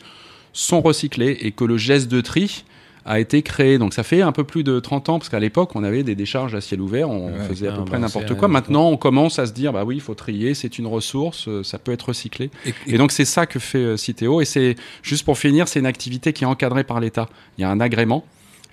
sont 0.53 0.81
recyclés 0.81 1.37
et 1.41 1.51
que 1.51 1.63
le 1.63 1.77
geste 1.77 2.07
de 2.09 2.21
tri 2.21 2.63
a 3.03 3.19
été 3.19 3.41
créé. 3.41 3.79
Donc 3.79 3.93
ça 3.95 4.03
fait 4.03 4.21
un 4.21 4.31
peu 4.31 4.43
plus 4.43 4.63
de 4.63 4.79
30 4.79 5.09
ans, 5.09 5.17
parce 5.17 5.29
qu'à 5.29 5.39
l'époque, 5.39 5.75
on 5.75 5.83
avait 5.83 6.03
des 6.03 6.13
décharges 6.13 6.53
à 6.53 6.61
ciel 6.61 6.81
ouvert, 6.81 7.09
on 7.09 7.31
Ouais. 7.33 7.47
faisait 7.47 7.67
à 7.67 7.71
Ah, 7.71 7.75
peu 7.77 7.81
bah, 7.81 7.85
près 7.91 7.99
n'importe 7.99 8.35
quoi. 8.35 8.47
Maintenant, 8.47 8.89
on 8.89 8.97
commence 8.97 9.39
à 9.39 9.47
se 9.47 9.53
dire, 9.53 9.73
bah 9.73 9.83
oui, 9.85 9.95
il 9.95 10.01
faut 10.01 10.13
trier, 10.13 10.53
c'est 10.53 10.77
une 10.77 10.85
ressource, 10.85 11.47
euh, 11.47 11.63
ça 11.63 11.79
peut 11.79 11.91
être 11.93 12.09
recyclé. 12.09 12.51
et- 12.65 12.73
Et 12.85 12.97
donc 12.99 13.11
c'est 13.11 13.25
ça 13.25 13.47
que 13.47 13.57
fait 13.57 13.79
euh, 13.79 13.97
Citeo. 13.97 14.39
Et 14.41 14.45
c'est 14.45 14.75
juste 15.01 15.25
pour 15.25 15.37
finir, 15.39 15.67
c'est 15.67 15.79
une 15.79 15.85
activité 15.87 16.31
qui 16.31 16.43
est 16.43 16.47
encadrée 16.47 16.83
par 16.83 16.99
l'État. 16.99 17.27
Il 17.57 17.61
y 17.61 17.63
a 17.63 17.69
un 17.71 17.79
agrément. 17.79 18.23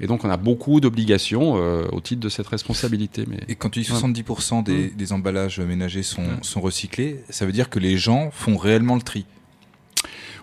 Et 0.00 0.06
donc 0.06 0.24
on 0.24 0.30
a 0.30 0.36
beaucoup 0.36 0.78
d'obligations 0.80 1.54
euh, 1.56 1.86
au 1.90 2.00
titre 2.00 2.20
de 2.20 2.28
cette 2.28 2.46
responsabilité. 2.48 3.24
Mais 3.26 3.38
Et 3.48 3.54
quand 3.56 3.70
tu 3.70 3.80
dis 3.80 3.86
70% 3.90 4.62
des, 4.62 4.90
des 4.90 5.12
emballages 5.12 5.58
ménagers 5.58 6.02
sont, 6.04 6.22
sont 6.42 6.60
recyclés, 6.60 7.20
ça 7.30 7.46
veut 7.46 7.52
dire 7.52 7.68
que 7.70 7.78
les 7.80 7.96
gens 7.96 8.30
font 8.30 8.56
réellement 8.58 8.94
le 8.94 9.02
tri. 9.02 9.24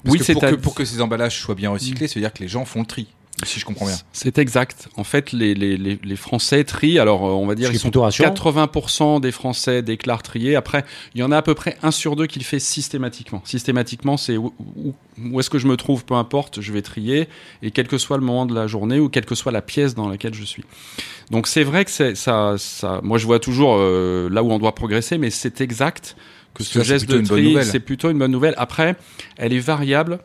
Parce 0.05 0.13
Oui, 0.13 0.19
que 0.19 0.25
c'est 0.25 0.33
pour, 0.33 0.43
à- 0.45 0.51
que, 0.51 0.55
pour 0.55 0.75
que 0.75 0.85
ces 0.85 1.01
emballages 1.01 1.39
soient 1.41 1.55
bien 1.55 1.69
recyclés, 1.71 2.07
ça 2.07 2.15
veut 2.15 2.21
dire 2.21 2.31
que 2.33 2.41
les 2.41 2.47
gens 2.47 2.63
font 2.63 2.79
le 2.79 2.85
tri. 2.85 3.07
Si 3.43 3.59
je 3.59 3.65
comprends 3.65 3.85
bien. 3.87 3.97
C'est 4.13 4.37
exact. 4.37 4.87
En 4.95 5.03
fait, 5.03 5.33
les, 5.33 5.53
les, 5.55 5.75
les, 5.75 5.99
les 6.01 6.15
Français 6.15 6.63
trient. 6.63 6.99
Alors, 6.99 7.25
euh, 7.25 7.31
on 7.31 7.45
va 7.45 7.53
dire, 7.55 7.69
ils 7.69 7.77
sont 7.77 7.89
plutôt 7.89 8.03
rassurant. 8.03 8.29
80% 8.33 9.19
des 9.19 9.33
Français 9.33 9.81
déclarent 9.81 10.23
trier. 10.23 10.55
Après, 10.55 10.85
il 11.13 11.19
y 11.19 11.23
en 11.23 11.33
a 11.33 11.37
à 11.37 11.41
peu 11.41 11.53
près 11.53 11.77
un 11.83 11.91
sur 11.91 12.15
deux 12.15 12.27
qui 12.27 12.39
le 12.39 12.45
fait 12.45 12.59
systématiquement. 12.59 13.41
Systématiquement, 13.43 14.15
c'est 14.15 14.37
où, 14.37 14.53
où, 14.77 14.93
où 15.21 15.39
est-ce 15.41 15.49
que 15.49 15.59
je 15.59 15.67
me 15.67 15.75
trouve, 15.75 16.05
peu 16.05 16.13
importe, 16.13 16.61
je 16.61 16.71
vais 16.71 16.81
trier, 16.81 17.27
et 17.61 17.71
quel 17.71 17.89
que 17.89 17.97
soit 17.97 18.15
le 18.15 18.23
moment 18.23 18.45
de 18.45 18.55
la 18.55 18.67
journée 18.67 19.01
ou 19.01 19.09
quelle 19.09 19.25
que 19.25 19.35
soit 19.35 19.51
la 19.51 19.61
pièce 19.61 19.95
dans 19.95 20.07
laquelle 20.07 20.33
je 20.33 20.45
suis. 20.45 20.63
Donc, 21.29 21.47
c'est 21.47 21.63
vrai 21.65 21.83
que 21.83 21.91
c'est 21.91 22.15
ça, 22.15 22.55
ça. 22.57 23.01
Moi, 23.03 23.17
je 23.17 23.25
vois 23.25 23.39
toujours 23.39 23.75
euh, 23.77 24.29
là 24.31 24.43
où 24.43 24.51
on 24.53 24.59
doit 24.59 24.75
progresser, 24.75 25.17
mais 25.17 25.29
c'est 25.29 25.59
exact 25.59 26.15
que 26.55 26.63
ce 26.63 26.81
geste 26.81 27.07
de 27.07 27.21
tri, 27.21 27.57
c'est 27.63 27.79
plutôt 27.79 28.09
une 28.09 28.17
bonne 28.17 28.31
nouvelle. 28.31 28.55
Après, 28.57 28.95
elle 29.37 29.53
est 29.53 29.59
variable 29.59 30.19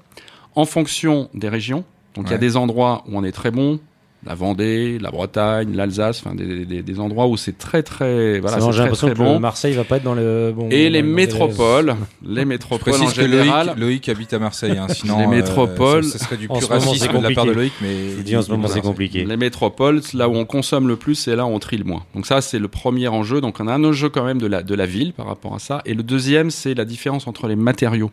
en 0.55 0.64
fonction 0.64 1.29
des 1.35 1.49
régions. 1.49 1.85
Donc 2.14 2.27
il 2.29 2.33
y 2.33 2.35
a 2.35 2.38
des 2.38 2.57
endroits 2.57 3.05
où 3.07 3.19
on 3.19 3.25
est 3.25 3.33
très 3.33 3.51
bon, 3.51 3.79
la 4.26 4.35
Vendée, 4.35 4.98
la 5.00 5.11
Bretagne, 5.11 5.74
l'Alsace, 5.74 6.22
enfin 6.24 6.35
des, 6.35 6.66
des, 6.66 6.83
des 6.83 7.00
endroits 7.00 7.26
où 7.26 7.37
c'est 7.38 7.56
très 7.56 7.83
très 7.83 8.38
voilà, 8.38 8.61
c'est 8.61 8.66
j'ai 8.66 8.70
très, 8.72 8.78
l'impression 8.83 9.06
très 9.06 9.14
que 9.16 9.18
bon. 9.20 9.40
Marseille 9.40 9.72
va 9.72 9.85
pas 9.85 9.96
être 9.96 10.02
dans 10.02 10.14
le 10.14 10.52
bon. 10.54 10.68
Et 10.70 10.90
les 10.90 11.02
métropoles, 11.02 11.96
les 12.22 12.44
métropoles 12.44 12.94
en 13.02 13.09
général. 13.09 13.68
Loïc, 13.68 13.78
Loïc 13.78 14.09
habite 14.11 14.33
à 14.35 14.38
Marseille. 14.38 14.76
Hein, 14.76 14.88
sinon, 14.90 15.18
Les 15.20 15.24
euh, 15.24 15.28
métropoles- 15.28 16.04
ça, 16.04 16.18
ça 16.18 16.24
serait 16.26 16.37
du 16.37 16.48
pur 16.48 16.68
racisme 16.68 16.94
c'est 16.98 17.09
de 17.09 17.12
la 17.22 17.30
part 17.30 17.46
de 17.46 17.52
compliqué. 17.52 17.54
Loïc. 17.54 17.72
Mais 17.80 18.16
Je 18.18 18.22
dis 18.22 18.37
en 18.37 18.42
ce 18.42 18.50
moment, 18.50 18.68
c'est 18.68 18.83
compliqué. 18.83 19.24
Les 19.24 19.37
métropoles, 19.38 20.02
là 20.12 20.28
où 20.28 20.35
on 20.37 20.44
consomme 20.44 20.87
le 20.87 20.96
plus, 20.96 21.14
c'est 21.14 21.35
là 21.35 21.46
où 21.46 21.48
on 21.48 21.59
trie 21.59 21.78
le 21.78 21.85
moins. 21.85 22.04
Donc 22.14 22.26
ça, 22.26 22.42
c'est 22.42 22.59
le 22.59 22.68
premier 22.68 23.09
enjeu. 23.09 23.40
Donc 23.40 23.56
on 23.61 23.68
a 23.68 23.72
un 23.72 23.83
enjeu 23.85 24.11
quand 24.11 24.24
même 24.24 24.38
de 24.38 24.46
la, 24.46 24.62
de 24.62 24.74
la 24.74 24.85
ville 24.87 25.14
par 25.14 25.26
rapport 25.26 25.54
à 25.54 25.59
ça. 25.59 25.80
Et 25.87 25.94
le 25.94 26.02
deuxième, 26.02 26.50
c'est 26.50 26.74
la 26.74 26.85
différence 26.85 27.26
entre 27.26 27.46
les 27.48 27.56
matériaux. 27.56 28.11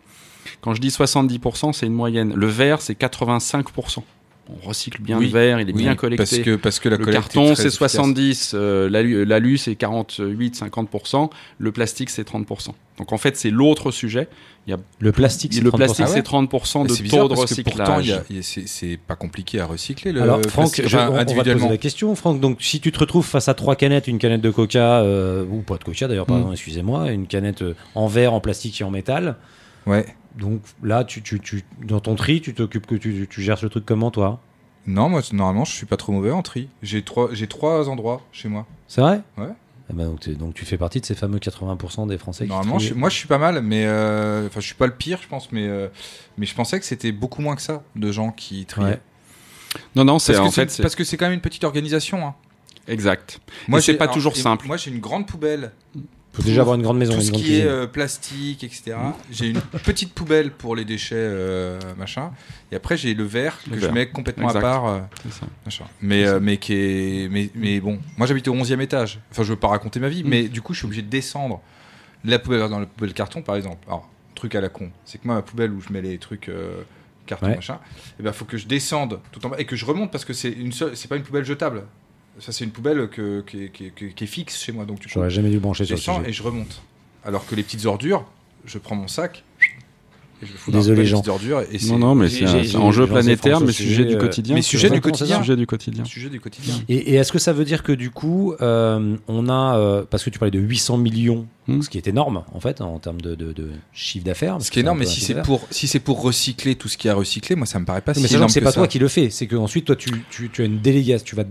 Quand 0.61 0.73
je 0.73 0.79
dis 0.79 0.87
70%, 0.87 1.73
c'est 1.73 1.85
une 1.85 1.93
moyenne. 1.93 2.31
Le 2.33 2.47
verre, 2.47 2.79
c'est 2.81 2.97
85%. 2.97 3.99
On 4.49 4.67
recycle 4.67 5.01
bien 5.01 5.17
Oui. 5.17 5.25
le 5.27 5.31
verre, 5.31 5.59
il 5.59 5.69
est 5.69 5.73
Oui, 5.73 5.83
bien 5.83 5.95
collecté. 5.95 6.17
Parce 6.23 6.37
que, 6.39 6.55
parce 6.55 6.79
que 6.79 6.89
la 6.89 6.97
le 6.97 7.05
carton, 7.05 7.47
c'est 7.55 7.63
efficace. 7.67 7.73
70, 7.93 8.51
euh, 8.55 8.89
l'alu, 9.25 9.57
c'est 9.57 9.75
48, 9.75 10.55
50%, 10.55 11.29
le 11.59 11.71
plastique, 11.71 12.09
c'est 12.09 12.27
30%. 12.27 12.69
Donc 12.97 13.13
en 13.13 13.17
fait, 13.17 13.35
c'est 13.37 13.51
l'autre 13.51 13.91
sujet. 13.91 14.27
Le 14.99 15.11
plastique, 15.11 15.53
c'est 15.53 15.61
le 15.61 15.69
30%. 15.71 15.75
plastique, 15.77 16.05
Ah 16.07 16.09
ouais 16.09 16.15
c'est 16.15 16.25
30% 16.25 16.83
de 16.83 17.09
taux 17.09 17.27
de 17.29 17.35
parce 17.35 17.53
que 17.55 17.61
pourtant, 17.61 17.83
il 17.83 17.89
recyclage. 17.99 18.07
y 18.07 18.11
a- 18.13 18.23
il 18.29 18.35
y 18.35 18.39
a- 18.39 18.41
c'est- 18.41 18.67
c'est 18.67 18.97
pas 18.97 19.15
compliqué 19.15 19.59
à 19.61 19.65
recycler 19.65 20.11
le 20.11 20.21
Alors, 20.23 20.41
Franck, 20.49 20.81
je- 20.85 20.97
on, 20.97 21.01
on 21.09 21.13
va 21.13 21.25
te 21.25 21.33
poser 21.33 21.69
la 21.69 21.77
question, 21.77 22.13
Franck. 22.15 22.39
Donc, 22.41 22.57
si 22.61 22.79
tu 22.81 22.91
te 22.91 22.99
retrouves 22.99 23.25
face 23.25 23.47
à 23.47 23.53
trois 23.53 23.75
canettes, 23.75 24.07
une 24.07 24.17
canette 24.17 24.41
de 24.41 24.49
Coca, 24.49 24.99
euh, 25.01 25.45
ou 25.49 25.61
pas 25.61 25.77
de 25.77 25.83
Coca 25.85 26.07
d'ailleurs, 26.07 26.25
Mm. 26.25 26.33
pardon, 26.33 26.51
excusez-moi, 26.51 27.11
une 27.11 27.27
canette 27.27 27.61
euh, 27.61 27.75
en 27.95 28.07
verre, 28.07 28.33
en 28.33 28.41
plastique 28.41 28.81
et 28.81 28.83
en 28.83 28.91
métal. 28.91 29.35
Ouais. 29.87 30.05
Donc 30.37 30.61
là, 30.83 31.03
tu, 31.03 31.23
tu, 31.23 31.39
tu, 31.39 31.63
dans 31.83 31.99
ton 31.99 32.15
tri, 32.15 32.41
tu 32.41 32.53
t'occupes 32.53 32.85
que 32.85 32.95
tu, 32.95 33.27
tu 33.29 33.41
gères 33.41 33.57
ce 33.57 33.65
truc 33.65 33.85
comment, 33.85 34.11
toi? 34.11 34.39
Non, 34.85 35.09
moi, 35.09 35.21
normalement, 35.33 35.65
je 35.65 35.71
suis 35.73 35.85
pas 35.87 35.97
trop 35.97 36.11
mauvais 36.13 36.31
en 36.31 36.41
tri. 36.43 36.69
J'ai 36.83 37.01
trois, 37.01 37.29
j'ai 37.33 37.47
trois 37.47 37.89
endroits 37.89 38.21
chez 38.31 38.47
moi. 38.47 38.65
C'est 38.87 39.01
vrai? 39.01 39.21
Ouais. 39.37 39.49
Eh 39.89 39.93
ben, 39.93 40.15
donc, 40.37 40.53
tu 40.53 40.65
fais 40.65 40.77
partie 40.77 41.01
de 41.01 41.05
ces 41.05 41.15
fameux 41.15 41.39
80% 41.39 42.07
des 42.07 42.17
Français 42.17 42.43
qui 42.45 42.49
Normalement, 42.51 42.77
trient. 42.77 42.87
je- 42.89 42.93
moi, 42.93 43.09
je 43.09 43.15
suis 43.15 43.27
pas 43.27 43.37
mal, 43.37 43.61
mais 43.61 43.85
euh, 43.85 44.47
enfin, 44.47 44.59
je 44.59 44.65
suis 44.65 44.75
pas 44.75 44.85
le 44.85 44.93
pire, 44.93 45.19
je 45.21 45.27
pense, 45.27 45.51
mais 45.51 45.65
euh, 45.67 45.87
mais 46.37 46.45
je 46.45 46.53
pensais 46.53 46.79
que 46.79 46.85
c'était 46.85 47.11
beaucoup 47.13 47.41
moins 47.41 47.55
que 47.55 47.61
ça 47.61 47.81
de 47.95 48.11
gens 48.11 48.31
qui 48.31 48.65
triaient. 48.65 48.85
Ouais. 48.91 48.99
Non, 49.95 50.03
non, 50.05 50.19
c'est 50.19 50.33
Parce, 50.33 50.45
en 50.45 50.49
que 50.49 50.53
c'est- 50.55 50.61
fait, 50.61 50.71
c'est 50.71 50.81
parce 50.83 50.95
que 50.95 51.03
c'est 51.03 51.17
quand 51.17 51.25
même 51.25 51.33
une 51.33 51.41
petite 51.41 51.63
organisation. 51.63 52.25
hein. 52.27 52.35
exact. 52.87 53.39
Moi, 53.67 53.79
Et 53.79 53.81
c'est 53.81 53.93
pas 53.95 54.05
alors, 54.05 54.13
toujours 54.15 54.35
simple. 54.37 54.67
Moi, 54.67 54.77
j'ai 54.77 54.91
une 54.91 54.99
grande 54.99 55.25
poubelle. 55.27 55.71
Faut 56.33 56.43
déjà 56.43 56.61
avoir 56.61 56.75
une 56.75 56.83
grande 56.83 56.99
maison, 56.99 57.13
Tout 57.13 57.19
une 57.19 57.25
ce 57.25 57.31
grande 57.31 57.43
qui 57.43 57.55
est 57.59 57.65
euh, 57.65 57.87
plastique, 57.87 58.63
etc. 58.63 58.95
J'ai 59.31 59.47
une 59.49 59.59
petite 59.83 60.13
poubelle 60.13 60.51
pour 60.51 60.75
les 60.75 60.85
déchets, 60.85 61.15
euh, 61.17 61.79
machin. 61.97 62.31
Et 62.71 62.75
après, 62.75 62.95
j'ai 62.95 63.13
le 63.15 63.23
verre 63.23 63.57
Le 63.67 63.73
que 63.75 63.79
verre. 63.79 63.89
je 63.89 63.93
mets 63.95 64.07
complètement 64.09 64.47
Exact. 64.49 64.59
à 64.59 64.61
part. 64.61 64.85
euh, 64.85 64.99
C'est 65.23 65.33
ça. 65.33 65.47
machin. 65.65 65.85
Mais, 66.01 66.27
euh, 66.27 66.39
mais 66.39 66.57
qui 66.57 66.73
est, 66.73 67.27
mais, 67.31 67.49
mais 67.55 67.79
bon, 67.79 67.99
moi 68.17 68.27
j'habite 68.27 68.47
au 68.49 68.53
11e 68.53 68.79
étage. 68.81 69.19
Enfin, 69.31 69.41
je 69.43 69.49
veux 69.49 69.59
pas 69.59 69.69
raconter 69.69 69.99
ma 69.99 70.09
vie, 70.09 70.23
Mm. 70.23 70.27
mais 70.29 70.43
du 70.47 70.61
coup, 70.61 70.73
je 70.73 70.79
suis 70.79 70.85
obligé 70.85 71.01
de 71.01 71.09
descendre 71.09 71.59
la 72.23 72.37
poubelle 72.37 72.69
dans 72.69 72.79
la 72.79 72.85
poubelle 72.85 73.13
carton, 73.13 73.41
par 73.41 73.55
exemple. 73.55 73.79
Alors, 73.87 74.07
truc 74.35 74.53
à 74.53 74.61
la 74.61 74.69
con, 74.69 74.91
c'est 75.05 75.17
que 75.19 75.25
moi, 75.25 75.35
ma 75.35 75.41
poubelle 75.41 75.71
où 75.71 75.81
je 75.81 75.91
mets 75.91 76.01
les 76.01 76.19
trucs 76.19 76.49
euh, 76.49 76.81
carton, 77.25 77.47
Ouais. 77.47 77.55
machin, 77.55 77.79
et 78.19 78.23
ben, 78.23 78.31
faut 78.31 78.45
que 78.45 78.57
je 78.57 78.67
descende 78.67 79.19
tout 79.31 79.43
en 79.45 79.49
bas 79.49 79.55
et 79.59 79.65
que 79.65 79.75
je 79.75 79.85
remonte 79.85 80.11
parce 80.11 80.23
que 80.25 80.33
c'est 80.33 80.51
une 80.51 80.71
seule, 80.71 80.95
c'est 80.95 81.07
pas 81.07 81.15
une 81.15 81.23
poubelle 81.23 81.45
jetable. 81.45 81.83
Ça, 82.39 82.51
c'est 82.51 82.63
une 82.65 82.71
poubelle 82.71 83.07
que, 83.09 83.41
qui, 83.41 83.63
est- 83.63 83.69
qui 83.71 83.85
est- 83.85 83.91
qui 83.95 84.05
est- 84.05 84.13
qui 84.13 84.23
est 84.23 84.27
fixe 84.27 84.61
chez 84.63 84.71
moi. 84.71 84.85
Donc, 84.85 84.99
coup, 85.01 85.05
J'aurais 85.07 85.29
jamais 85.29 85.49
dû 85.49 85.59
brancher 85.59 85.85
je 85.85 85.95
sur 85.95 86.13
le 86.13 86.17
sujet. 86.19 86.29
et 86.29 86.33
je 86.33 86.43
remonte. 86.43 86.81
Alors 87.25 87.45
que 87.45 87.55
les 87.55 87.63
petites 87.63 87.85
ordures, 87.85 88.25
je 88.65 88.77
prends 88.77 88.95
mon 88.95 89.07
sac 89.07 89.43
et 90.43 90.45
je 90.45 90.51
fous 90.53 90.69
Désolé, 90.71 91.01
petites 91.01 91.27
ordures. 91.29 91.61
Et 91.71 91.79
c'est 91.79 91.89
Non, 91.91 91.97
non, 91.97 92.15
mais 92.15 92.29
c'est 92.29 92.45
un, 92.45 92.79
enjeu 92.79 93.07
planétaire, 93.07 93.55
Franck 93.57 93.67
mais 93.67 93.73
sujet 93.73 94.05
du 94.05 94.17
quotidien. 94.19 94.53
mais 94.53 94.61
sujet 94.61 94.91
du 94.91 95.01
quotidien. 95.01 95.39
Sujet 95.39 95.55
du 95.55 95.65
quotidien. 95.65 96.03
le 96.03 96.07
sujet 96.07 96.29
du 96.29 96.39
quotidien. 96.39 96.75
Et, 96.87 96.95
et 96.95 97.13
est-ce 97.15 97.31
que 97.31 97.39
ça 97.39 97.53
veut 97.53 97.65
dire 97.65 97.81
que 97.81 97.91
du 97.91 98.11
coup, 98.11 98.53
euh, 98.61 99.17
on 99.27 99.49
a, 99.49 99.75
euh, 99.77 100.05
parce 100.07 100.23
que 100.23 100.29
tu 100.29 100.37
parlais 100.37 100.51
de 100.51 100.59
800 100.59 100.97
millions, 100.97 101.47
Hmm. 101.67 101.81
ce 101.81 101.89
qui 101.89 101.97
est 101.97 102.07
énorme 102.07 102.43
en 102.53 102.59
fait 102.61 102.79
en 102.81 102.97
termes 102.99 103.19
de, 103.19 103.33
de- 103.35 103.51
de 103.51 103.71
chiffre 103.91 104.23
d'affaires. 104.23 104.57
Ce 104.61 104.69
qui 104.71 104.77
est 104.79 104.83
énorme, 104.83 104.99
mais 104.99 105.05
si 105.05 105.19
c'est 105.21 105.41
pour 105.41 105.67
si 105.71 105.87
c'est 105.87 105.99
pour 105.99 106.21
recycler 106.21 106.75
tout 106.75 106.87
ce 106.87 106.97
qui 106.97 107.09
a 107.09 107.15
recyclé, 107.15 107.55
moi 107.57 107.65
ça 107.65 107.79
me 107.79 107.85
paraît 107.85 107.99
pas 108.01 108.13
si 108.13 108.21
mais 108.21 108.29
que 108.29 108.47
c'est 108.51 108.61
pas 108.61 108.69
ça. 108.71 108.75
toi 108.79 108.87
qui 108.87 108.99
le 108.99 109.07
fais, 109.09 109.29
c'est 109.31 109.47
que 109.47 109.55
ensuite 109.57 109.83
toi 109.85 109.95
tu, 109.97 110.09
tu, 110.29 110.49
tu 110.49 110.61
as 110.61 110.65
une 110.65 110.79
délégation, 110.79 111.25
tu 111.25 111.35
vas, 111.35 111.43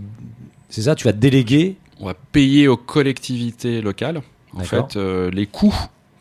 c'est 0.69 0.83
ça, 0.83 0.95
tu 0.95 1.05
vas 1.05 1.13
déléguer. 1.13 1.77
On 2.01 2.07
va 2.07 2.15
payer 2.15 2.69
aux 2.69 2.77
collectivités 2.77 3.81
locales, 3.81 4.23
en 4.53 4.61
fait, 4.61 4.97
euh, 4.97 5.31
les 5.31 5.47
coûts 5.47 5.75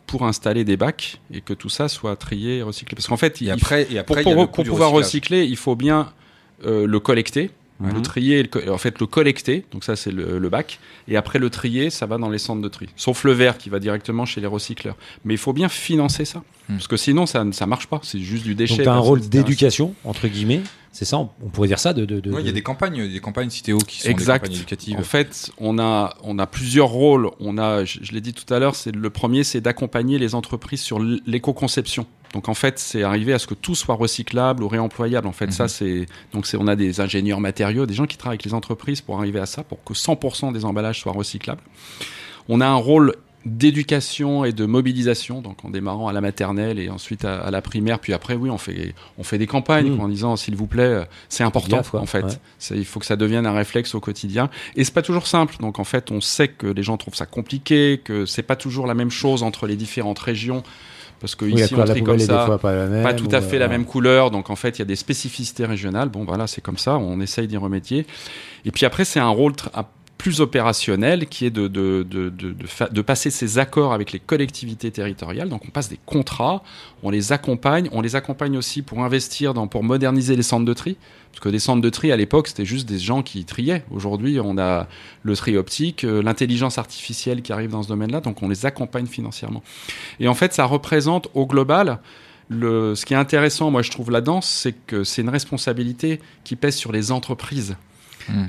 pour 0.06 0.24
installer 0.24 0.64
des 0.64 0.76
bacs 0.76 1.20
et 1.32 1.40
que 1.40 1.52
tout 1.52 1.68
ça 1.68 1.88
soit 1.88 2.16
trié 2.16 2.58
et 2.58 2.62
recyclé. 2.62 2.94
Parce 2.94 3.08
qu'en 3.08 3.16
fait, 3.16 3.42
Et 3.42 3.46
il 3.46 3.50
après, 3.50 3.82
et 3.82 4.02
pour, 4.02 4.16
après 4.16 4.64
pouvoir 4.64 4.90
recycler, 4.92 5.44
il 5.44 5.56
faut 5.56 5.76
bien 5.76 6.12
euh, 6.64 6.86
le 6.86 7.00
collecter, 7.00 7.50
Mhm. 7.80 7.94
le 7.94 8.02
trier, 8.02 8.42
le 8.42 8.48
co- 8.48 8.70
en 8.70 8.78
fait 8.78 8.98
le 9.00 9.06
collecter, 9.06 9.64
donc 9.72 9.84
ça 9.84 9.96
c'est 9.96 10.10
le, 10.10 10.38
le 10.38 10.48
bac, 10.48 10.78
et 11.08 11.16
après 11.16 11.38
le 11.38 11.50
trier, 11.50 11.90
ça 11.90 12.06
va 12.06 12.16
dans 12.18 12.30
les 12.30 12.38
centres 12.38 12.62
de 12.62 12.68
tri. 12.68 12.88
Sauf 12.96 13.24
le 13.24 13.32
verre 13.32 13.58
qui 13.58 13.68
va 13.68 13.78
directement 13.80 14.24
chez 14.24 14.40
les 14.40 14.46
recycleurs. 14.46 14.96
Mais 15.24 15.34
il 15.34 15.38
faut 15.38 15.52
bien 15.52 15.68
financer 15.68 16.24
ça, 16.24 16.42
Mhm. 16.68 16.76
parce 16.76 16.88
que 16.88 16.96
sinon 16.96 17.26
ça 17.26 17.44
ça 17.52 17.66
marche 17.66 17.86
pas, 17.86 18.00
c'est 18.02 18.18
juste 18.20 18.44
du 18.44 18.54
déchet. 18.54 18.76
Donc 18.76 18.82
tu 18.84 18.88
as 18.88 18.94
un 18.94 18.98
rôle 18.98 19.20
d'éducation 19.20 19.94
entre 20.04 20.26
guillemets, 20.28 20.62
c'est 20.90 21.04
ça, 21.04 21.18
on, 21.18 21.28
on 21.44 21.48
pourrait 21.50 21.68
dire 21.68 21.78
ça 21.78 21.92
de. 21.92 22.06
de, 22.06 22.18
de- 22.20 22.30
Ouais, 22.32 22.40
il 22.40 22.46
y 22.46 22.48
a 22.48 22.52
de- 22.52 22.56
des 22.56 22.62
campagnes, 22.62 23.06
des 23.12 23.20
campagnes 23.20 23.50
Citéo 23.50 23.76
qui 23.78 24.00
sont 24.00 24.08
Exact. 24.08 24.44
des 24.44 24.48
campagnes 24.48 24.56
éducatives. 24.56 24.96
En 24.98 25.02
fait, 25.02 25.50
on 25.58 25.78
a, 25.78 26.14
on 26.22 26.38
a 26.38 26.46
plusieurs 26.46 26.88
rôles. 26.88 27.28
On 27.40 27.58
a, 27.58 27.84
je, 27.84 27.98
je 28.02 28.12
l'ai 28.12 28.22
dit 28.22 28.32
tout 28.32 28.52
à 28.54 28.58
l'heure, 28.58 28.74
c'est 28.74 28.94
le 28.96 29.10
premier, 29.10 29.44
c'est 29.44 29.60
d'accompagner 29.60 30.18
les 30.18 30.34
entreprises 30.34 30.80
sur 30.80 30.98
l'éco-conception. 31.26 32.06
Donc 32.32 32.48
en 32.48 32.54
fait, 32.54 32.78
c'est 32.78 33.02
arriver 33.02 33.32
à 33.32 33.38
ce 33.38 33.46
que 33.46 33.54
tout 33.54 33.74
soit 33.74 33.94
recyclable 33.94 34.62
ou 34.62 34.68
réemployable. 34.68 35.26
En 35.26 35.32
fait, 35.32 35.46
Mhm. 35.46 35.52
ça 35.52 35.68
c'est 35.68 36.06
donc 36.32 36.46
c'est 36.46 36.56
on 36.56 36.66
a 36.66 36.76
des 36.76 37.00
ingénieurs 37.00 37.40
matériaux, 37.40 37.86
des 37.86 37.94
gens 37.94 38.06
qui 38.06 38.16
travaillent 38.16 38.34
avec 38.36 38.44
les 38.44 38.54
entreprises 38.54 39.00
pour 39.00 39.18
arriver 39.18 39.40
à 39.40 39.46
ça, 39.46 39.62
pour 39.62 39.82
que 39.84 39.94
100% 39.94 40.52
des 40.52 40.64
emballages 40.64 41.00
soient 41.00 41.12
recyclables. 41.12 41.62
On 42.48 42.60
a 42.60 42.66
un 42.66 42.74
rôle 42.74 43.14
d'éducation 43.44 44.44
et 44.44 44.52
de 44.52 44.66
mobilisation, 44.66 45.40
donc 45.40 45.64
en 45.64 45.70
démarrant 45.70 46.08
à 46.08 46.12
la 46.12 46.20
maternelle 46.20 46.80
et 46.80 46.88
ensuite 46.90 47.24
à, 47.24 47.38
à 47.38 47.50
la 47.52 47.62
primaire, 47.62 48.00
puis 48.00 48.12
après 48.12 48.34
oui, 48.34 48.50
on 48.50 48.58
fait 48.58 48.92
on 49.18 49.22
fait 49.22 49.38
des 49.38 49.46
campagnes 49.46 49.92
Mhm. 49.92 50.00
en 50.00 50.08
disant 50.08 50.36
s'il 50.36 50.56
vous 50.56 50.66
plaît, 50.66 50.82
euh, 50.82 51.04
c'est 51.28 51.44
important 51.44 51.76
Gaffe, 51.76 51.94
en 51.94 52.06
fait. 52.06 52.24
Ouais. 52.24 52.76
Il 52.78 52.84
faut 52.84 52.98
que 52.98 53.06
ça 53.06 53.14
devienne 53.16 53.46
un 53.46 53.52
réflexe 53.52 53.94
au 53.94 54.00
quotidien. 54.00 54.50
Et 54.74 54.82
c'est 54.82 54.92
pas 54.94 55.02
toujours 55.02 55.28
simple. 55.28 55.56
Donc 55.60 55.78
en 55.78 55.84
fait, 55.84 56.10
on 56.10 56.20
sait 56.20 56.48
que 56.48 56.66
les 56.66 56.82
gens 56.82 56.96
trouvent 56.96 57.14
ça 57.14 57.26
compliqué, 57.26 58.00
que 58.02 58.26
c'est 58.26 58.42
pas 58.42 58.56
toujours 58.56 58.86
la 58.88 58.94
même 58.94 59.10
chose 59.10 59.42
entre 59.44 59.66
les 59.68 59.76
différentes 59.76 60.18
régions. 60.18 60.62
Parce 61.20 61.34
que 61.34 61.44
Oui, 61.44 61.54
ici, 61.54 61.74
on 61.74 61.84
trie 61.84 62.02
comme 62.02 62.18
ça, 62.18 62.46
fois 62.46 62.58
pas 62.58 62.74
la 62.74 62.86
même. 62.86 63.02
pas 63.02 63.14
tout 63.14 63.28
à 63.32 63.40
fait 63.40 63.56
euh, 63.56 63.60
la 63.60 63.68
même 63.68 63.84
couleur. 63.84 64.30
Donc 64.30 64.50
en 64.50 64.56
fait, 64.56 64.78
il 64.78 64.80
y 64.80 64.82
a 64.82 64.86
des 64.86 64.96
spécificités 64.96 65.64
régionales. 65.64 66.08
Bon, 66.08 66.24
voilà, 66.24 66.46
c'est 66.46 66.60
comme 66.60 66.78
ça. 66.78 66.96
On 66.96 67.20
essaye 67.20 67.48
d'y 67.48 67.56
remédier. 67.56 68.06
Et 68.64 68.70
puis 68.70 68.84
après, 68.84 69.04
c'est 69.04 69.20
un 69.20 69.28
rôle 69.28 69.52
plus 70.26 70.40
opérationnel 70.40 71.28
qui 71.28 71.46
est 71.46 71.50
de, 71.50 71.68
de, 71.68 72.02
de, 72.02 72.30
de, 72.30 73.02
passer 73.02 73.30
ces 73.30 73.58
accords 73.58 73.92
avec 73.92 74.10
les 74.10 74.18
collectivités 74.18 74.90
territoriales. 74.90 75.48
Donc 75.48 75.62
on 75.64 75.70
passe 75.70 75.88
des 75.88 76.00
contrats, 76.04 76.64
on 77.04 77.10
les 77.10 77.30
accompagne, 77.30 77.88
on 77.92 78.00
les 78.00 78.16
accompagne 78.16 78.58
aussi 78.58 78.82
pour 78.82 79.04
investir 79.04 79.54
dans, 79.54 79.68
pour 79.68 79.84
moderniser 79.84 80.34
les 80.34 80.42
centres 80.42 80.64
de 80.64 80.72
tri. 80.72 80.96
Parce 81.30 81.38
que 81.38 81.48
des 81.48 81.60
centres 81.60 81.80
de 81.80 81.90
tri 81.90 82.10
à 82.10 82.16
l'époque, 82.16 82.48
c'était 82.48 82.64
juste 82.64 82.88
des 82.88 82.98
gens 82.98 83.22
qui 83.22 83.44
triaient. 83.44 83.84
Aujourd'hui, 83.92 84.40
on 84.42 84.58
a 84.58 84.88
le 85.22 85.36
tri 85.36 85.56
optique, 85.56 86.02
euh, 86.02 86.24
l'intelligence 86.24 86.76
artificielle 86.76 87.40
qui 87.40 87.52
arrive 87.52 87.70
dans 87.70 87.84
ce 87.84 87.88
domaine-là, 87.88 88.20
donc 88.20 88.42
on 88.42 88.48
les 88.48 88.66
accompagne 88.66 89.06
financièrement. 89.06 89.62
Et 90.18 90.26
en 90.26 90.34
fait, 90.34 90.52
ça 90.52 90.64
représente 90.64 91.28
au 91.34 91.46
global 91.46 92.00
le, 92.48 92.96
ce 92.96 93.06
qui 93.06 93.14
est 93.14 93.16
intéressant, 93.16 93.70
moi 93.70 93.82
je 93.82 93.92
trouve 93.92 94.10
là-dedans, 94.10 94.40
c'est 94.40 94.72
que 94.72 95.04
c'est 95.04 95.22
une 95.22 95.28
responsabilité 95.28 96.20
qui 96.42 96.56
pèse 96.56 96.74
sur 96.74 96.90
les 96.90 97.12
entreprises. 97.12 97.76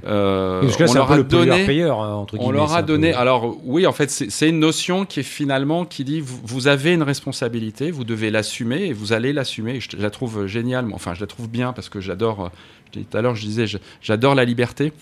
Euh, 0.06 0.62
Parce 0.62 0.78
que 0.78 0.84
là, 0.84 0.90
on 0.90 0.94
leur 0.96 1.12
a 1.12 1.18
donné, 1.18 1.30
pollueur-payeur, 1.50 2.02
hein, 2.02 2.14
entre 2.16 2.40
on 2.40 2.52
leur 2.52 2.74
a 2.74 2.82
peu- 2.82 2.88
donné. 2.88 3.14
Alors 3.14 3.58
oui, 3.64 3.86
en 3.88 3.92
fait, 3.94 4.10
c'est 4.10 4.50
une 4.50 4.60
notion 4.60 5.06
qui 5.06 5.20
est 5.20 5.24
finalement 5.24 5.86
qui 5.86 6.04
dit 6.04 6.20
vous, 6.20 6.40
vous 6.44 6.68
avez 6.68 6.94
une 6.94 7.04
responsabilité, 7.04 7.92
vous 7.92 8.04
devez 8.04 8.32
l'assumer 8.32 8.86
et 8.86 8.94
vous 8.94 9.14
allez 9.14 9.34
l'assumer. 9.34 9.80
Je, 9.80 9.90
je 9.98 10.02
la 10.02 10.10
trouve 10.10 10.48
géniale. 10.48 10.86
mais 10.86 10.94
Enfin, 10.94 11.14
je 11.14 11.22
la 11.22 11.28
trouve 11.28 11.50
bien 11.50 11.74
parce 11.74 11.90
que 11.90 12.00
j'adore. 12.02 12.46
euh, 12.46 12.50
Tout 12.92 13.18
à 13.18 13.22
l'heure, 13.22 13.36
je 13.36 13.42
disais, 13.46 13.66
j'adore 14.02 14.34
la 14.36 14.46
liberté. 14.46 14.94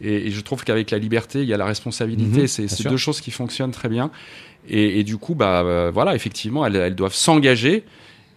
Et, 0.00 0.26
et 0.26 0.30
je 0.30 0.40
trouve 0.40 0.64
qu'avec 0.64 0.90
la 0.90 0.98
liberté, 0.98 1.42
il 1.42 1.48
y 1.48 1.54
a 1.54 1.56
la 1.56 1.66
responsabilité. 1.66 2.42
Mhm, 2.42 2.46
c'est 2.46 2.88
deux 2.88 2.96
choses 2.96 3.20
qui 3.20 3.30
fonctionnent 3.30 3.70
très 3.72 3.88
bien. 3.88 4.10
Et, 4.68 4.98
et 5.00 5.04
du 5.04 5.18
coup, 5.18 5.34
bah 5.34 5.62
euh, 5.62 5.90
voilà, 5.92 6.14
effectivement, 6.14 6.64
elles, 6.66 6.76
elles 6.76 6.94
doivent 6.94 7.14
s'engager. 7.14 7.84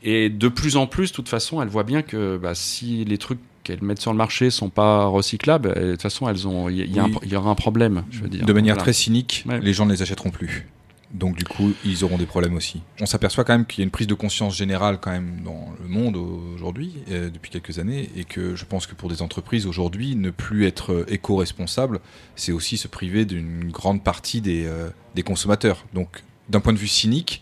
Et 0.04 0.30
de 0.30 0.48
plus 0.48 0.78
en 0.78 0.86
plus, 0.86 1.10
de 1.12 1.16
toute 1.16 1.30
façon, 1.30 1.62
elles 1.62 1.68
voient 1.70 1.84
bien 1.84 2.02
que 2.04 2.38
bah, 2.38 2.54
si 2.54 3.04
les 3.06 3.18
trucs 3.18 3.40
qu'elles 3.68 3.84
mettent 3.84 4.02
sur 4.02 4.12
le 4.12 4.18
marché 4.18 4.50
sont 4.50 4.70
pas 4.70 5.06
recyclables, 5.06 5.74
de 5.74 5.92
toute 5.92 6.02
façon, 6.02 6.28
elles 6.30 6.48
ont, 6.48 6.70
il 6.70 6.78
y, 6.78 7.00
Oui. 7.00 7.36
aura 7.36 7.50
un 7.52 7.56
problème, 7.56 8.04
je 8.10 8.22
veux 8.22 8.30
dire. 8.30 8.46
De 8.46 8.54
manière 8.54 8.76
Voilà. 8.76 8.84
très 8.84 8.94
cynique, 8.94 9.44
Ouais. 9.48 9.60
les 9.60 9.74
gens 9.74 9.86
ne 9.86 9.92
les 9.92 10.02
achèteront 10.02 10.30
plus. 10.32 10.68
Donc 11.14 11.38
du 11.38 11.46
coup, 11.46 11.72
ils 11.86 12.04
auront 12.04 12.18
des 12.18 12.26
problèmes 12.26 12.56
aussi. 12.56 12.82
On 13.00 13.06
s'aperçoit 13.06 13.46
quand 13.46 13.54
même 13.54 13.66
qu'il 13.66 13.80
y 13.80 13.84
a 13.84 13.86
une 13.86 13.92
prise 13.92 14.08
de 14.08 14.14
conscience 14.14 14.58
générale 14.58 15.00
quand 15.00 15.12
même 15.12 15.40
dans 15.46 15.70
le 15.82 15.88
monde 15.88 16.18
aujourd'hui, 16.18 16.96
euh, 17.10 17.30
depuis 17.30 17.50
quelques 17.50 17.80
années, 17.80 18.10
et 18.18 18.26
que 18.26 18.56
je 18.56 18.66
pense 18.66 18.88
que 18.88 18.94
pour 18.96 19.08
des 19.10 19.22
entreprises 19.22 19.66
aujourd'hui, 19.68 20.16
ne 20.18 20.32
plus 20.32 20.66
être 20.66 21.06
éco-responsable, 21.08 22.02
c'est 22.36 22.52
aussi 22.52 22.76
se 22.78 22.90
priver 22.90 23.24
d'une 23.24 23.70
grande 23.72 24.04
partie 24.04 24.42
des, 24.42 24.66
euh, 24.66 24.90
des 25.16 25.24
consommateurs. 25.24 25.86
Donc 25.94 26.24
d'un 26.50 26.60
point 26.60 26.74
de 26.74 26.78
vue 26.78 26.88
cynique, 26.90 27.42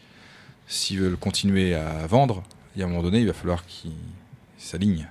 s'ils 0.68 1.00
veulent 1.00 1.18
continuer 1.18 1.74
à 1.74 2.06
vendre, 2.08 2.44
il 2.76 2.80
y 2.80 2.84
a 2.84 2.86
un 2.86 2.90
moment 2.90 3.02
donné, 3.04 3.20
il 3.20 3.28
va 3.28 3.34
falloir 3.34 3.66
qu'ils 3.66 3.92
s'alignent. 4.60 5.08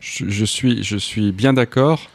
Je, 0.00 0.28
je 0.28 0.44
suis, 0.44 0.82
je 0.84 0.96
suis 0.96 1.32
bien 1.32 1.52
d'accord. 1.52 2.08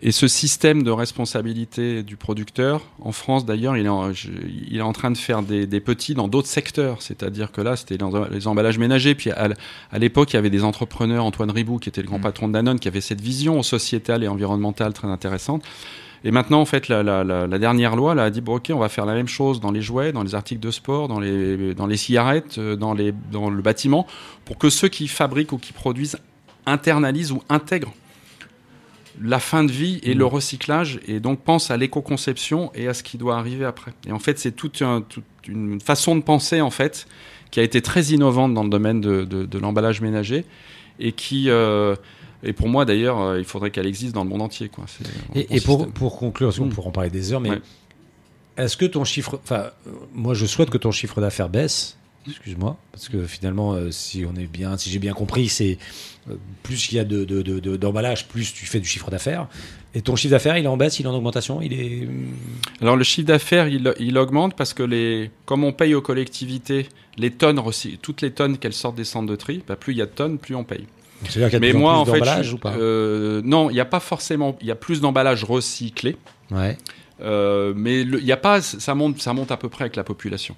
Et 0.00 0.12
ce 0.12 0.28
système 0.28 0.84
de 0.84 0.92
responsabilité 0.92 2.04
du 2.04 2.16
producteur, 2.16 2.82
en 3.00 3.10
France 3.10 3.44
d'ailleurs, 3.44 3.76
il, 3.76 3.86
est 3.86 3.88
en- 3.88 4.12
je- 4.12 4.28
il 4.70 4.76
est 4.76 4.80
en 4.82 4.92
train 4.92 5.10
de 5.10 5.16
faire 5.18 5.42
des, 5.42 5.66
des 5.66 5.80
petits 5.80 6.14
dans 6.14 6.28
d'autres 6.28 6.46
secteurs. 6.46 7.02
C'est-à-dire 7.02 7.50
que 7.50 7.60
là, 7.60 7.74
c'était 7.74 7.98
dans 7.98 8.24
les 8.28 8.46
emballages 8.46 8.78
ménagers. 8.78 9.16
Puis 9.16 9.30
à, 9.32 9.48
l'époque, 9.98 10.32
il 10.32 10.36
y 10.36 10.38
avait 10.38 10.50
des 10.50 10.62
entrepreneurs, 10.62 11.24
Antoine 11.24 11.50
Ribou, 11.50 11.78
qui 11.78 11.88
était 11.88 12.00
le 12.02 12.06
grand 12.06 12.18
Mm. 12.18 12.22
patron 12.22 12.46
de 12.48 12.52
Danone, 12.52 12.78
qui 12.78 12.86
avait 12.86 13.00
cette 13.00 13.20
vision 13.20 13.60
sociétale 13.64 14.22
et 14.22 14.28
environnementale 14.28 14.92
très 14.92 15.08
intéressante. 15.08 15.64
Et 16.24 16.30
maintenant, 16.32 16.60
en 16.60 16.64
fait, 16.64 16.86
la, 16.88 17.02
la- 17.02 17.22
la- 17.24 17.46
la 17.48 17.58
dernière 17.58 17.94
loi 17.96 18.14
là, 18.14 18.24
a 18.24 18.30
dit 18.30 18.40
bon, 18.40 18.56
ok, 18.56 18.70
on 18.72 18.78
va 18.78 18.88
faire 18.88 19.06
la 19.06 19.14
même 19.14 19.28
chose 19.28 19.58
dans 19.60 19.70
les 19.72 19.82
jouets, 19.82 20.12
dans 20.12 20.22
les 20.22 20.34
articles 20.36 20.60
de 20.60 20.70
sport, 20.70 21.08
dans 21.08 21.18
les, 21.20 21.74
dans 21.74 21.86
les 21.86 21.96
cigarettes, 21.96 22.58
euh, 22.58 22.76
dans, 22.76 22.94
les, 22.94 23.12
dans 23.32 23.50
le 23.50 23.62
bâtiment, 23.62 24.06
pour 24.44 24.58
que 24.58 24.68
ceux 24.70 24.88
qui 24.88 25.08
fabriquent 25.08 25.52
ou 25.52 25.58
qui 25.58 25.72
produisent 25.72 26.18
internalisent 26.68 27.32
ou 27.32 27.42
intègrent 27.48 27.92
la 29.20 29.40
fin 29.40 29.64
de 29.64 29.72
vie 29.72 29.98
et 30.04 30.14
le 30.14 30.24
recyclage, 30.24 31.00
et 31.08 31.18
donc 31.18 31.40
pense 31.40 31.72
à 31.72 31.76
l'éco-conception 31.76 32.70
et 32.76 32.86
à 32.86 32.94
ce 32.94 33.02
qui 33.02 33.18
doit 33.18 33.36
arriver 33.36 33.64
après. 33.64 33.92
Et 34.06 34.12
en 34.12 34.20
fait, 34.20 34.38
c'est 34.38 34.52
toute, 34.52 34.80
un- 34.80 35.00
toute 35.00 35.24
une 35.48 35.80
façon 35.80 36.14
de 36.14 36.22
penser, 36.22 36.60
en 36.60 36.70
fait, 36.70 37.08
qui 37.50 37.58
a 37.58 37.64
été 37.64 37.82
très 37.82 38.04
innovante 38.06 38.54
dans 38.54 38.62
le 38.62 38.70
domaine 38.70 39.00
de, 39.00 39.24
de- 39.24 39.44
de 39.44 39.58
l'emballage 39.58 40.00
ménager, 40.00 40.44
et 41.00 41.12
qui... 41.12 41.50
euh, 41.50 41.96
et 42.44 42.52
pour 42.52 42.68
moi, 42.68 42.84
d'ailleurs, 42.84 43.20
euh, 43.20 43.38
il 43.40 43.44
faudrait 43.44 43.72
qu'elle 43.72 43.88
existe 43.88 44.14
dans 44.14 44.22
le 44.22 44.30
monde 44.30 44.42
entier. 44.42 44.68
Quoi. 44.68 44.84
Et, 45.34 45.60
pour, 45.60 45.88
pour 45.90 46.16
conclure, 46.16 46.46
parce 46.50 46.58
qu'on 46.60 46.66
Mm. 46.66 46.70
pourra 46.70 46.88
en 46.90 46.92
parler 46.92 47.10
des 47.10 47.32
heures, 47.32 47.40
mais 47.40 47.50
Ouais. 47.50 47.60
est-ce 48.56 48.76
que 48.76 48.84
ton 48.84 49.02
chiffre. 49.04 49.40
Enfin, 49.42 49.70
euh, 49.88 49.90
moi, 50.14 50.34
je 50.34 50.46
souhaite 50.46 50.70
que 50.70 50.78
ton 50.78 50.92
chiffre 50.92 51.20
d'affaires 51.20 51.48
baisse. 51.48 51.97
Excuse-moi, 52.28 52.76
parce 52.92 53.08
que 53.08 53.26
finalement, 53.26 53.72
euh, 53.74 53.90
si 53.90 54.24
on 54.30 54.34
est 54.38 54.46
bien, 54.46 54.76
si 54.76 54.90
j'ai 54.90 54.98
bien 54.98 55.12
compris, 55.14 55.48
c'est 55.48 55.78
euh, 56.30 56.34
plus 56.62 56.90
il 56.92 56.96
y 56.96 56.98
a 56.98 57.04
de, 57.04 57.24
de- 57.24 57.42
de- 57.42 57.58
de- 57.60 57.76
d'emballage, 57.76 58.28
plus 58.28 58.52
tu 58.52 58.66
fais 58.66 58.80
du 58.80 58.86
chiffre 58.88 59.10
d'affaires. 59.10 59.46
Et 59.94 60.02
ton 60.02 60.16
chiffre 60.16 60.32
d'affaires, 60.32 60.58
il 60.58 60.64
est 60.64 60.68
en 60.68 60.76
baisse, 60.76 61.00
il 61.00 61.06
est 61.06 61.08
en 61.08 61.14
augmentation, 61.14 61.62
il 61.62 61.72
est. 61.72 62.06
Alors 62.82 62.96
le 62.96 63.04
chiffre 63.04 63.26
d'affaires, 63.26 63.68
il, 63.68 63.92
il 63.98 64.18
augmente 64.18 64.54
parce 64.56 64.74
que 64.74 64.82
les, 64.82 65.30
comme 65.46 65.64
on 65.64 65.72
paye 65.72 65.94
aux 65.94 66.02
collectivités 66.02 66.88
les 67.16 67.30
tonnes, 67.30 67.60
toutes 68.02 68.20
les 68.20 68.30
tonnes 68.30 68.58
qu'elles 68.58 68.74
sortent 68.74 68.96
des 68.96 69.04
centres 69.04 69.26
de 69.28 69.36
tri, 69.36 69.62
bah, 69.66 69.76
plus 69.76 69.94
il 69.94 69.96
y 69.96 70.02
a 70.02 70.06
de 70.06 70.10
tonnes, 70.10 70.38
plus 70.38 70.54
on 70.54 70.64
paye. 70.64 70.86
C'est-à-dire 71.28 71.48
qu'il 71.48 71.54
y 71.54 71.56
a 71.56 71.58
de 71.60 71.66
Mais 71.66 71.72
moi, 71.72 71.94
en 71.96 72.00
en 72.02 72.04
plus 72.04 72.20
fait, 72.22 72.42
je- 72.44 72.54
ou 72.54 72.58
pas 72.58 72.74
euh, 72.76 73.40
non, 73.44 73.70
il 73.70 73.74
n'y 73.74 73.80
a 73.80 73.84
pas 73.86 73.98
forcément, 74.00 74.56
il 74.60 74.66
y 74.68 74.70
a 74.70 74.76
plus 74.76 75.00
d'emballage 75.00 75.42
recyclé, 75.44 76.16
Ouais. 76.52 76.76
mais 77.74 78.02
il 78.02 78.24
y 78.24 78.30
a 78.32 78.36
pas, 78.36 78.60
ça 78.62 78.94
monte, 78.94 79.20
ça 79.20 79.32
monte 79.32 79.50
à 79.50 79.56
peu 79.56 79.68
près 79.68 79.84
avec 79.84 79.96
la 79.96 80.04
population. 80.04 80.54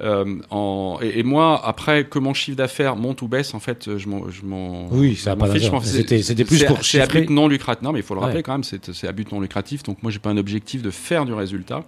Euh, 0.00 0.38
en, 0.50 0.98
et, 1.02 1.20
et 1.20 1.22
moi, 1.22 1.60
après 1.64 2.04
que 2.04 2.18
mon 2.18 2.34
chiffre 2.34 2.56
d'affaires 2.56 2.96
monte 2.96 3.22
ou 3.22 3.28
baisse, 3.28 3.54
en 3.54 3.60
fait, 3.60 3.96
je 3.96 4.08
m'en, 4.08 4.28
je 4.30 4.42
m'en, 4.44 4.88
Oui, 4.90 5.14
ça 5.14 5.36
pas 5.36 5.46
c'était- 5.46 6.44
plus 6.44 6.64
pour 6.64 6.84
C'est 6.84 7.00
à 7.00 7.06
but 7.06 7.30
non 7.30 7.46
lucratif. 7.48 7.82
Non, 7.82 7.92
mais 7.92 8.00
il 8.00 8.02
faut 8.02 8.14
le 8.14 8.20
rappeler 8.20 8.38
Ouais. 8.38 8.42
quand 8.42 8.52
même, 8.52 8.64
c'est, 8.64 8.92
c'est 8.92 9.06
à 9.06 9.12
but 9.12 9.30
non 9.30 9.40
lucratif. 9.40 9.82
Donc 9.84 10.02
moi, 10.02 10.10
j'ai 10.10 10.18
pas 10.18 10.30
un 10.30 10.36
objectif 10.36 10.82
de 10.82 10.90
faire 10.90 11.24
du 11.24 11.32
résultat. 11.32 11.84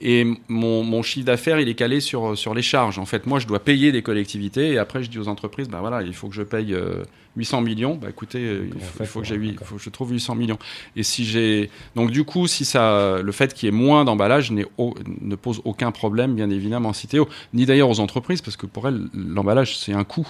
Et 0.00 0.26
mon, 0.48 0.82
mon 0.84 1.02
chiffre 1.02 1.26
d'affaires, 1.26 1.58
il 1.58 1.68
est 1.68 1.74
calé 1.74 2.00
sur, 2.00 2.36
sur 2.36 2.52
les 2.54 2.62
charges. 2.62 2.98
En 2.98 3.06
fait, 3.06 3.26
moi, 3.26 3.38
je 3.38 3.46
dois 3.46 3.60
payer 3.60 3.92
des 3.92 4.02
collectivités 4.02 4.72
et 4.72 4.78
après, 4.78 5.02
je 5.02 5.08
dis 5.10 5.18
aux 5.18 5.28
entreprises, 5.28 5.68
bah 5.68 5.78
voilà, 5.80 6.02
il 6.02 6.12
faut 6.12 6.28
que 6.28 6.34
je 6.34 6.42
paye 6.42 6.74
euh, 6.74 7.02
800 7.36 7.62
millions. 7.62 7.94
Bah 7.94 8.08
écoutez, 8.10 8.38
euh, 8.40 8.66
il 8.74 8.80
faut, 8.80 8.86
fait 8.98 9.04
il 9.04 9.06
faut 9.06 9.20
que 9.20 9.26
faut 9.64 9.76
que 9.76 9.82
je 9.82 9.88
trouve 9.90 10.12
800 10.12 10.34
millions. 10.34 10.58
Et 10.96 11.02
si 11.02 11.24
j'ai, 11.24 11.70
donc 11.94 12.10
du 12.10 12.24
coup, 12.24 12.46
si 12.46 12.64
ça, 12.66 13.20
le 13.22 13.32
fait 13.32 13.54
qu'il 13.54 13.66
y 13.66 13.68
ait 13.68 13.74
moins 13.74 14.04
d'emballage 14.04 14.50
n'est 14.50 14.66
au- 14.76 14.94
ne 15.22 15.34
pose 15.36 15.62
aucun 15.64 15.92
problème, 15.92 16.34
bien 16.34 16.50
évidemment, 16.50 16.90
en 16.90 16.92
Citéo, 16.92 17.28
ni 17.54 17.64
d'ailleurs 17.64 17.88
aux 17.88 18.00
entreprises, 18.00 18.42
parce 18.42 18.56
que 18.58 18.66
pour 18.66 18.86
elles, 18.88 19.00
l'emballage, 19.14 19.78
c'est 19.78 19.92
un 19.94 20.04
coût. 20.04 20.28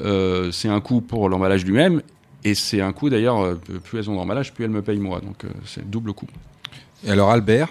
Euh, 0.00 0.50
c'est 0.52 0.68
un 0.68 0.80
coût 0.80 1.00
pour 1.00 1.28
l'emballage 1.28 1.64
lui-même. 1.64 2.00
Et 2.44 2.54
c'est 2.54 2.80
un 2.80 2.92
coût 2.92 3.10
d'ailleurs, 3.10 3.40
euh, 3.44 3.60
plus 3.84 3.98
elles 3.98 4.08
ont 4.08 4.14
d'emballage, 4.16 4.54
plus 4.54 4.64
elles 4.64 4.70
me 4.70 4.80
payent 4.80 4.98
moi. 4.98 5.20
Donc 5.20 5.44
euh, 5.44 5.48
c'est 5.66 5.88
double 5.90 6.14
coût. 6.14 6.28
Et 7.06 7.10
alors 7.10 7.30
Albert, 7.30 7.68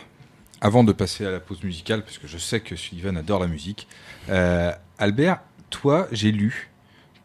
avant 0.62 0.84
de 0.84 0.92
passer 0.92 1.26
à 1.26 1.32
la 1.32 1.40
pause 1.40 1.64
musicale, 1.64 2.04
parce 2.04 2.18
que 2.18 2.28
je 2.28 2.38
sais 2.38 2.60
que 2.60 2.76
Sullivan 2.76 3.16
adore 3.18 3.40
la 3.40 3.48
musique, 3.48 3.88
euh, 4.30 4.72
Albert, 4.98 5.40
toi, 5.70 6.08
j'ai 6.12 6.32
lu 6.32 6.70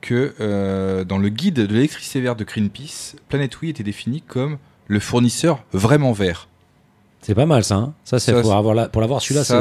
que 0.01 0.35
euh, 0.41 1.05
dans 1.05 1.19
le 1.19 1.29
guide 1.31 1.55
de 1.55 1.75
l'électricité 1.75 2.21
verte 2.21 2.39
de 2.39 2.45
Greenpeace, 2.45 3.17
Planet 3.29 3.57
était 3.63 3.83
défini 3.83 4.21
comme 4.21 4.59
le 4.87 5.01
fournisseur 5.01 5.65
vraiment 5.73 6.13
vert. 6.13 6.49
C'est 7.23 7.35
pas 7.35 7.47
mal 7.47 7.65
ça. 7.65 7.77
hein 7.77 7.95
ça, 8.05 8.21
c'est 8.21 8.33
pour 8.43 8.53
avoir 8.55 8.75
la- 8.75 8.89
pour 8.89 9.01
l'avoir 9.01 9.23
celui-là, 9.23 9.45
c'est- 9.45 9.55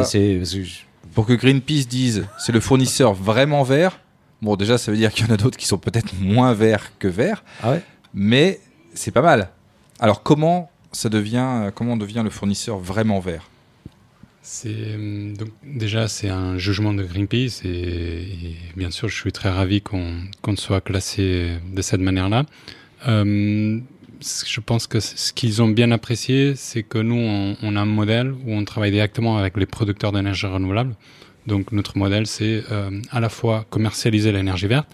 Pour 1.15 1.25
que 1.25 1.33
Greenpeace 1.33 1.86
dise 1.88 2.25
c'est 2.38 2.51
le 2.51 2.59
fournisseur 2.59 3.13
vraiment 3.13 3.63
vert, 3.63 3.99
bon 4.41 4.55
déjà 4.57 4.77
ça 4.77 4.91
veut 4.91 4.97
dire 4.97 5.13
qu'il 5.13 5.25
y 5.25 5.29
en 5.31 5.33
a 5.33 5.38
d'autres 5.38 5.57
qui 5.57 5.65
sont 5.67 5.77
peut-être 5.77 6.13
moins 6.19 6.53
verts 6.53 6.91
que 6.99 7.07
verts, 7.07 7.43
Ah 7.62 7.71
ouais? 7.71 7.81
mais 8.13 8.59
c'est 8.93 9.12
pas 9.12 9.21
mal. 9.21 9.49
Alors 9.99 10.23
comment 10.23 10.69
ça 10.91 11.07
devient, 11.07 11.71
comment 11.73 11.93
on 11.93 11.97
devient 11.97 12.21
le 12.23 12.29
fournisseur 12.29 12.77
vraiment 12.79 13.19
vert? 13.21 13.49
C'est 14.45 14.69
euh, 14.75 15.34
donc 15.36 15.49
déjà 15.63 16.10
c'est 16.10 16.27
un 16.27 16.58
jugement 16.58 16.93
de 16.93 17.03
Greenpeace 17.03 17.62
et, 17.63 17.69
et 17.69 18.56
bien 18.75 18.91
sûr 18.91 19.08
je 19.08 19.15
suis 19.15 19.32
très 19.32 19.49
ravi 19.49 19.82
qu'on 19.82 20.15
qu'on 20.41 20.58
soit 20.58 20.82
classé 20.82 21.58
de 21.73 21.82
cette 21.82 22.01
manière-là. 22.01 22.45
Euh, 23.08 23.79
je 24.21 24.60
pense 24.60 24.86
que 24.88 24.99
ce 24.99 25.32
qu'ils 25.34 25.62
ont 25.62 25.69
bien 25.69 25.91
apprécié, 25.91 26.56
c'est 26.56 26.84
que 26.84 26.97
nous 26.97 27.15
on, 27.15 27.56
on 27.62 27.75
a 27.77 27.82
un 27.82 27.86
modèle 27.86 28.32
où 28.34 28.53
on 28.53 28.65
travaille 28.65 28.91
directement 28.91 29.38
avec 29.38 29.56
les 29.58 29.65
producteurs 29.65 30.12
d'énergie 30.12 30.45
renouvelable. 30.45 30.95
Donc 31.47 31.71
notre 31.71 31.97
modèle 31.97 32.27
c'est 32.27 32.63
euh, 32.69 33.01
à 33.12 33.21
la 33.21 33.29
fois 33.29 33.65
commercialiser 33.69 34.34
l'énergie 34.34 34.67
verte, 34.67 34.89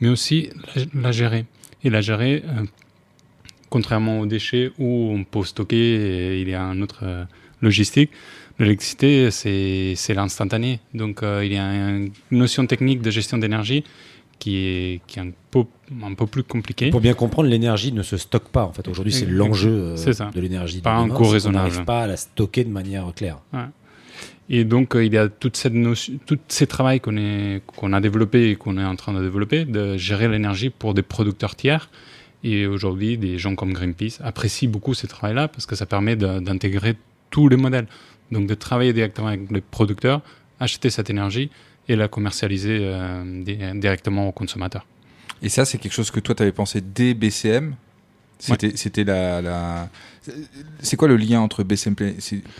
mais 0.00 0.08
aussi 0.08 0.48
la, 0.74 0.82
la 1.02 1.12
gérer 1.12 1.44
et 1.84 1.90
la 1.90 2.00
gérer. 2.00 2.42
euh, 2.46 2.64
contrairement 3.70 4.20
aux 4.20 4.26
déchets 4.26 4.70
où 4.78 5.10
on 5.12 5.24
peut 5.24 5.42
stocker 5.44 5.76
et 5.76 6.40
il 6.40 6.48
y 6.48 6.54
a 6.54 6.62
un 6.62 6.80
autre 6.80 7.00
euh, 7.02 7.24
logistique. 7.60 8.10
L'électricité, 8.58 9.30
c'est 9.30 10.14
l'instantané. 10.14 10.80
Donc, 10.92 11.22
euh, 11.22 11.44
il 11.44 11.52
y 11.52 11.56
a 11.56 11.90
une 11.90 12.10
notion 12.30 12.66
technique 12.66 13.02
de 13.02 13.10
gestion 13.10 13.38
d'énergie 13.38 13.84
qui 14.38 14.56
est, 14.58 15.00
qui 15.06 15.18
est 15.18 15.22
un, 15.22 15.30
peu, 15.50 15.64
un 16.02 16.14
peu 16.14 16.26
plus 16.26 16.44
compliquée. 16.44 16.90
Pour 16.90 17.00
bien 17.00 17.14
comprendre, 17.14 17.48
l'énergie 17.48 17.92
ne 17.92 18.02
se 18.02 18.16
stocke 18.16 18.48
pas. 18.48 18.64
En 18.64 18.72
fait, 18.72 18.86
aujourd'hui, 18.86 19.12
c'est 19.12 19.26
l'enjeu 19.26 19.96
euh, 19.96 20.30
de 20.32 20.40
l'énergie. 20.40 20.80
Pas 20.80 20.94
un 20.94 21.08
coût 21.08 21.24
raisonnable. 21.24 21.68
n'arrive 21.68 21.84
pas 21.84 22.02
à 22.02 22.06
la 22.06 22.16
stocker 22.16 22.64
de 22.64 22.70
manière 22.70 23.12
claire. 23.14 23.38
Et 24.48 24.64
donc, 24.64 24.94
euh, 24.94 25.04
il 25.04 25.12
y 25.12 25.18
a 25.18 25.28
toute 25.28 25.56
cette 25.56 25.72
notion, 25.72 26.14
tous 26.26 26.38
ces 26.48 26.66
travaux 26.66 26.98
qu'on 27.00 27.60
qu'on 27.66 27.92
a 27.92 28.00
développés 28.00 28.50
et 28.50 28.56
qu'on 28.56 28.76
est 28.78 28.84
en 28.84 28.94
train 28.94 29.14
de 29.14 29.22
développer, 29.22 29.64
de 29.64 29.96
gérer 29.96 30.28
l'énergie 30.28 30.70
pour 30.70 30.94
des 30.94 31.02
producteurs 31.02 31.56
tiers. 31.56 31.88
Et 32.44 32.66
aujourd'hui, 32.66 33.16
des 33.16 33.38
gens 33.38 33.54
comme 33.54 33.72
Greenpeace 33.72 34.20
apprécient 34.22 34.68
beaucoup 34.70 34.92
ce 34.92 35.06
travail-là 35.06 35.48
parce 35.48 35.64
que 35.64 35.74
ça 35.74 35.86
permet 35.86 36.14
d'intégrer 36.14 36.94
tous 37.30 37.48
les 37.48 37.56
modèles. 37.56 37.86
Donc, 38.34 38.46
de 38.46 38.54
travailler 38.54 38.92
directement 38.92 39.28
avec 39.28 39.50
les 39.50 39.60
producteurs, 39.62 40.20
acheter 40.60 40.90
cette 40.90 41.08
énergie 41.08 41.48
et 41.88 41.96
la 41.96 42.08
commercialiser 42.08 42.78
euh, 42.82 43.42
di- 43.42 43.58
directement 43.80 44.28
aux 44.28 44.32
consommateurs. 44.32 44.84
Et 45.42 45.48
ça, 45.48 45.64
c'est 45.64 45.78
quelque 45.78 45.92
chose 45.92 46.10
que 46.10 46.20
toi, 46.20 46.34
tu 46.34 46.42
avais 46.42 46.52
pensé 46.52 46.80
dès 46.80 47.14
BCM 47.14 47.74
C'était 48.38 48.72
c'était 48.76 49.04
la, 49.04 49.40
la... 49.40 49.88
C'est 50.80 50.96
quoi 50.96 51.06
le 51.08 51.16
lien 51.16 51.40
entre 51.40 51.62
BCM 51.64 51.94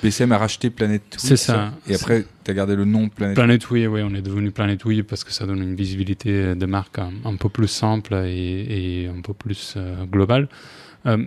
BCM 0.03 0.33
a 0.33 0.39
racheté 0.39 0.71
Planète 0.71 1.03
Oui, 1.15 1.19
C'est 1.29 1.37
ça. 1.37 1.73
Et 1.89 1.95
après, 1.95 2.25
tu 2.45 2.51
as 2.51 2.55
gardé 2.55 2.77
le 2.77 2.85
nom 2.85 3.09
Planète 3.09 3.35
Planète 3.37 3.71
Oui, 3.71 3.87
oui, 3.87 4.03
on 4.05 4.15
est 4.15 4.23
devenu 4.23 4.51
Planète 4.51 4.85
Oui 4.85 5.03
parce 5.03 5.25
que 5.25 5.33
ça 5.33 5.47
donne 5.47 5.63
une 5.63 5.75
visibilité 5.75 6.55
de 6.55 6.67
marque 6.67 6.99
un, 6.99 7.13
un 7.25 7.37
peu 7.37 7.49
plus 7.49 7.69
simple 7.69 8.15
et, 8.27 9.03
et 9.05 9.09
un 9.09 9.21
peu 9.23 9.33
plus 9.35 9.75
euh, 9.77 10.05
globale. 10.05 10.49
Euh, 11.07 11.19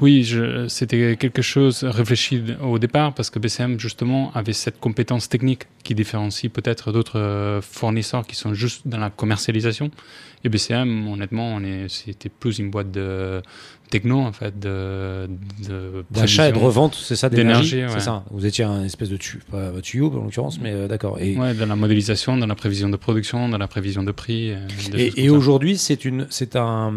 oui, 0.00 0.28
c'était 0.68 1.16
quelque 1.16 1.42
chose 1.42 1.84
réfléchi 1.84 2.42
au 2.62 2.78
départ 2.78 3.14
parce 3.14 3.30
que 3.30 3.38
BCM 3.38 3.78
justement 3.80 4.30
avait 4.34 4.52
cette 4.52 4.78
compétence 4.80 5.28
technique 5.28 5.62
qui 5.84 5.94
différencie 5.94 6.50
peut-être 6.52 6.92
d'autres 6.92 7.18
euh, 7.18 7.60
fournisseurs 7.62 8.26
qui 8.26 8.36
sont 8.36 8.54
juste 8.54 8.86
dans 8.86 8.98
la 8.98 9.10
commercialisation. 9.10 9.90
Et 10.44 10.48
BCM, 10.48 11.08
honnêtement, 11.08 11.54
on 11.54 11.62
est, 11.64 11.88
c'était 11.88 12.30
plus 12.30 12.58
une 12.58 12.70
boîte 12.70 12.90
de 12.90 13.42
techno 13.90 14.20
en 14.20 14.32
fait, 14.32 14.58
de, 14.58 15.28
de 15.68 16.04
D'achat 16.10 16.48
et 16.48 16.52
de 16.52 16.58
revente, 16.58 16.94
c'est 16.94 17.16
ça, 17.16 17.28
d'énergie 17.28 17.72
D'énergie, 17.72 17.92
ouais. 17.94 18.00
C'est 18.00 18.04
ça. 18.06 18.24
Vous 18.30 18.46
étiez 18.46 18.64
un 18.64 18.84
espèce 18.84 19.08
de 19.10 19.16
tu- 19.16 19.38
pas 19.50 19.72
tuyau, 19.82 20.10
en 20.16 20.24
l'occurrence, 20.24 20.60
mais 20.60 20.72
euh, 20.72 20.86
d'accord. 20.88 21.18
Et, 21.20 21.36
Ouais, 21.36 21.52
dans 21.54 21.66
la 21.66 21.76
modélisation, 21.76 22.36
dans 22.36 22.46
la 22.46 22.54
prévision 22.54 22.88
de 22.88 22.96
production, 22.96 23.48
dans 23.48 23.58
la 23.58 23.66
prévision 23.68 24.02
de 24.02 24.12
prix. 24.12 24.52
euh, 24.52 24.58
et, 24.94 25.24
et 25.24 25.28
aujourd'hui, 25.30 25.76
c'est 25.76 26.04
une, 26.04 26.26
c'est 26.30 26.54
un, 26.56 26.92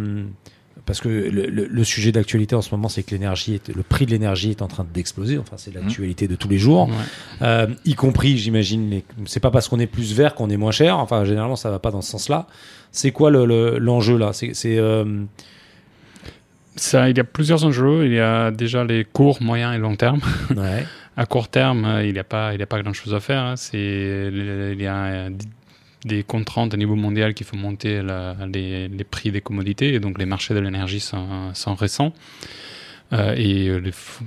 parce 0.85 0.99
que 0.99 1.07
le, 1.07 1.47
le- 1.47 1.65
le 1.67 1.83
sujet 1.83 2.11
d'actualité 2.11 2.55
en 2.55 2.61
ce 2.61 2.69
moment, 2.71 2.89
c'est 2.89 3.03
que 3.03 3.11
l'énergie, 3.11 3.61
le 3.73 3.83
prix 3.83 4.05
de 4.05 4.11
l'énergie 4.11 4.49
est 4.51 4.61
en 4.61 4.67
train 4.67 4.85
d'exploser. 4.93 5.37
Enfin, 5.37 5.55
c'est 5.57 5.73
l'actualité 5.73 6.27
de 6.27 6.35
tous 6.35 6.49
les 6.49 6.57
jours, 6.57 6.87
Ouais. 6.89 6.93
Euh, 7.41 7.67
y 7.85 7.95
compris, 7.95 8.37
j'imagine. 8.37 8.89
les- 8.89 9.05
C'est 9.25 9.39
pas 9.39 9.51
parce 9.51 9.67
qu'on 9.69 9.79
est 9.79 9.87
plus 9.87 10.13
vert 10.13 10.35
qu'on 10.35 10.49
est 10.49 10.57
moins 10.57 10.71
cher. 10.71 10.97
Enfin, 10.99 11.23
généralement, 11.25 11.55
ça 11.55 11.69
va 11.71 11.79
pas 11.79 11.91
dans 11.91 12.01
ce 12.01 12.11
sens-là. 12.11 12.47
C'est 12.91 13.11
quoi 13.11 13.31
le- 13.31 13.45
le- 13.45 13.77
l'enjeu 13.79 14.17
là? 14.17 14.31
C'est, 14.33 14.53
euh, 14.65 15.23
Ça, 16.75 17.07
il 17.09 17.15
y 17.17 17.19
a 17.19 17.23
plusieurs 17.23 17.65
enjeux. 17.65 18.05
Il 18.07 18.13
y 18.13 18.19
a 18.19 18.49
déjà 18.51 18.83
les 18.83 19.05
courts, 19.05 19.41
moyens 19.41 19.75
et 19.75 19.77
long 19.77 19.95
terme. 19.95 20.21
ouais. 20.55 20.85
À 21.15 21.27
court 21.27 21.47
terme, 21.47 21.99
il 22.03 22.11
n'y 22.13 22.17
a 22.17 22.23
pas, 22.23 22.55
il 22.55 22.59
y 22.59 22.63
a 22.63 22.65
pas 22.65 22.81
grand-chose 22.81 23.13
à 23.13 23.19
faire. 23.19 23.43
hein. 23.43 23.55
C'est, 23.55 23.77
il 24.33 24.81
y 24.81 24.87
a 24.87 25.29
des 26.05 26.23
contraintes 26.23 26.73
au 26.73 26.77
niveau 26.77 26.95
mondial 26.95 27.33
qui 27.33 27.43
font 27.43 27.57
monter 27.57 28.01
la- 28.01 28.35
les, 28.53 28.87
les 28.87 29.03
prix 29.03 29.31
des 29.31 29.41
commodités 29.41 29.93
et 29.93 29.99
donc 29.99 30.17
les 30.17 30.25
marchés 30.25 30.53
de 30.53 30.59
l'énergie 30.59 30.99
sont, 30.99 31.53
sont 31.53 31.75
récents. 31.75 32.13
Euh, 33.11 33.35
et 33.37 33.67
euh, 33.69 33.77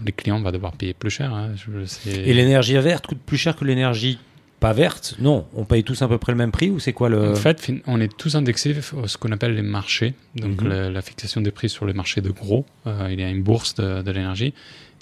les, 0.05 0.13
clients 0.13 0.41
vont 0.41 0.51
devoir 0.53 0.73
payer 0.73 0.95
plus 0.95 1.11
cher. 1.11 1.35
hein. 1.35 1.51
Je- 1.57 2.11
Et 2.11 2.33
l'énergie 2.35 2.75
verte 2.79 3.07
coûte 3.07 3.19
plus 3.25 3.37
cher 3.39 3.57
que 3.57 3.65
l'énergie 3.65 4.19
pas 4.61 4.73
verte? 4.73 5.17
Non, 5.19 5.47
on 5.55 5.65
paye 5.67 5.85
tous 5.85 6.01
à 6.01 6.09
peu 6.09 6.17
près 6.17 6.33
le 6.33 6.39
même 6.39 6.51
prix 6.51 6.71
ou 6.71 6.79
c'est 6.79 6.95
quoi 6.95 7.11
le 7.11 7.33
En 7.33 7.35
fait, 7.35 7.71
on 7.87 8.01
est 8.01 8.17
tous 8.17 8.37
indexés 8.37 8.75
à 9.03 9.07
ce 9.07 9.19
qu'on 9.19 9.31
appelle 9.33 9.55
les 9.55 9.61
marchés, 9.63 10.15
donc 10.35 10.63
Mhm. 10.63 10.69
la, 10.69 10.91
la 10.91 11.03
fixation 11.03 11.43
des 11.43 11.51
prix 11.51 11.69
sur 11.69 11.85
les 11.85 11.93
marchés 11.93 12.23
de 12.23 12.31
gros. 12.31 12.65
Euh, 12.87 13.09
il 13.13 13.21
y 13.21 13.23
a 13.23 13.29
une 13.29 13.43
bourse 13.43 13.75
de, 13.75 14.01
de 14.01 14.11
l'énergie. 14.11 14.55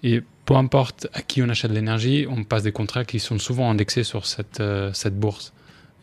Et 0.03 0.23
peu 0.45 0.55
importe 0.57 1.07
à 1.15 1.23
qui 1.23 1.41
on 1.41 1.49
achète 1.49 1.71
de 1.71 1.77
l'énergie, 1.77 2.27
on 2.29 2.43
passe 2.45 2.65
des 2.65 2.73
contrats 2.73 3.05
qui 3.05 3.21
sont 3.21 3.39
souvent 3.39 3.71
indexés 3.71 4.03
sur 4.03 4.27
cette, 4.27 4.59
euh, 4.61 4.91
cette 4.93 5.19
bourse. 5.19 5.54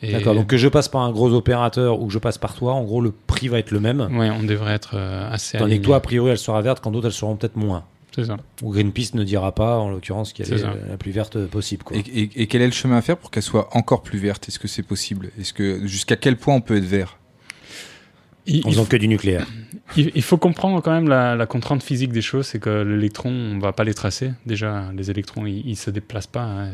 Et- 0.04 0.12
D'accord, 0.14 0.34
donc 0.36 0.48
que 0.48 0.58
je 0.58 0.68
passe 0.68 0.88
par 0.90 1.02
un 1.02 1.12
gros 1.12 1.32
opérateur 1.34 2.02
ou 2.02 2.08
que 2.08 2.14
je 2.14 2.20
passe 2.20 2.38
par 2.38 2.56
toi, 2.56 2.74
en 2.74 2.84
gros, 2.84 3.02
le 3.02 3.12
prix 3.12 3.48
va 3.50 3.60
être 3.60 3.72
le 3.72 3.80
même. 3.80 4.02
Ouais, 4.18 4.30
on 4.32 4.44
devrait 4.44 4.74
être 4.74 4.92
euh, 4.96 5.32
assez 5.32 5.58
Tandis 5.58 5.80
que 5.80 5.86
toi, 5.86 5.98
a 5.98 6.00
priori, 6.00 6.32
elle 6.32 6.38
sera 6.38 6.62
verte, 6.62 6.80
quand 6.82 6.92
d'autres, 6.92 7.08
elles 7.08 7.14
seront 7.14 7.36
peut-être 7.36 7.56
moins. 7.56 7.84
C'est 8.16 8.26
ça. 8.26 8.36
Ou 8.62 8.72
Greenpeace 8.74 9.12
ne 9.14 9.24
dira 9.24 9.54
pas, 9.54 9.78
en 9.78 9.90
l'occurrence, 9.90 10.34
qu'elle 10.34 10.46
C'est 10.48 10.56
est 10.56 10.60
ça. 10.60 10.74
la 10.90 10.98
plus 10.98 11.12
verte 11.12 11.46
possible. 11.46 11.84
Quoi. 11.84 11.96
Et, 11.98 12.00
et- 12.24 12.42
et 12.42 12.48
quel 12.48 12.62
est 12.62 12.66
le 12.66 12.74
chemin 12.74 12.98
à 12.98 13.02
faire 13.02 13.16
pour 13.16 13.32
qu'elle 13.32 13.44
soit 13.44 13.70
encore 13.72 14.02
plus 14.02 14.20
verte? 14.20 14.50
Est-ce 14.50 14.60
que 14.60 14.68
c'est 14.68 14.84
possible? 14.84 15.30
Est-ce 15.40 15.54
que 15.54 15.86
jusqu'à 15.88 16.18
quel 16.18 16.36
point 16.36 16.56
on 16.56 16.62
peut 16.62 16.76
être 16.76 16.84
vert? 16.84 17.18
Il, 18.48 18.66
En 18.66 18.72
il 18.72 18.88
que 18.88 18.98
du 18.98 19.08
nucléaire. 19.08 19.46
Il, 19.98 20.12
il 20.16 20.22
faut 20.22 20.38
comprendre 20.38 20.82
quand 20.82 20.92
même 20.92 21.08
la, 21.08 21.36
la 21.36 21.46
contrainte 21.46 21.84
physique 21.84 22.12
des 22.12 22.22
choses, 22.22 22.48
c'est 22.48 22.60
que 22.60 22.82
l'électron, 22.82 23.30
on 23.30 23.60
va 23.60 23.72
pas 23.72 23.84
les 23.84 23.94
tracer. 23.94 24.32
Déjà, 24.46 24.86
les 24.96 25.12
électrons, 25.12 25.46
ils, 25.46 25.62
ils 25.68 25.76
se 25.76 25.92
déplacent 25.92 26.28
pas. 26.28 26.44
hein. 26.44 26.72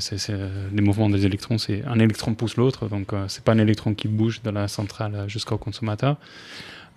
Les 0.74 0.82
mouvements 0.82 1.10
des 1.10 1.26
électrons, 1.26 1.58
c'est 1.58 1.84
un 1.86 2.00
électron 2.00 2.36
pousse 2.36 2.56
l'autre, 2.58 2.88
donc 2.88 3.12
euh, 3.12 3.26
c'est 3.28 3.44
pas 3.44 3.52
un 3.52 3.58
électron 3.58 3.94
qui 3.94 4.08
bouge 4.08 4.42
de 4.44 4.50
la 4.50 4.68
centrale 4.68 5.26
jusqu'au 5.28 5.58
consommateur. 5.58 6.18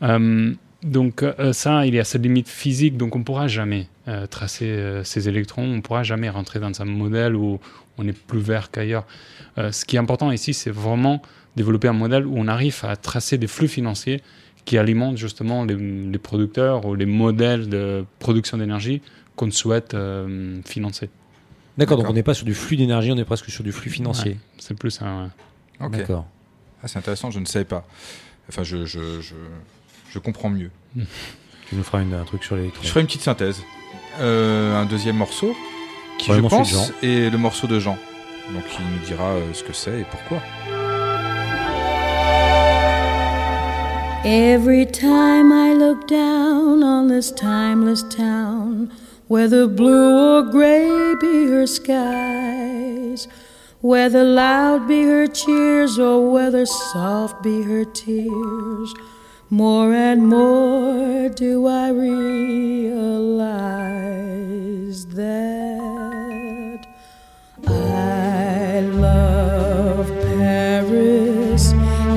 Euh, 0.03 0.53
donc 0.83 1.23
euh, 1.23 1.53
ça, 1.53 1.85
il 1.87 1.95
y 1.95 1.99
a 1.99 2.05
cette 2.05 2.23
limite 2.23 2.49
physique, 2.49 2.97
donc 2.97 3.17
on 3.17 3.23
pourra 3.23 3.49
jamais 3.49 3.89
euh, 4.09 4.27
tracer 4.27 4.67
euh, 4.67 5.05
ces 5.05 5.29
électrons, 5.29 5.65
on 5.65 5.81
pourra 5.81 6.05
jamais 6.05 6.31
rentrer 6.31 6.61
dans 6.61 6.81
un 6.81 6.87
modèle 6.87 7.35
où 7.35 7.59
on 7.99 8.07
est 8.07 8.17
plus 8.17 8.41
vert 8.41 8.71
qu'ailleurs. 8.71 9.07
Ce 9.59 9.85
qui 9.85 9.97
est 9.97 9.99
important 9.99 10.31
ici, 10.31 10.55
c'est 10.55 10.71
vraiment 10.71 11.21
développer 11.55 11.89
un 11.89 11.93
modèle 11.93 12.25
où 12.25 12.35
on 12.37 12.49
arrive 12.49 12.79
à 12.85 12.97
tracer 12.97 13.37
des 13.37 13.49
flux 13.49 13.69
financiers 13.69 14.23
qui 14.71 14.79
alimentent 14.79 15.17
justement 15.17 15.65
les, 15.65 15.75
les 15.75 16.19
producteurs 16.19 16.85
ou 16.87 16.95
les 16.95 17.05
modèles 17.07 17.69
de 17.69 18.05
production 18.21 18.57
d'énergie 18.57 19.03
qu'on 19.35 19.51
souhaite 19.51 19.95
euh, 19.95 20.61
financer. 20.65 21.11
D'accord, 21.77 21.99
donc 21.99 22.09
on 22.09 22.13
n'est 22.13 22.23
pas 22.23 22.35
sur 22.35 22.47
du 22.47 22.55
flux 22.55 22.77
d'énergie, 22.77 23.11
on 23.11 23.17
est 23.17 23.25
presque 23.25 23.51
sur 23.51 23.65
du 23.65 23.73
flux 23.73 23.91
financier. 23.91 24.31
Ouais, 24.33 24.39
c'est 24.59 24.75
plus 24.79 25.03
un. 25.03 25.31
Ok. 25.81 25.91
D'accord. 25.97 26.25
Ah, 26.85 26.87
c'est 26.87 26.99
intéressant, 26.99 27.33
je 27.33 27.41
ne 27.41 27.47
savais 27.47 27.65
pas. 27.65 27.85
Enfin, 28.49 28.63
je, 28.63 28.85
je, 28.87 29.21
je, 29.21 29.35
je 30.13 30.19
comprends 30.21 30.51
mieux. 30.51 30.71
Tu 31.69 31.75
nous 31.75 31.83
feras 31.83 32.03
une- 32.03 32.15
un 32.15 32.25
truc 32.25 32.45
sur 32.45 32.55
l'électron. 32.55 32.83
Je 32.85 32.89
ferai 32.89 33.01
une 33.01 33.07
petite 33.09 33.23
synthèse. 33.23 33.61
Euh, 34.21 34.81
un 34.81 34.87
deuxième 34.87 35.17
morceau, 35.17 35.55
qui 36.19 36.33
je 36.33 36.41
pense 36.41 36.93
est 37.03 37.29
le 37.31 37.39
morceau 37.39 37.67
de 37.67 37.81
Jean. 37.81 37.97
Donc 38.55 38.65
il 38.79 38.85
nous 38.87 39.05
dira 39.05 39.31
euh, 39.31 39.53
ce 39.53 39.65
que 39.65 39.73
c'est 39.73 40.01
et 40.01 40.05
pourquoi. 40.05 40.41
Every 44.23 44.85
time 44.85 45.51
I 45.51 45.73
look 45.73 46.07
down 46.07 46.83
on 46.83 47.09
this 47.09 47.33
timeless 47.33 48.03
town, 48.03 48.93
whether 49.29 49.67
blue 49.67 50.39
or 50.39 50.43
gray 50.43 51.15
be 51.19 51.47
her 51.47 51.67
skies, 51.67 53.27
whether 53.81 54.23
loud 54.23 54.87
be 54.87 55.05
her 55.05 55.27
cheers 55.27 55.99
or 55.99 56.31
whether 56.31 56.67
soft 56.67 57.43
be 57.43 57.63
her 57.63 57.87
tears, 57.87 58.93
more 59.49 59.95
and 59.95 60.29
more 60.29 61.31
do 61.31 61.67
I 61.67 61.89
realize 61.89 63.07
that 65.07 66.00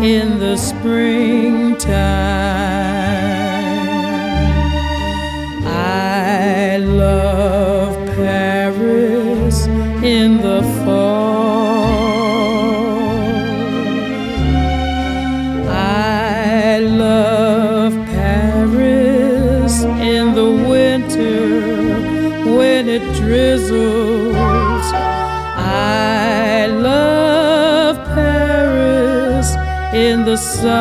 in 0.04 0.38
the 0.38 0.58
springtime. 0.58 1.94
I 5.66 6.76
love 6.78 7.33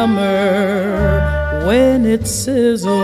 summer 0.03 1.63
when 1.65 2.05
it 2.05 2.23
sizzles. 2.23 3.02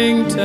Springtime. 0.00 0.40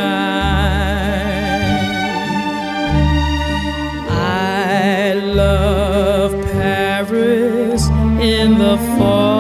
I 4.10 5.14
love 5.14 6.34
Paris 6.52 7.88
in 8.20 8.58
the 8.58 8.78
fall. 8.98 9.35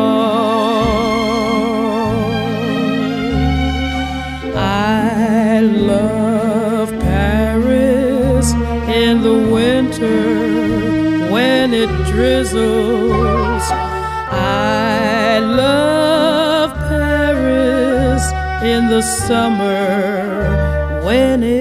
The 18.95 19.01
summer 19.01 21.03
when 21.03 21.43
it 21.43 21.54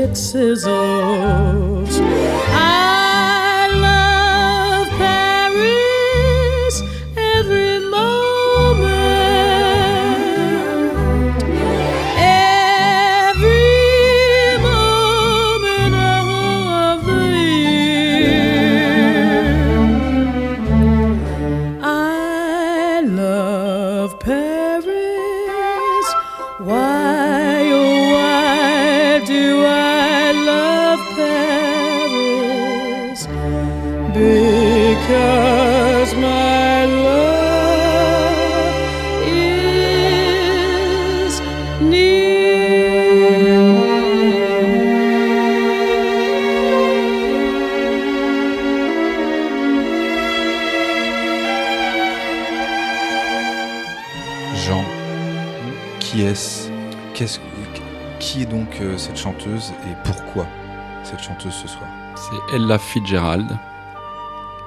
chanteuse 61.45 61.61
ce 61.63 61.69
soir 61.69 61.89
C'est 62.17 62.57
Ella 62.57 62.79
Fitzgerald. 62.79 63.47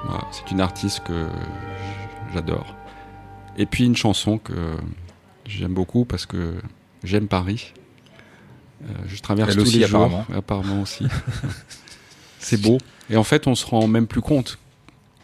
Voilà, 0.04 0.24
c'est 0.30 0.50
une 0.50 0.60
artiste 0.60 1.00
que 1.04 1.26
j'adore. 2.32 2.74
Et 3.56 3.66
puis 3.66 3.84
une 3.84 3.96
chanson 3.96 4.38
que 4.38 4.76
j'aime 5.46 5.74
beaucoup 5.74 6.04
parce 6.04 6.26
que 6.26 6.54
j'aime 7.02 7.26
Paris. 7.26 7.72
Euh, 8.84 8.86
je 9.08 9.20
traverse 9.20 9.50
Elle 9.50 9.56
tous 9.56 9.62
aussi, 9.62 9.78
les 9.80 9.86
jours, 9.86 10.04
apparemment. 10.04 10.26
apparemment 10.36 10.82
aussi. 10.82 11.06
c'est 12.38 12.60
beau. 12.60 12.78
Et 13.10 13.16
en 13.16 13.24
fait, 13.24 13.46
on 13.48 13.54
se 13.56 13.66
rend 13.66 13.88
même 13.88 14.06
plus 14.06 14.20
compte 14.22 14.58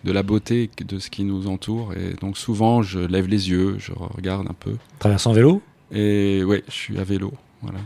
de 0.03 0.11
la 0.13 0.23
beauté 0.23 0.71
de 0.85 0.99
ce 0.99 1.09
qui 1.09 1.25
nous 1.25 1.47
entoure. 1.47 1.95
Et 1.95 2.15
donc 2.15 2.37
souvent, 2.37 2.83
je 2.83 2.99
lève 2.99 3.29
les 3.29 3.51
yeux, 3.51 3.77
je 3.79 3.93
regarde 3.93 4.49
un 4.49 4.55
peu. 4.55 4.77
Traverse 4.99 5.27
en 5.27 5.33
vélo? 5.33 5.63
Et 5.93 6.43
ouais, 6.43 6.65
je 6.67 6.73
suis 6.73 6.99
à 6.99 7.05
vélo. 7.05 7.33
Voilà. 7.63 7.79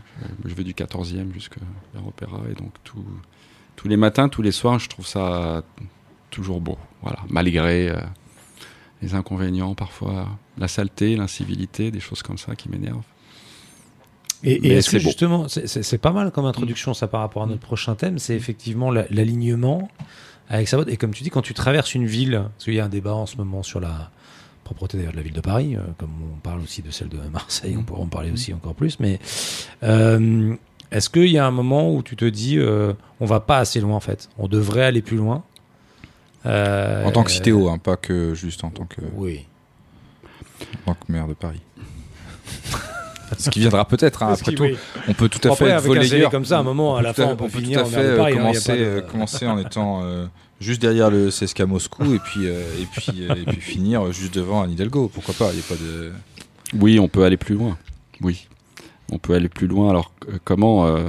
Je, 0.45 0.49
je 0.49 0.55
vais 0.55 0.65
du 0.65 0.73
14e 0.73 1.33
jusqu'à 1.35 1.61
l'Opéra. 1.95 2.41
Et 2.51 2.55
donc 2.55 2.73
tout, 2.83 3.05
tous 3.79 3.87
les 3.87 3.97
matins, 3.97 4.29
tous 4.29 4.43
les 4.43 4.51
soirs, 4.51 4.81
je 4.81 4.89
trouve 4.89 5.07
ça 5.07 5.63
toujours 6.31 6.61
beau. 6.61 6.77
Voilà. 7.01 7.21
Malgré 7.31 7.89
euh, 7.89 7.97
les 9.03 9.15
inconvénients, 9.15 9.77
parfois 9.77 10.27
la 10.59 10.67
saleté, 10.67 11.15
l'incivilité, 11.15 11.93
des 11.93 12.01
choses 12.01 12.23
comme 12.25 12.39
ça 12.39 12.57
qui 12.57 12.69
m'énervent. 12.69 13.05
Et, 14.43 14.69
est-ce 14.73 14.91
que 14.91 14.99
justement, 14.99 15.47
c'est- 15.49 15.99
pas 15.99 16.11
mal 16.11 16.33
comme 16.33 16.45
introduction 16.47 16.93
ça 16.93 17.07
par 17.07 17.21
rapport 17.21 17.45
à 17.45 17.47
notre 17.47 17.61
prochain 17.61 17.95
thème, 17.95 18.19
c'est 18.19 18.35
effectivement 18.35 18.91
la- 18.91 19.07
l'alignement 19.11 19.89
avec 20.49 20.67
sa 20.67 20.77
botte. 20.77 20.89
Et 20.89 20.97
comme 20.97 21.13
tu 21.15 21.23
dis, 21.23 21.31
quand 21.31 21.43
tu 21.43 21.55
traverses 21.55 21.95
une 21.95 22.07
ville, 22.07 22.43
parce 22.53 22.65
qu'il 22.65 22.75
y 22.75 22.81
a 22.81 22.85
un 22.85 22.89
débat 22.89 23.15
en 23.15 23.27
ce 23.27 23.37
moment 23.37 23.63
sur 23.63 23.79
la 23.79 24.11
propreté 24.65 24.97
d'ailleurs 24.99 25.13
de 25.13 25.19
la 25.19 25.23
ville 25.23 25.33
de 25.35 25.41
Paris, 25.41 25.77
euh, 25.77 25.81
comme 25.99 26.11
on 26.35 26.37
parle 26.41 26.61
aussi 26.61 26.83
de 26.83 26.91
celle 26.91 27.09
de 27.11 27.19
Marseille, 27.33 27.77
on 27.79 27.85
pourra 27.85 28.01
en 28.01 28.07
parler 28.07 28.33
aussi 28.33 28.53
encore 28.53 28.75
plus. 28.75 28.99
Mais 28.99 29.21
euh, 29.85 30.55
est-ce 30.91 31.11
qu'il 31.11 31.27
y 31.29 31.39
a 31.39 31.47
un 31.47 31.51
moment 31.51 31.93
où 31.95 32.03
tu 32.03 32.17
te 32.17 32.25
dis, 32.25 32.59
euh, 32.59 32.93
on 33.21 33.27
va 33.27 33.41
pas 33.41 33.59
assez 33.59 33.81
loin 33.81 33.97
en 33.97 34.01
fait, 34.01 34.29
on 34.39 34.49
devrait 34.49 34.85
aller 34.85 35.03
plus 35.03 35.17
loin? 35.17 35.43
Euh, 36.47 37.05
En 37.05 37.11
tant 37.13 37.25
que 37.25 37.31
citéo, 37.31 37.69
hein, 37.69 37.79
pas 37.79 37.97
que 37.97 38.35
juste 38.35 38.65
en 38.65 38.71
tant 38.71 38.85
que, 38.85 39.01
Oui. 39.15 39.47
en 40.87 40.93
tant 40.95 40.99
que 41.07 41.13
maire 41.13 41.27
de 41.29 41.35
Paris. 41.35 41.61
Ce 43.39 43.51
qui 43.51 43.61
viendra 43.61 43.85
peut-être, 43.87 44.23
hein, 44.23 44.33
après 44.33 44.53
tout. 44.55 44.63
oui. 44.63 44.77
On 45.07 45.13
peut 45.13 45.29
tout 45.29 45.47
à 45.47 45.53
Après, 45.53 45.67
fait 45.67 45.71
être 45.73 45.77
un 45.85 45.87
volleyeur. 45.87 46.31
comme 46.31 46.47
ça, 46.47 46.57
à 46.57 46.61
un 46.61 46.63
moment, 46.63 46.97
à 46.97 47.03
la 47.03 47.13
fin, 47.13 47.27
on 47.27 47.37
peut 47.37 47.49
tout 47.51 47.79
à 47.79 47.85
fait 47.85 47.99
euh, 47.99 48.17
Paris, 48.17 48.33
hein, 48.33 48.37
y 48.37 48.39
commencer, 48.39 48.73
de- 48.79 48.85
euh, 48.85 49.01
commencer 49.03 49.47
en 49.47 49.59
étant 49.59 50.03
euh, 50.03 50.25
juste 50.61 50.81
derrière 50.81 51.11
le 51.11 51.29
CSKA 51.31 51.67
Moscou 51.67 52.15
et 52.15 52.19
puis, 52.21 52.47
euh, 52.47 52.63
et, 52.81 52.87
puis, 52.87 53.27
euh, 53.29 53.35
et 53.35 53.45
puis 53.45 53.61
finir 53.61 54.11
juste 54.13 54.35
devant 54.35 54.63
Anne 54.63 54.71
Hidalgo. 54.71 55.11
Pourquoi 55.13 55.35
pas 55.35 55.51
Il 55.53 55.57
n'y 55.57 55.61
a 55.61 55.65
pas 55.69 55.75
de. 55.75 56.13
Oui, 56.81 56.99
on 56.99 57.09
peut 57.09 57.23
aller 57.25 57.37
plus 57.37 57.55
loin. 57.55 57.77
Oui, 58.23 58.49
on 59.13 59.19
peut 59.19 59.35
aller 59.35 59.49
plus 59.49 59.67
loin. 59.67 59.91
Alors 59.91 60.13
euh, 60.29 60.39
comment 60.45 60.87
euh, 60.87 61.09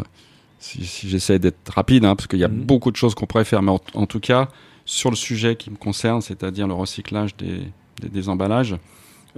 Si, 0.59 0.85
si 0.85 1.07
j'essaie 1.09 1.39
d'être 1.39 1.71
rapide, 1.73 2.03
hein, 2.05 2.15
parce 2.15 2.27
qu'il 2.27 2.39
y 2.39 2.43
a 2.43 2.49
Mhm. 2.49 2.63
beaucoup 2.65 2.91
de 2.91 2.97
choses 2.97 3.15
qu'on 3.15 3.25
pourrait 3.25 3.45
faire, 3.45 3.61
mais 3.61 3.71
en, 3.71 3.79
en 3.93 4.05
tout 4.05 4.19
cas 4.19 4.49
sur 4.85 5.09
le 5.09 5.15
sujet 5.15 5.55
qui 5.55 5.69
me 5.71 5.77
concerne, 5.77 6.21
c'est-à-dire 6.21 6.67
le 6.67 6.73
recyclage 6.73 7.35
des, 7.37 7.61
des- 8.01 8.09
des 8.09 8.27
emballages, 8.29 8.75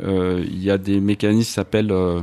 euh, 0.02 0.44
il 0.48 0.64
y 0.64 0.72
a 0.72 0.78
des 0.80 1.00
mécanismes 1.00 1.46
qui 1.48 1.52
s'appellent 1.54 1.92
euh, 1.92 2.22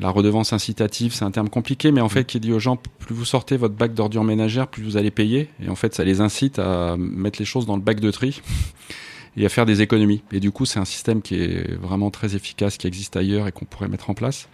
la 0.00 0.10
redevance 0.10 0.52
incitative. 0.52 1.12
C'est 1.14 1.24
un 1.24 1.30
terme 1.32 1.48
compliqué, 1.48 1.90
mais 1.92 2.00
en 2.00 2.08
fait 2.08 2.24
qui 2.24 2.38
dit 2.40 2.52
aux 2.52 2.58
gens 2.60 2.76
plus 2.76 3.14
vous 3.14 3.24
sortez 3.24 3.56
votre 3.56 3.74
bac 3.74 3.92
d'ordures 3.94 4.22
ménagères, 4.24 4.68
plus 4.68 4.82
vous 4.84 4.96
allez 4.96 5.10
payer. 5.10 5.48
Et 5.60 5.68
en 5.68 5.74
fait, 5.74 5.92
ça 5.94 6.04
les 6.04 6.20
incite 6.20 6.58
à 6.60 6.96
mettre 6.98 7.38
les 7.40 7.44
choses 7.46 7.66
dans 7.66 7.76
le 7.76 7.82
bac 7.82 7.98
de 8.00 8.10
tri 8.12 8.40
et 9.36 9.44
à 9.46 9.48
faire 9.48 9.66
des 9.66 9.80
économies. 9.82 10.22
Et 10.30 10.38
du 10.40 10.50
coup, 10.52 10.64
c'est 10.64 10.78
un 10.78 10.84
système 10.84 11.22
qui 11.22 11.36
est 11.42 11.74
vraiment 11.74 12.10
très 12.10 12.36
efficace, 12.36 12.76
qui 12.76 12.86
existe 12.86 13.16
ailleurs 13.16 13.48
et 13.48 13.52
qu'on 13.52 13.64
pourrait 13.64 13.88
mettre 13.88 14.10
en 14.10 14.14
place. 14.14 14.48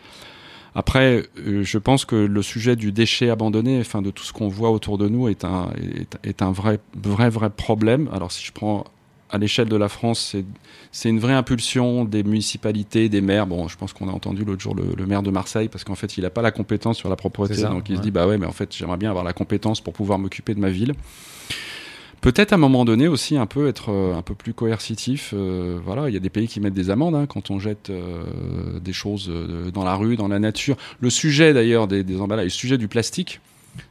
Après, 0.79 1.25
euh, 1.45 1.65
je 1.65 1.77
pense 1.79 2.05
que 2.05 2.15
le 2.15 2.41
sujet 2.41 2.77
du 2.77 2.93
déchet 2.93 3.31
abandonné, 3.31 3.81
enfin 3.81 4.01
de 4.01 4.13
tout 4.13 4.23
ce 4.23 4.33
qu'on 4.33 4.47
voit 4.47 4.71
autour 4.71 4.97
de 4.97 5.09
nous, 5.09 5.27
est 5.29 5.45
un, 5.45 5.71
est, 5.77 6.17
est 6.23 6.41
un 6.41 6.53
vrai, 6.53 6.79
vrai, 7.03 7.31
vrai 7.31 7.51
problème. 7.51 8.09
Alors 8.13 8.31
si 8.31 8.47
je 8.47 8.53
prends 8.53 8.85
à 9.29 9.39
l'échelle 9.39 9.69
de 9.69 9.75
la 9.77 9.89
France, 9.89 10.21
c'est- 10.33 10.45
c'est 10.93 11.09
une 11.09 11.19
vraie 11.19 11.33
impulsion 11.35 12.05
des 12.05 12.23
municipalités, 12.23 13.09
des 13.09 13.21
maires. 13.21 13.49
Bon, 13.49 13.67
je 13.67 13.77
pense 13.77 13.93
qu'on 13.93 14.09
a 14.09 14.13
entendu 14.13 14.45
l'autre 14.45 14.63
jour 14.63 14.77
le, 14.77 14.85
le 14.97 15.07
maire 15.07 15.25
de 15.25 15.31
Marseille, 15.33 15.69
parce 15.69 15.83
qu'en 15.83 15.97
fait, 15.97 16.17
il 16.17 16.23
n'a 16.23 16.31
pas 16.31 16.43
la 16.43 16.53
compétence 16.53 16.97
sur 16.97 17.09
la 17.11 17.17
propreté. 17.17 17.55
Ça, 17.63 17.69
donc 17.75 17.89
il 17.89 17.97
se 17.97 18.01
dit, 18.03 18.11
bah 18.13 18.29
ouais, 18.29 18.39
mais 18.39 18.47
en 18.47 18.53
fait, 18.53 18.73
j'aimerais 18.75 18.97
bien 18.99 19.11
avoir 19.11 19.25
la 19.25 19.33
compétence 19.33 19.81
pour 19.81 19.93
pouvoir 19.93 20.19
m'occuper 20.21 20.55
de 20.55 20.61
ma 20.61 20.71
ville. 20.71 20.95
Peut-être 22.21 22.53
à 22.53 22.57
un 22.57 22.59
moment 22.59 22.85
donné 22.85 23.07
aussi 23.07 23.37
un 23.37 23.47
peu 23.47 23.69
être 23.69 23.91
euh, 23.91 24.17
un 24.17 24.23
peu 24.23 24.35
plus 24.35 24.53
coercitif. 24.53 25.33
euh, 25.35 25.79
voilà, 25.85 26.09
il 26.09 26.15
y 26.15 26.17
a 26.17 26.21
des 26.21 26.31
pays 26.31 26.49
qui 26.49 26.61
mettent 26.61 26.75
des 26.75 26.91
amendes 26.91 27.15
hein, 27.15 27.27
quand 27.27 27.51
on 27.51 27.61
jette 27.61 27.91
euh, 27.91 28.81
des 28.81 28.93
choses 28.93 29.31
dans 29.73 29.85
la 29.85 29.95
rue, 29.95 30.17
dans 30.17 30.29
la 30.29 30.39
nature. 30.39 30.77
Le 31.01 31.11
sujet 31.11 31.53
d'ailleurs 31.53 31.87
des, 31.87 32.03
des 32.03 32.21
emballages, 32.21 32.45
le 32.47 32.51
sujet 32.51 32.79
du 32.79 32.89
plastique, 32.89 33.41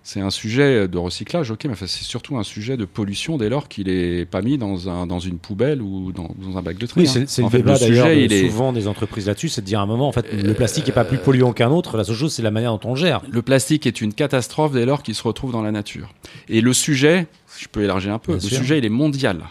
c'est 0.04 0.20
un 0.22 0.30
sujet 0.30 0.88
de 0.88 0.98
recyclage, 0.98 1.52
ok, 1.52 1.66
mais 1.66 1.72
enfin, 1.72 1.86
c'est 1.88 2.04
surtout 2.04 2.38
un 2.38 2.44
sujet 2.44 2.78
de 2.78 2.86
pollution 2.86 3.38
dès 3.38 3.48
lors 3.50 3.68
qu'il 3.68 3.88
est 3.90 4.26
pas 4.26 4.42
mis 4.42 4.58
dans 4.58 4.90
un 4.90 5.06
dans 5.08 5.20
une 5.20 5.38
poubelle 5.38 5.82
ou 5.82 6.12
dans, 6.12 6.30
dans 6.38 6.58
un 6.58 6.62
bac 6.62 6.78
de 6.78 6.86
tri. 6.86 7.02
Oui, 7.02 7.08
hein. 7.08 7.12
c'est 7.14 7.30
c'est 7.30 7.42
le 7.42 7.50
fait, 7.50 7.58
débat 7.58 7.78
d'ailleurs 7.78 8.08
de- 8.08 8.12
est- 8.14 8.48
souvent 8.50 8.74
des 8.74 8.88
entreprises 8.88 9.28
là-dessus, 9.28 9.50
c'est 9.50 9.62
de 9.62 9.66
dire 9.66 9.80
à 9.80 9.84
un 9.84 9.86
moment, 9.86 10.08
en 10.08 10.12
fait, 10.12 10.32
le 10.34 10.54
plastique 10.54 10.88
n'est 10.88 10.94
pas 10.94 11.06
plus 11.06 11.18
polluant 11.18 11.54
qu'un 11.54 11.70
autre, 11.72 11.98
la 11.98 12.04
seule 12.04 12.16
chose, 12.16 12.34
c'est 12.34 12.42
la 12.42 12.52
manière 12.52 12.78
dont 12.78 12.90
on 12.90 12.96
gère. 12.96 13.22
Le 13.30 13.42
plastique 13.42 13.86
est 13.88 14.02
une 14.02 14.14
catastrophe 14.14 14.74
dès 14.74 14.86
lors 14.86 15.04
qu'il 15.04 15.16
se 15.16 15.24
retrouve 15.24 15.52
dans 15.52 15.62
la 15.62 15.72
nature. 15.72 16.14
Et 16.50 16.62
le 16.62 16.74
sujet, 16.74 17.28
si 17.48 17.64
je 17.66 17.70
peux 17.70 17.84
élargir 17.84 18.14
un 18.14 18.20
peu, 18.20 18.34
Bien 18.34 18.42
le 18.44 18.48
sûr. 18.50 18.58
sujet 18.60 18.78
il 18.80 18.86
est 18.86 18.90
mondial. 18.90 19.42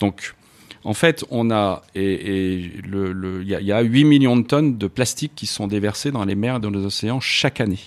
Donc, 0.00 0.34
en 0.84 0.92
fait, 0.94 1.24
on 1.30 1.50
a 1.50 1.82
et, 1.94 2.02
et 2.56 2.72
le- 2.86 3.12
le- 3.12 3.42
il 3.42 3.48
y, 3.48 3.54
a- 3.54 3.60
y 3.60 3.72
a 3.72 3.80
8 3.80 4.04
millions 4.04 4.36
de 4.36 4.42
tonnes 4.42 4.76
de 4.76 4.86
plastique 4.86 5.32
qui 5.34 5.46
sont 5.46 5.66
déversées 5.66 6.10
dans 6.10 6.24
les 6.24 6.34
mers 6.34 6.56
et 6.56 6.60
dans 6.60 6.70
les 6.70 6.84
océans 6.84 7.20
chaque 7.20 7.60
année. 7.60 7.78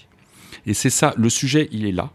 Et 0.67 0.73
c'est 0.73 0.89
ça, 0.91 1.13
le 1.17 1.29
sujet, 1.29 1.69
il 1.71 1.85
est 1.85 1.91
là. 1.91 2.11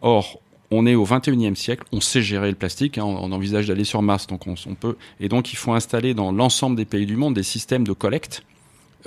Or, 0.00 0.40
on 0.70 0.86
est 0.86 0.94
au 0.94 1.04
21e 1.04 1.56
siècle, 1.56 1.84
on 1.92 2.00
sait 2.00 2.22
gérer 2.22 2.48
le 2.48 2.56
plastique, 2.56 2.98
hein, 2.98 3.04
on, 3.04 3.32
envisage 3.32 3.66
d'aller 3.66 3.84
sur 3.84 4.00
Mars, 4.00 4.26
donc 4.26 4.46
on, 4.46 4.54
peut. 4.74 4.96
Et 5.20 5.28
donc, 5.28 5.52
il 5.52 5.56
faut 5.56 5.72
installer 5.72 6.14
dans 6.14 6.32
l'ensemble 6.32 6.76
des 6.76 6.84
pays 6.84 7.06
du 7.06 7.16
monde 7.16 7.34
des 7.34 7.42
systèmes 7.42 7.86
de 7.86 7.92
collecte 7.92 8.44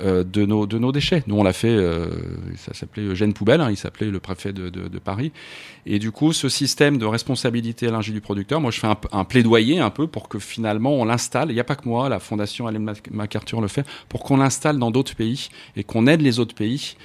euh, 0.00 0.22
de, 0.22 0.46
nos, 0.46 0.66
de 0.66 0.78
nos 0.78 0.92
déchets. 0.92 1.22
Nous, 1.26 1.36
on 1.36 1.42
l'a 1.42 1.52
fait, 1.52 1.68
euh, 1.68 2.08
ça 2.56 2.74
s'appelait 2.74 3.02
Eugène 3.02 3.32
Poubelle, 3.32 3.60
hein, 3.60 3.70
il 3.70 3.76
s'appelait 3.76 4.10
le 4.10 4.20
préfet 4.20 4.52
de, 4.52 4.70
Paris. 4.98 5.32
Et 5.86 5.98
du 5.98 6.10
coup, 6.10 6.32
ce 6.32 6.50
système 6.50 6.98
de 6.98 7.06
responsabilité 7.06 7.88
à 7.88 7.90
l'ingé 7.90 8.12
du 8.12 8.20
producteur, 8.20 8.60
moi, 8.60 8.70
je 8.70 8.80
fais 8.80 8.86
un, 8.86 8.96
un 9.12 9.24
plaidoyer 9.24 9.80
un 9.80 9.90
peu 9.90 10.06
pour 10.06 10.28
que 10.28 10.38
finalement 10.38 10.92
on 10.94 11.06
l'installe. 11.06 11.50
Il 11.50 11.54
n'y 11.54 11.60
a 11.60 11.64
pas 11.64 11.76
que 11.76 11.88
moi, 11.88 12.10
la 12.10 12.18
Fondation 12.18 12.70
Mac- 12.72 13.10
MacArthur 13.10 13.60
le 13.62 13.68
fait, 13.68 13.86
pour 14.08 14.24
qu'on 14.24 14.36
l'installe 14.36 14.78
dans 14.78 14.90
d'autres 14.90 15.14
pays 15.14 15.48
et 15.76 15.84
qu'on 15.84 16.06
aide 16.06 16.20
les 16.20 16.38
autres 16.38 16.54
pays 16.54 16.96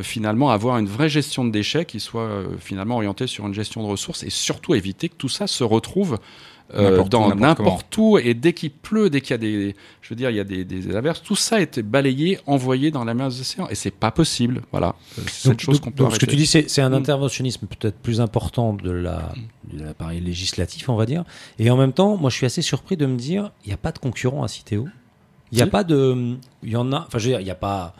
finalement 0.00 0.50
à 0.50 0.54
avoir 0.54 0.78
une 0.78 0.86
vraie 0.86 1.08
gestion 1.10 1.44
de 1.44 1.50
déchets 1.50 1.84
qui 1.84 2.00
soit 2.00 2.22
euh, 2.22 2.46
finalement 2.58 2.96
orientée 2.96 3.26
sur 3.26 3.46
une 3.46 3.54
gestion 3.54 3.82
de 3.82 3.88
ressources 3.88 4.22
et 4.22 4.30
surtout 4.30 4.74
éviter 4.74 5.08
que 5.10 5.16
tout 5.16 5.28
ça 5.28 5.46
se 5.46 5.64
retrouve 5.64 6.18
euh, 6.74 7.02
dans 7.04 7.34
n'importe 7.34 7.94
où 7.98 8.16
et 8.16 8.32
dès 8.32 8.54
qu'il 8.54 8.70
pleut, 8.70 9.10
dès 9.10 9.20
qu'il 9.20 9.32
y 9.32 9.34
a 9.34 9.38
des, 9.38 9.76
je 10.00 10.08
veux 10.08 10.16
dire, 10.16 10.30
il 10.30 10.36
y 10.36 10.40
a 10.40 10.44
des, 10.44 10.64
des 10.64 10.96
averses, 10.96 11.22
tout 11.22 11.36
ça 11.36 11.60
est 11.60 11.80
balayé, 11.80 12.38
envoyé 12.46 12.90
dans 12.90 13.04
la 13.04 13.12
mer 13.12 13.28
des 13.28 13.40
océans 13.42 13.68
et 13.68 13.74
c'est 13.74 13.90
pas 13.90 14.10
possible. 14.10 14.62
Voilà, 14.70 14.94
Euh, 15.18 15.22
c'est 15.26 15.48
cette 15.50 15.60
chose 15.60 15.80
qu'on 15.80 15.90
peut 15.90 16.04
donc, 16.04 16.14
ce 16.14 16.18
que 16.18 16.24
tu 16.24 16.36
dis, 16.36 16.46
c'est 16.46 16.80
un 16.80 16.88
Mm. 16.88 16.94
interventionnisme 16.94 17.66
peut-être 17.66 17.98
plus 17.98 18.22
important 18.22 18.72
de 18.72 18.90
la 18.90 19.34
de 19.70 19.84
l'appareil 19.84 20.20
législatif, 20.20 20.88
on 20.88 20.96
va 20.96 21.04
dire. 21.04 21.24
Et 21.58 21.70
en 21.70 21.76
même 21.76 21.92
temps, 21.92 22.16
moi, 22.16 22.30
je 22.30 22.36
suis 22.36 22.46
assez 22.46 22.62
surpris 22.62 22.96
de 22.96 23.04
me 23.06 23.16
dire, 23.16 23.50
il 23.64 23.68
n'y 23.68 23.74
a 23.74 23.78
pas 23.78 23.92
de 23.92 23.98
concurrent 23.98 24.42
à 24.42 24.48
Citéo. 24.48 24.86
Il 25.50 25.56
n'y 25.56 25.62
a 25.62 25.66
Si. 25.66 25.70
pas 25.70 25.84
de, 25.84 26.36
il 26.62 26.70
y 26.70 26.76
en 26.76 26.90
a. 26.92 27.04
Enfin, 27.06 27.18
je 27.18 27.24
veux 27.24 27.30
dire, 27.32 27.40
il 27.40 27.44
n'y 27.44 27.50
a 27.50 27.54
pas. 27.54 27.94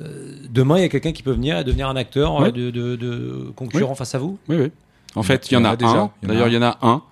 Euh, 0.00 0.34
demain, 0.50 0.78
il 0.78 0.82
y 0.82 0.84
a 0.84 0.88
quelqu'un 0.88 1.12
qui 1.12 1.22
peut 1.22 1.32
venir 1.32 1.58
et 1.58 1.64
devenir 1.64 1.88
un 1.88 1.96
acteur 1.96 2.42
euh, 2.42 2.50
de, 2.50 2.70
de- 2.70 2.96
de 2.96 3.52
concurrent 3.56 3.94
face 3.94 4.14
à 4.14 4.18
vous? 4.18 4.38
Oui, 4.48 4.56
oui. 4.58 4.70
En 5.14 5.22
fait, 5.22 5.50
il 5.50 5.54
y 5.54 5.56
en 5.56 5.64
a, 5.64 5.76
déjà. 5.76 5.90
un. 5.92 6.10
Il 6.22 6.28
y 6.28 6.32
en 6.32 6.34
a 6.34 6.34
D'ailleurs, 6.34 6.46
un. 6.46 6.50
il 6.50 6.54
y 6.54 6.58
en 6.58 6.62
a 6.62 6.78
un. 6.82 7.02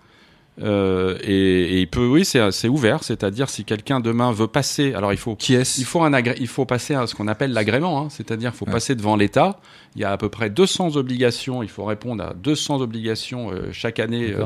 Euh, 0.63 1.17
et, 1.23 1.33
et 1.77 1.81
il 1.81 1.89
peut, 1.89 2.07
oui, 2.07 2.25
c'est 2.27 2.69
ouvert. 2.69 3.05
C'est-à-dire, 3.05 3.49
si 3.49 3.65
quelqu'un 3.65 4.01
demain 4.01 4.33
veut 4.33 4.49
passer, 4.49 4.93
alors 4.93 5.13
il 5.13 5.17
faut, 5.19 5.35
Qui 5.35 5.55
est-ce? 5.55 5.81
il 5.81 5.85
faut 5.85 6.03
un 6.03 6.11
agré- 6.13 6.37
il 6.41 6.47
faut 6.47 6.67
passer 6.67 6.95
à 6.95 7.07
ce 7.07 7.15
qu'on 7.15 7.27
appelle 7.29 7.53
l'agrément. 7.53 8.03
hein. 8.03 8.09
C'est-à-dire, 8.11 8.51
il 8.55 8.57
faut 8.57 8.67
Ouais. 8.67 8.73
passer 8.73 8.95
devant 8.95 9.17
l'État. 9.17 9.61
Il 9.97 10.03
y 10.03 10.05
a 10.05 10.11
à 10.13 10.17
peu 10.19 10.29
près 10.29 10.51
200 10.51 10.97
obligations. 10.97 11.63
Il 11.63 11.71
faut 11.71 11.85
répondre 11.85 12.23
à 12.23 12.35
200 12.35 12.81
obligations 12.83 13.51
euh, 13.51 13.71
chaque 13.73 13.99
année. 13.99 14.35
Euh, 14.37 14.45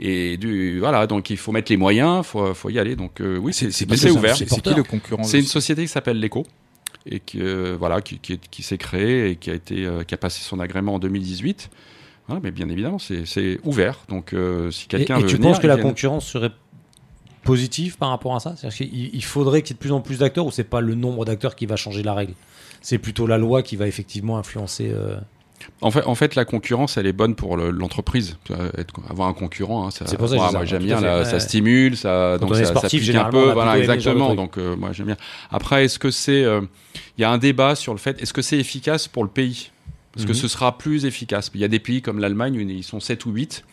et 0.00 0.36
du, 0.38 0.80
voilà, 0.80 1.06
donc 1.06 1.30
il 1.30 1.36
faut 1.36 1.52
mettre 1.52 1.70
les 1.70 1.76
moyens. 1.76 2.26
Faut, 2.26 2.52
faut 2.54 2.70
y 2.70 2.78
aller. 2.80 2.96
Donc 2.96 3.20
euh, 3.20 3.36
oui, 3.38 3.52
c'est 3.52 3.70
c'est 3.70 3.84
ouvert. 4.10 4.36
C'est 4.36 4.46
qui 4.46 4.74
le 4.74 4.82
concurrent 4.82 5.22
C'est 5.22 5.38
une 5.38 5.44
société 5.46 5.82
qui 5.82 5.88
s'appelle 5.88 6.18
l'ECO 6.18 6.44
et 7.06 7.20
qui, 7.20 7.40
euh, 7.40 7.76
voilà, 7.78 8.00
qui, 8.00 8.18
qui, 8.18 8.34
est- 8.34 8.48
qui 8.50 8.62
s'est 8.62 8.78
créée 8.78 9.30
et 9.30 9.36
qui 9.36 9.50
a, 9.50 9.54
été, 9.54 9.84
euh, 9.86 10.04
qui 10.04 10.14
a 10.14 10.16
passé 10.18 10.42
son 10.42 10.60
agrément 10.60 10.94
en 10.94 10.98
2018. 10.98 11.70
Voilà, 12.28 12.40
mais 12.42 12.50
bien 12.52 12.68
évidemment, 12.68 12.98
c'est 13.00 13.58
ouvert. 13.64 14.00
Donc, 14.08 14.32
euh, 14.32 14.70
si 14.70 14.86
quelqu'un 14.86 15.18
et 15.18 15.26
tu 15.26 15.34
venir, 15.36 15.50
penses 15.50 15.58
que 15.58 15.66
la 15.66 15.76
concurrence 15.76 16.26
serait 16.26 16.52
positive 17.44 17.96
par 17.98 18.10
rapport 18.10 18.34
à 18.36 18.40
ça? 18.40 18.54
C'est-à-dire 18.56 18.88
qu'il 19.10 19.24
faudrait 19.24 19.62
qu'il 19.62 19.70
y 19.70 19.74
ait 19.74 19.78
de 19.78 19.80
plus 19.80 19.92
en 19.92 20.00
plus 20.00 20.18
d'acteurs 20.20 20.46
ou 20.46 20.50
c'est 20.50 20.62
pas 20.64 20.80
le 20.80 20.94
nombre 20.94 21.24
d'acteurs 21.24 21.56
qui 21.56 21.66
va 21.66 21.76
changer 21.76 22.02
la 22.02 22.14
règle? 22.14 22.34
C'est 22.80 22.98
plutôt 22.98 23.26
la 23.26 23.38
loi 23.38 23.62
qui 23.62 23.76
va 23.76 23.86
effectivement 23.88 24.38
influencer. 24.38 24.90
euh, 24.94 25.16
En 25.80 25.90
fait, 25.90 26.02
en 26.04 26.14
fait, 26.14 26.34
la 26.34 26.44
concurrence, 26.44 26.96
elle 26.96 27.06
est 27.06 27.12
bonne 27.12 27.34
pour 27.34 27.56
le- 27.56 27.70
l'entreprise. 27.70 28.36
Euh, 28.50 28.70
Avoir 29.08 29.28
un 29.28 29.32
concurrent, 29.32 29.86
hein, 29.86 29.90
ça, 29.90 30.06
C'est 30.06 30.16
pour 30.16 30.28
ça 30.28 30.36
moi, 30.36 30.50
ça, 30.50 30.64
j'aime 30.64 30.82
bien, 30.82 31.00
là, 31.00 31.18
ouais. 31.20 31.24
ça 31.24 31.40
stimule, 31.40 31.96
ça, 31.96 32.36
Quand 32.38 32.46
donc 32.46 32.56
ça, 32.56 32.64
ça 32.64 32.70
sportif, 32.70 33.04
pique 33.04 33.14
un 33.14 33.24
peu, 33.24 33.52
voilà, 33.52 33.78
exactement. 33.78 34.34
Donc, 34.34 34.58
euh, 34.58 34.76
moi, 34.76 34.92
j'aime 34.92 35.06
bien. 35.06 35.16
Après, 35.50 35.84
est-ce 35.84 35.98
que 35.98 36.10
c'est, 36.10 36.44
euh, 36.44 36.60
il 37.18 37.22
y 37.22 37.24
a 37.24 37.30
un 37.30 37.38
débat 37.38 37.74
sur 37.74 37.92
le 37.92 37.98
fait, 37.98 38.20
est-ce 38.22 38.32
que 38.32 38.42
c'est 38.42 38.58
efficace 38.58 39.08
pour 39.08 39.24
le 39.24 39.30
pays? 39.30 39.70
Parce 40.12 40.26
que 40.26 40.32
Mhm. 40.32 40.38
ce 40.38 40.48
sera 40.48 40.76
plus 40.78 41.04
efficace? 41.06 41.50
Il 41.54 41.60
y 41.60 41.64
a 41.64 41.68
des 41.68 41.78
pays 41.78 42.02
comme 42.02 42.18
l'Allemagne, 42.18 42.54
ils 42.68 42.84
sont 42.84 43.00
7 43.00 43.24
ou 43.26 43.30
8. 43.30 43.64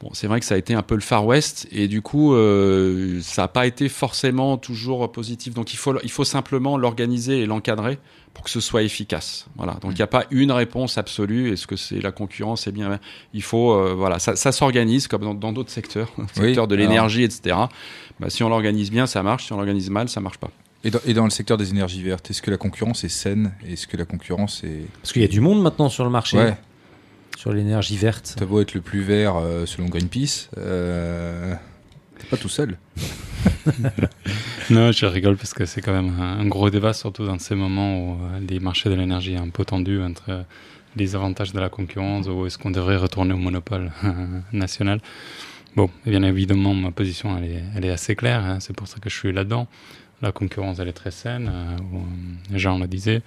Bon, 0.00 0.08
c'est 0.14 0.26
vrai 0.26 0.40
que 0.40 0.46
ça 0.46 0.54
a 0.54 0.58
été 0.58 0.72
un 0.72 0.82
peu 0.82 0.94
le 0.94 1.02
Far 1.02 1.26
West 1.26 1.68
et 1.70 1.86
du 1.86 2.00
coup, 2.00 2.34
euh, 2.34 3.20
ça 3.22 3.42
n'a 3.42 3.48
pas 3.48 3.66
été 3.66 3.88
forcément 3.90 4.56
toujours 4.56 5.12
positif. 5.12 5.52
Donc, 5.52 5.74
il 5.74 5.76
faut, 5.76 5.94
il 6.02 6.10
faut 6.10 6.24
simplement 6.24 6.78
l'organiser 6.78 7.40
et 7.40 7.46
l'encadrer 7.46 7.98
pour 8.32 8.44
que 8.44 8.50
ce 8.50 8.60
soit 8.60 8.82
efficace. 8.82 9.46
Voilà. 9.56 9.74
Donc, 9.82 9.92
il 9.92 9.96
n'y 9.96 10.02
a 10.02 10.06
pas 10.06 10.24
une 10.30 10.52
réponse 10.52 10.96
absolue. 10.96 11.52
Est-ce 11.52 11.66
que 11.66 11.76
c'est 11.76 12.00
la 12.00 12.12
concurrence 12.12 12.62
C'est 12.62 12.72
bien. 12.72 12.98
Il 13.34 13.42
faut, 13.42 13.72
euh, 13.74 13.92
voilà, 13.94 14.18
ça, 14.18 14.36
ça 14.36 14.52
s'organise 14.52 15.06
comme 15.06 15.38
dans- 15.38 15.52
d'autres 15.52 15.70
secteurs, 15.70 16.08
le 16.16 16.24
Oui, 16.36 16.46
secteur 16.46 16.66
de 16.66 16.76
l'énergie, 16.76 17.22
etc. 17.24 17.56
Bah, 18.18 18.30
si 18.30 18.42
on 18.42 18.48
l'organise 18.48 18.90
bien, 18.90 19.06
ça 19.06 19.22
marche. 19.22 19.46
Si 19.46 19.52
on 19.52 19.56
l'organise 19.56 19.90
mal, 19.90 20.08
ça 20.08 20.20
marche 20.20 20.38
pas. 20.38 20.50
Et 20.82 20.90
dans, 20.90 21.00
et 21.04 21.12
dans 21.12 21.24
le 21.24 21.30
secteur 21.30 21.58
des 21.58 21.70
énergies 21.72 22.02
vertes, 22.02 22.30
est-ce 22.30 22.40
que 22.40 22.50
la 22.50 22.56
concurrence 22.56 23.04
est 23.04 23.10
saine? 23.10 23.52
Est-ce 23.68 23.86
que 23.86 23.98
la 23.98 24.06
concurrence 24.06 24.64
est. 24.64 24.86
Parce 25.02 25.12
qu'il 25.12 25.20
y 25.20 25.26
a 25.26 25.28
du 25.28 25.40
monde 25.42 25.60
maintenant 25.60 25.90
sur 25.90 26.04
le 26.04 26.10
marché, 26.10 26.38
Ouais, 26.38 26.56
sur 27.40 27.54
l'énergie 27.54 27.96
verte. 27.96 28.34
t'as 28.36 28.44
beau 28.44 28.60
être 28.60 28.74
le 28.74 28.82
plus 28.82 29.00
vert 29.00 29.36
euh, 29.36 29.64
selon 29.64 29.86
Greenpeace, 29.88 30.50
euh, 30.58 31.54
t'es 32.18 32.26
pas 32.26 32.36
tout 32.36 32.50
seul. 32.50 32.76
Non, 34.70 34.92
je 34.92 35.06
rigole 35.06 35.36
parce 35.36 35.54
que 35.54 35.64
c'est 35.64 35.80
quand 35.80 35.92
même 35.92 36.14
un, 36.20 36.38
un 36.40 36.46
gros 36.46 36.68
débat, 36.70 36.92
surtout 36.92 37.24
dans 37.26 37.38
ces 37.38 37.54
moments 37.54 37.98
où 37.98 38.12
euh, 38.12 38.40
les 38.46 38.60
marchés 38.60 38.90
de 38.90 38.94
l'énergie 38.94 39.36
sont 39.36 39.42
un 39.44 39.48
peu 39.48 39.64
tendus 39.64 40.00
entre 40.02 40.24
euh, 40.28 40.42
les 40.96 41.16
avantages 41.16 41.52
de 41.52 41.58
la 41.58 41.70
concurrence 41.70 42.28
ou 42.28 42.46
est-ce 42.46 42.58
qu'on 42.58 42.70
devrait 42.70 42.98
retourner 42.98 43.32
au 43.32 43.38
monopole 43.38 43.90
national. 44.52 45.00
Bon, 45.76 45.88
bien 46.04 46.22
évidemment, 46.22 46.74
ma 46.74 46.90
position, 46.90 47.36
elle 47.38 47.44
est, 47.50 47.62
elle 47.74 47.84
est 47.86 47.90
assez 47.90 48.14
claire. 48.14 48.44
hein, 48.44 48.58
c'est 48.60 48.76
pour 48.76 48.86
ça 48.86 48.98
que 49.00 49.08
je 49.08 49.16
suis 49.16 49.32
là-dedans. 49.32 49.66
La 50.20 50.30
concurrence, 50.30 50.78
elle 50.78 50.88
est 50.88 50.92
très 50.92 51.10
saine. 51.10 51.50
euh, 51.50 51.76
euh, 52.54 52.58
Jean 52.58 52.78
le 52.78 52.86
disait. 52.86 53.22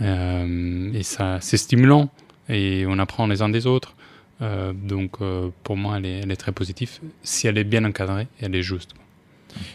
Euh, 0.00 0.90
et 0.92 1.02
ça, 1.04 1.38
c'est 1.40 1.56
stimulant. 1.56 2.10
Et 2.48 2.84
on 2.86 2.98
apprend 2.98 3.26
les 3.26 3.42
uns 3.42 3.48
des 3.48 3.66
autres. 3.66 3.94
Euh, 4.42 4.72
donc, 4.72 5.16
euh, 5.20 5.50
pour 5.62 5.76
moi, 5.76 5.98
elle 5.98 6.30
est, 6.30 6.36
très 6.36 6.52
positive 6.52 6.98
si 7.22 7.46
elle 7.46 7.58
est 7.58 7.64
bien 7.64 7.84
encadrée 7.84 8.26
elle 8.40 8.54
est 8.54 8.62
juste. 8.62 8.94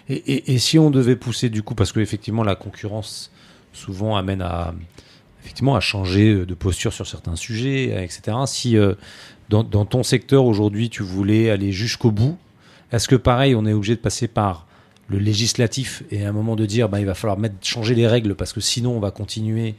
Et, 0.09 0.57
si 0.57 0.79
on 0.79 0.89
devait 0.89 1.15
pousser 1.15 1.49
du 1.49 1.61
coup, 1.61 1.75
parce 1.75 1.91
que 1.91 1.99
effectivement 1.99 2.43
la 2.43 2.55
concurrence 2.55 3.31
souvent 3.73 4.17
amène 4.17 4.41
à 4.41 4.73
effectivement 5.43 5.75
à 5.75 5.79
changer 5.79 6.47
de 6.47 6.53
posture 6.55 6.91
sur 6.93 7.05
certains 7.05 7.35
sujets, 7.35 8.03
etc. 8.03 8.35
Si 8.47 8.75
euh, 8.75 8.95
dans, 9.49 9.63
dans 9.63 9.85
ton 9.85 10.01
secteur 10.01 10.45
aujourd'hui 10.45 10.89
tu 10.89 11.03
voulais 11.03 11.51
aller 11.51 11.71
jusqu'au 11.71 12.09
bout, 12.09 12.39
est-ce 12.91 13.07
que 13.07 13.15
pareil 13.15 13.53
on 13.53 13.67
est 13.67 13.73
obligé 13.73 13.95
de 13.95 14.01
passer 14.01 14.27
par 14.27 14.65
le 15.09 15.19
législatif 15.19 16.01
et 16.09 16.25
à 16.25 16.29
un 16.29 16.31
moment 16.31 16.55
de 16.55 16.65
dire 16.65 16.89
bah, 16.89 16.99
il 16.99 17.05
va 17.05 17.13
falloir 17.13 17.37
mettre, 17.37 17.55
changer 17.61 17.93
les 17.93 18.07
règles 18.07 18.33
parce 18.33 18.53
que 18.53 18.61
sinon 18.61 18.97
on 18.97 18.99
va 18.99 19.11
continuer. 19.11 19.75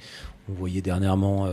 On 0.48 0.54
voyait 0.54 0.80
dernièrement 0.80 1.48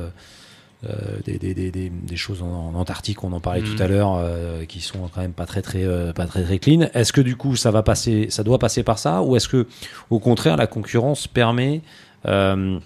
euh, 0.84 0.90
des, 1.26 1.38
des- 1.40 1.54
des- 1.54 1.72
des- 1.72 1.90
des 1.90 2.16
choses 2.18 2.42
en, 2.44 2.48
en 2.48 2.76
Antarctique, 2.76 3.24
on 3.24 3.32
en 3.34 3.40
parlait 3.40 3.62
Mhm. 3.62 3.76
tout 3.76 3.82
à 3.84 3.88
l'heure, 3.88 4.16
euh, 4.20 4.66
qui 4.66 4.82
sont 4.82 5.10
quand 5.14 5.22
même 5.22 5.34
pas 5.34 5.46
très 5.46 5.62
très 5.62 5.84
euh, 5.84 6.14
pas 6.14 6.26
très 6.28 6.44
très 6.44 6.60
clean. 6.60 6.90
Est-ce 6.94 7.14
que 7.14 7.22
du 7.22 7.36
coup 7.36 7.56
ça 7.56 7.72
va 7.72 7.82
passer, 7.82 8.28
ça 8.30 8.44
doit 8.44 8.60
passer 8.60 8.84
par 8.84 9.00
ça, 9.00 9.22
ou 9.22 9.36
est-ce 9.36 9.48
que 9.48 9.68
au 10.10 10.20
contraire 10.20 10.58
la 10.58 10.68
concurrence 10.68 11.28
permet 11.28 11.82
euh, 12.28 12.78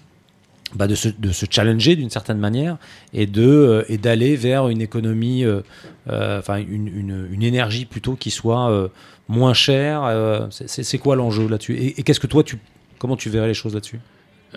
bah, 0.74 0.86
de, 0.86 0.94
se, 0.94 1.08
de 1.08 1.32
se 1.32 1.46
challenger 1.50 1.96
d'une 1.96 2.10
certaine 2.10 2.38
manière 2.38 2.76
et 3.12 3.26
de 3.26 3.42
euh, 3.44 3.84
et 3.88 3.98
d'aller 3.98 4.36
vers 4.36 4.68
une 4.68 4.80
économie, 4.80 5.44
euh, 5.44 5.60
euh, 6.08 6.38
enfin 6.38 6.58
une, 6.58 6.86
une, 6.86 7.26
une 7.30 7.42
énergie 7.42 7.86
plutôt 7.86 8.14
qui 8.14 8.30
soit 8.30 8.70
euh, 8.70 8.88
moins 9.28 9.52
chère. 9.52 10.04
euh, 10.04 10.46
c'est- 10.50 10.98
quoi 10.98 11.16
l'enjeu 11.16 11.48
là-dessus? 11.48 11.74
Et, 11.76 11.98
et 11.98 12.02
qu'est-ce 12.04 12.20
que 12.20 12.28
toi 12.28 12.44
tu 12.44 12.56
comment 13.00 13.16
tu 13.16 13.30
verrais 13.30 13.48
les 13.48 13.54
choses 13.54 13.74
là-dessus? 13.74 13.98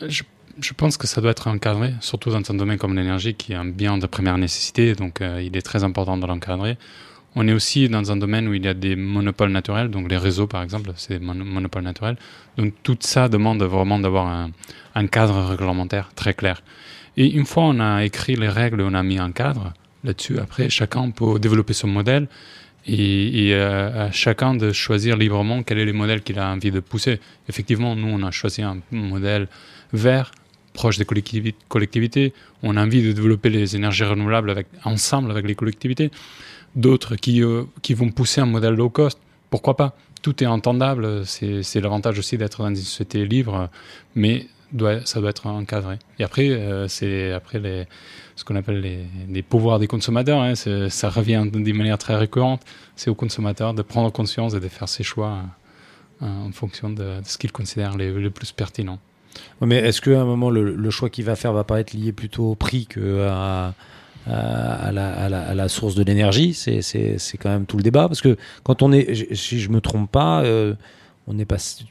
Je, 0.08 0.24
je 0.60 0.74
pense 0.74 0.98
que 0.98 1.08
ça 1.08 1.22
doit 1.22 1.32
être 1.32 1.48
encadré, 1.48 1.94
surtout 2.00 2.30
dans 2.30 2.38
un 2.50 2.54
domaine 2.54 2.78
comme 2.78 2.96
l'énergie, 2.96 3.34
qui 3.34 3.54
est 3.54 3.56
un 3.56 3.66
bien 3.66 3.98
de 3.98 4.06
première 4.06 4.38
nécessité, 4.38 4.94
donc 4.94 5.22
euh, 5.22 5.42
il 5.42 5.56
est 5.58 5.62
très 5.62 5.84
important 5.84 6.18
de 6.18 6.26
l'encadrer. 6.26 6.78
On 7.36 7.48
est 7.48 7.54
aussi 7.54 7.90
dans 7.90 8.12
un 8.12 8.16
domaine 8.16 8.48
où 8.48 8.54
il 8.54 8.64
y 8.64 8.68
a 8.68 8.76
des 8.76 8.96
monopoles 8.96 9.50
naturels, 9.50 9.90
donc 9.90 10.10
les 10.10 10.18
réseaux 10.18 10.46
par 10.46 10.62
exemple, 10.62 10.92
c'est 10.96 11.18
des 11.18 11.26
mono- 11.26 11.44
monopoles 11.44 11.84
naturels. 11.84 12.18
Donc 12.58 12.74
tout 12.84 12.98
ça 13.00 13.28
demande 13.28 13.64
vraiment 13.64 13.98
d'avoir 13.98 14.28
un, 14.96 15.08
cadre 15.08 15.44
réglementaire 15.44 16.12
très 16.16 16.36
clair. 16.36 16.62
Et 17.18 17.28
une 17.32 17.46
fois 17.46 17.64
on 17.64 17.80
a 17.80 18.04
écrit 18.04 18.36
les 18.36 18.50
règles, 18.50 18.82
on 18.82 18.94
a 18.94 19.02
mis 19.02 19.18
un 19.18 19.32
cadre 19.32 19.74
là-dessus, 20.04 20.38
après 20.40 20.70
chacun 20.70 21.10
peut 21.10 21.40
développer 21.40 21.74
son 21.74 21.88
modèle 21.88 22.28
et, 22.86 23.48
et, 23.48 23.56
euh, 23.56 24.08
à 24.08 24.12
chacun 24.12 24.54
de 24.54 24.72
choisir 24.72 25.18
librement 25.18 25.64
quel 25.64 25.80
est 25.80 25.86
le 25.86 25.94
modèle 25.94 26.22
qu'il 26.22 26.38
a 26.38 26.52
envie 26.52 26.70
de 26.72 26.82
pousser. 26.82 27.20
Effectivement, 27.50 27.96
nous, 27.96 28.08
on 28.08 28.22
a 28.24 28.32
choisi 28.32 28.62
un 28.62 28.78
modèle 28.92 29.48
vert, 29.94 30.32
proche 30.74 30.98
des 30.98 31.06
collectivi- 31.06 31.56
collectivités. 31.70 32.34
On 32.64 32.76
a 32.78 32.84
envie 32.84 33.04
de 33.04 33.12
développer 33.12 33.50
les 33.50 33.76
énergies 33.76 34.04
renouvelables 34.04 34.66
ensemble 34.84 35.32
avec 35.32 35.48
les 35.48 35.56
collectivités. 35.56 36.12
D'autres 36.76 37.16
qui, 37.16 37.44
euh, 37.44 37.64
qui 37.82 37.94
vont 37.94 38.10
pousser 38.10 38.42
un 38.42 38.48
modèle 38.48 38.74
low 38.74 38.90
cost. 38.90 39.20
Pourquoi 39.50 39.78
pas? 39.78 39.96
Tout 40.24 40.44
est 40.44 40.48
entendable. 40.48 41.26
C'est 41.26 41.82
l'avantage 41.82 42.18
aussi 42.18 42.38
d'être 42.38 42.64
dans 42.64 42.70
une 42.70 42.76
société 42.76 43.26
libre, 43.26 43.70
mais 44.16 44.48
ça 45.06 45.20
doit 45.20 45.30
être 45.30 45.46
encadré. 45.46 46.00
Et 46.18 46.24
après, 46.24 46.50
euh, 46.50 46.88
c'est 46.88 47.32
après 47.32 47.60
les, 47.60 47.86
ce 48.36 48.44
qu'on 48.44 48.56
appelle 48.56 48.82
les, 48.82 49.06
les 49.30 49.44
pouvoirs 49.44 49.78
des 49.78 49.86
consommateurs. 49.88 50.42
hein. 50.42 50.56
Ça 50.56 51.10
revient 51.10 51.46
d'une 51.54 51.78
manière 51.78 52.00
très 52.00 52.16
récurrente. 52.16 52.62
C'est 52.96 53.12
aux 53.12 53.16
consommateurs 53.16 53.76
de 53.76 53.84
prendre 53.84 54.12
conscience 54.12 54.56
et 54.56 54.60
de 54.60 54.68
faire 54.68 54.90
ses 54.90 55.04
choix 55.04 55.42
euh, 56.24 56.26
en 56.26 56.52
fonction 56.52 56.90
de, 56.90 57.20
ce 57.24 57.38
qu'ils 57.38 57.52
considèrent 57.52 57.96
le 57.98 58.30
plus 58.30 58.52
pertinent. 58.52 58.98
Ouais, 59.62 59.68
Mais 59.68 59.76
est-ce 59.78 60.02
qu'à 60.02 60.22
un 60.22 60.26
moment, 60.26 60.50
le, 60.50 60.76
le 60.76 60.90
choix 60.90 61.10
qu'il 61.10 61.26
va 61.26 61.36
faire 61.36 61.54
va 61.54 61.64
pas 61.64 61.80
être 61.80 61.94
lié 61.94 62.12
plutôt 62.12 62.52
au 62.52 62.56
prix 62.56 62.86
que 62.86 63.28
à, 63.28 64.92
la, 64.92 65.14
à 65.14 65.30
la- 65.30 65.42
à 65.50 65.54
la 65.54 65.68
source 65.70 65.96
de 65.96 66.04
l'énergie? 66.04 66.54
C'est 66.54 66.82
c'est- 66.82 67.18
c'est 67.18 67.38
quand 67.38 67.50
même 67.50 67.66
tout 67.66 67.78
le 67.78 67.84
débat. 67.84 68.08
Parce 68.08 68.22
que 68.22 68.38
quand 68.64 68.82
on 68.82 68.92
est, 68.92 69.34
si 69.36 69.60
je 69.60 69.70
me 69.70 69.82
trompe 69.82 70.12
pas, 70.12 70.44
euh, 70.44 70.74
on 71.28 71.38
est 71.40 71.46
passé, 71.46 71.84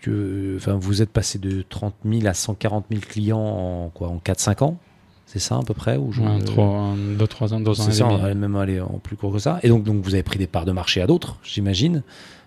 enfin, 0.57 0.75
vous 0.81 1.03
êtes 1.03 1.11
passé 1.11 1.39
de 1.39 1.63
30 1.69 1.95
000 2.05 2.27
à 2.27 2.35
140 2.35 2.87
000 2.91 3.03
clients 3.07 3.39
en, 3.39 3.91
quoi, 3.95 4.09
en 4.09 4.19
4-5 4.19 4.63
ans? 4.63 4.79
C'est 5.27 5.39
ça 5.39 5.57
à 5.57 5.63
peu 5.63 5.73
près 5.73 5.97
ou 5.97 6.13
je- 6.13 6.21
Ouais, 6.21 6.39
trois, 6.45 6.67
un, 6.67 6.97
deux, 7.19 7.27
trois 7.27 7.55
ans, 7.55 7.61
deux 7.61 7.71
ans 7.71 7.75
C'est 7.75 7.93
ça, 7.93 8.07
on 8.07 8.17
va 8.19 8.35
même 8.35 8.57
aller 8.57 8.81
en 8.81 8.99
plus 9.03 9.17
court 9.17 9.33
que 9.33 9.39
ça. 9.39 9.59
Et 9.63 9.69
donc, 9.69 9.83
donc 9.85 10.03
vous 10.05 10.13
avez 10.13 10.23
pris 10.23 10.39
des 10.39 10.47
parts 10.47 10.67
de 10.67 10.73
marché 10.73 11.01
à 11.01 11.07
d'autres, 11.07 11.37
j'imagine. 11.43 12.03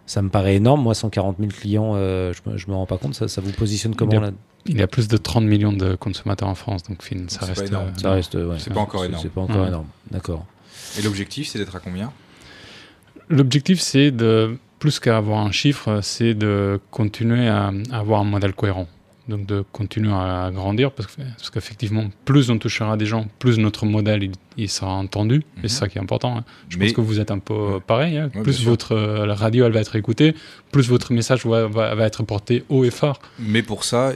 Ça 0.06 0.22
me 0.22 0.30
paraît 0.30 0.56
énorme. 0.56 0.82
Moi, 0.84 0.94
140 0.94 1.38
000 1.40 1.50
clients, 1.52 1.94
euh, 1.96 2.32
je, 2.34 2.50
me, 2.50 2.58
je 2.58 2.68
me 2.68 2.74
rends 2.74 2.86
pas 2.86 2.98
compte. 2.98 3.16
Ça, 3.16 3.28
ça 3.28 3.42
vous 3.42 3.52
positionne 3.52 3.96
comment 3.96 4.12
Bien. 4.12 4.22
là 4.22 4.32
Il 4.68 4.78
y 4.78 4.82
a 4.84 4.88
plus 4.88 5.08
de 5.08 5.18
30 5.18 5.44
millions 5.46 5.74
de 5.74 5.96
consommateurs 5.96 6.48
en 6.48 6.56
France, 6.56 6.84
donc 6.84 7.02
fin, 7.02 7.16
ça 7.28 7.40
C'est 7.42 7.54
pas 7.54 7.60
reste. 7.62 7.68
énorme. 7.72 7.88
euh, 7.88 8.00
Ça 8.02 8.12
reste, 8.12 8.34
ouais. 8.36 8.56
C'est 8.60 8.74
pas 8.74 8.82
encore 8.82 9.06
énorme. 9.06 9.22
C'est 9.24 9.32
pas 9.32 9.42
encore 9.42 9.62
Ouais. 9.62 9.68
énorme. 9.68 9.88
D'accord. 10.12 10.46
Et 11.00 11.02
l'objectif, 11.02 11.48
c'est 11.48 11.58
d'être 11.60 11.76
à 11.76 11.80
combien? 11.80 12.12
L'objectif, 13.30 13.80
c'est 13.82 14.12
de, 14.12 14.58
plus 14.80 15.00
qu'avoir 15.00 15.40
un 15.46 15.52
chiffre, 15.52 16.00
c'est 16.04 16.34
de 16.36 16.80
continuer 16.92 17.48
à, 17.48 17.72
à 17.92 17.98
avoir 18.00 18.22
un 18.22 18.26
modèle 18.26 18.54
cohérent. 18.54 18.88
Donc 19.28 19.48
de 19.48 19.64
continuer 19.72 20.12
à 20.14 20.52
grandir, 20.54 20.92
parce 20.92 21.08
que- 21.16 21.22
parce 21.24 21.50
qu'effectivement, 21.50 22.06
plus 22.26 22.52
on 22.52 22.60
touchera 22.60 22.96
des 22.96 23.08
gens, 23.08 23.26
plus 23.40 23.58
notre 23.58 23.86
modèle 23.88 24.22
il, 24.24 24.32
il 24.56 24.70
sera 24.70 24.92
entendu, 24.94 25.38
et 25.38 25.40
Mhm. 25.40 25.44
c'est 25.64 25.68
ça 25.70 25.88
qui 25.88 25.98
est 25.98 26.02
important. 26.02 26.38
hein. 26.38 26.44
Je 26.70 26.78
Mais- 26.78 26.86
pense 26.86 26.94
que 26.96 27.02
vous 27.02 27.20
êtes 27.20 27.32
un 27.32 27.40
peu 27.40 27.54
Ouais. 27.54 27.80
pareil. 27.86 28.18
hein. 28.20 28.30
Ouais, 28.36 28.44
plus 28.44 28.64
votre 28.64 28.92
euh, 28.94 29.26
la 29.26 29.34
radio 29.34 29.66
elle 29.66 29.72
va 29.72 29.80
être 29.80 29.96
écoutée, 29.96 30.36
plus 30.72 30.88
votre 30.90 31.12
message 31.12 31.44
va, 31.46 31.66
va- 31.68 31.96
va 31.96 32.06
être 32.06 32.22
porté 32.24 32.64
haut 32.70 32.84
et 32.84 32.92
fort. 32.92 33.20
Mais 33.40 33.64
pour 33.64 33.84
ça, 33.84 34.14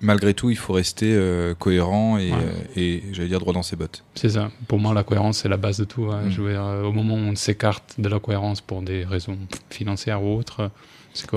malgré 0.00 0.34
tout, 0.34 0.50
il 0.50 0.56
faut 0.56 0.72
rester 0.72 1.12
euh, 1.14 1.54
cohérent 1.54 2.18
et, 2.18 2.32
Ouais. 2.32 2.36
euh, 2.42 2.52
et 2.80 3.02
j'allais 3.12 3.28
dire 3.28 3.38
droit 3.38 3.52
dans 3.52 3.62
ses 3.62 3.76
bottes. 3.76 4.02
C'est 4.16 4.30
ça. 4.30 4.50
Pour 4.66 4.80
moi, 4.80 4.94
la 4.94 5.04
cohérence, 5.04 5.38
c'est 5.38 5.48
la 5.48 5.58
base 5.58 5.78
de 5.78 5.84
tout. 5.84 6.06
hein. 6.10 6.22
Mm. 6.26 6.30
Je 6.32 6.42
veux 6.42 6.52
dire, 6.52 6.64
au 6.88 6.92
moment 6.92 7.14
où 7.14 7.18
on 7.18 7.36
s'écarte 7.36 7.94
de 7.98 8.08
la 8.08 8.18
cohérence 8.18 8.60
pour 8.60 8.82
des 8.82 9.04
raisons 9.04 9.38
financières 9.70 10.22
ou 10.24 10.36
autres, 10.38 10.70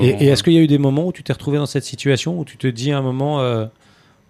Et, 0.02 0.28
est-ce 0.28 0.44
qu'il 0.44 0.54
y 0.54 0.58
a 0.58 0.62
eu 0.62 0.68
des 0.68 0.78
moments 0.78 1.08
où 1.08 1.12
tu 1.12 1.24
t'es 1.24 1.34
retrouvé 1.34 1.58
dans 1.58 1.66
cette 1.66 1.84
situation 1.84 2.40
où 2.40 2.46
tu 2.46 2.58
te 2.58 2.68
dis 2.68 2.92
à 2.92 2.98
un 2.98 3.02
moment 3.02 3.42
euh, 3.42 3.66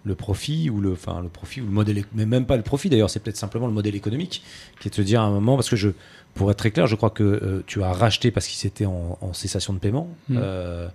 le 0.04 0.14
profit 0.14 0.70
ou 0.70 0.80
le, 0.80 0.92
enfin 0.92 1.20
le 1.22 1.28
profit 1.28 1.60
ou 1.60 1.64
le 1.66 1.70
modèle, 1.70 2.04
mais 2.14 2.26
même 2.26 2.46
pas 2.46 2.56
le 2.56 2.62
profit 2.62 2.88
d'ailleurs, 2.88 3.10
c'est 3.10 3.20
peut-être 3.20 3.36
simplement 3.36 3.66
le 3.66 3.72
modèle 3.72 3.94
économique 3.94 4.42
qui 4.80 4.88
est 4.88 4.90
de 4.90 4.96
te 4.96 5.02
dire 5.02 5.20
à 5.20 5.24
un 5.24 5.30
moment 5.30 5.54
parce 5.56 5.68
que 5.70 5.76
je, 5.76 5.90
pour 6.34 6.50
être 6.50 6.58
très 6.58 6.70
clair, 6.70 6.86
je 6.86 6.94
crois 6.96 7.10
que 7.10 7.22
euh, 7.22 7.62
tu 7.66 7.82
as 7.82 7.92
racheté 7.92 8.30
parce 8.30 8.46
qu'ils 8.46 8.66
étaient 8.66 8.86
en, 8.86 9.18
en 9.20 9.32
cessation 9.32 9.72
de 9.72 9.78
paiement. 9.78 10.08
Mm. 10.28 10.36
euh, 10.40 10.88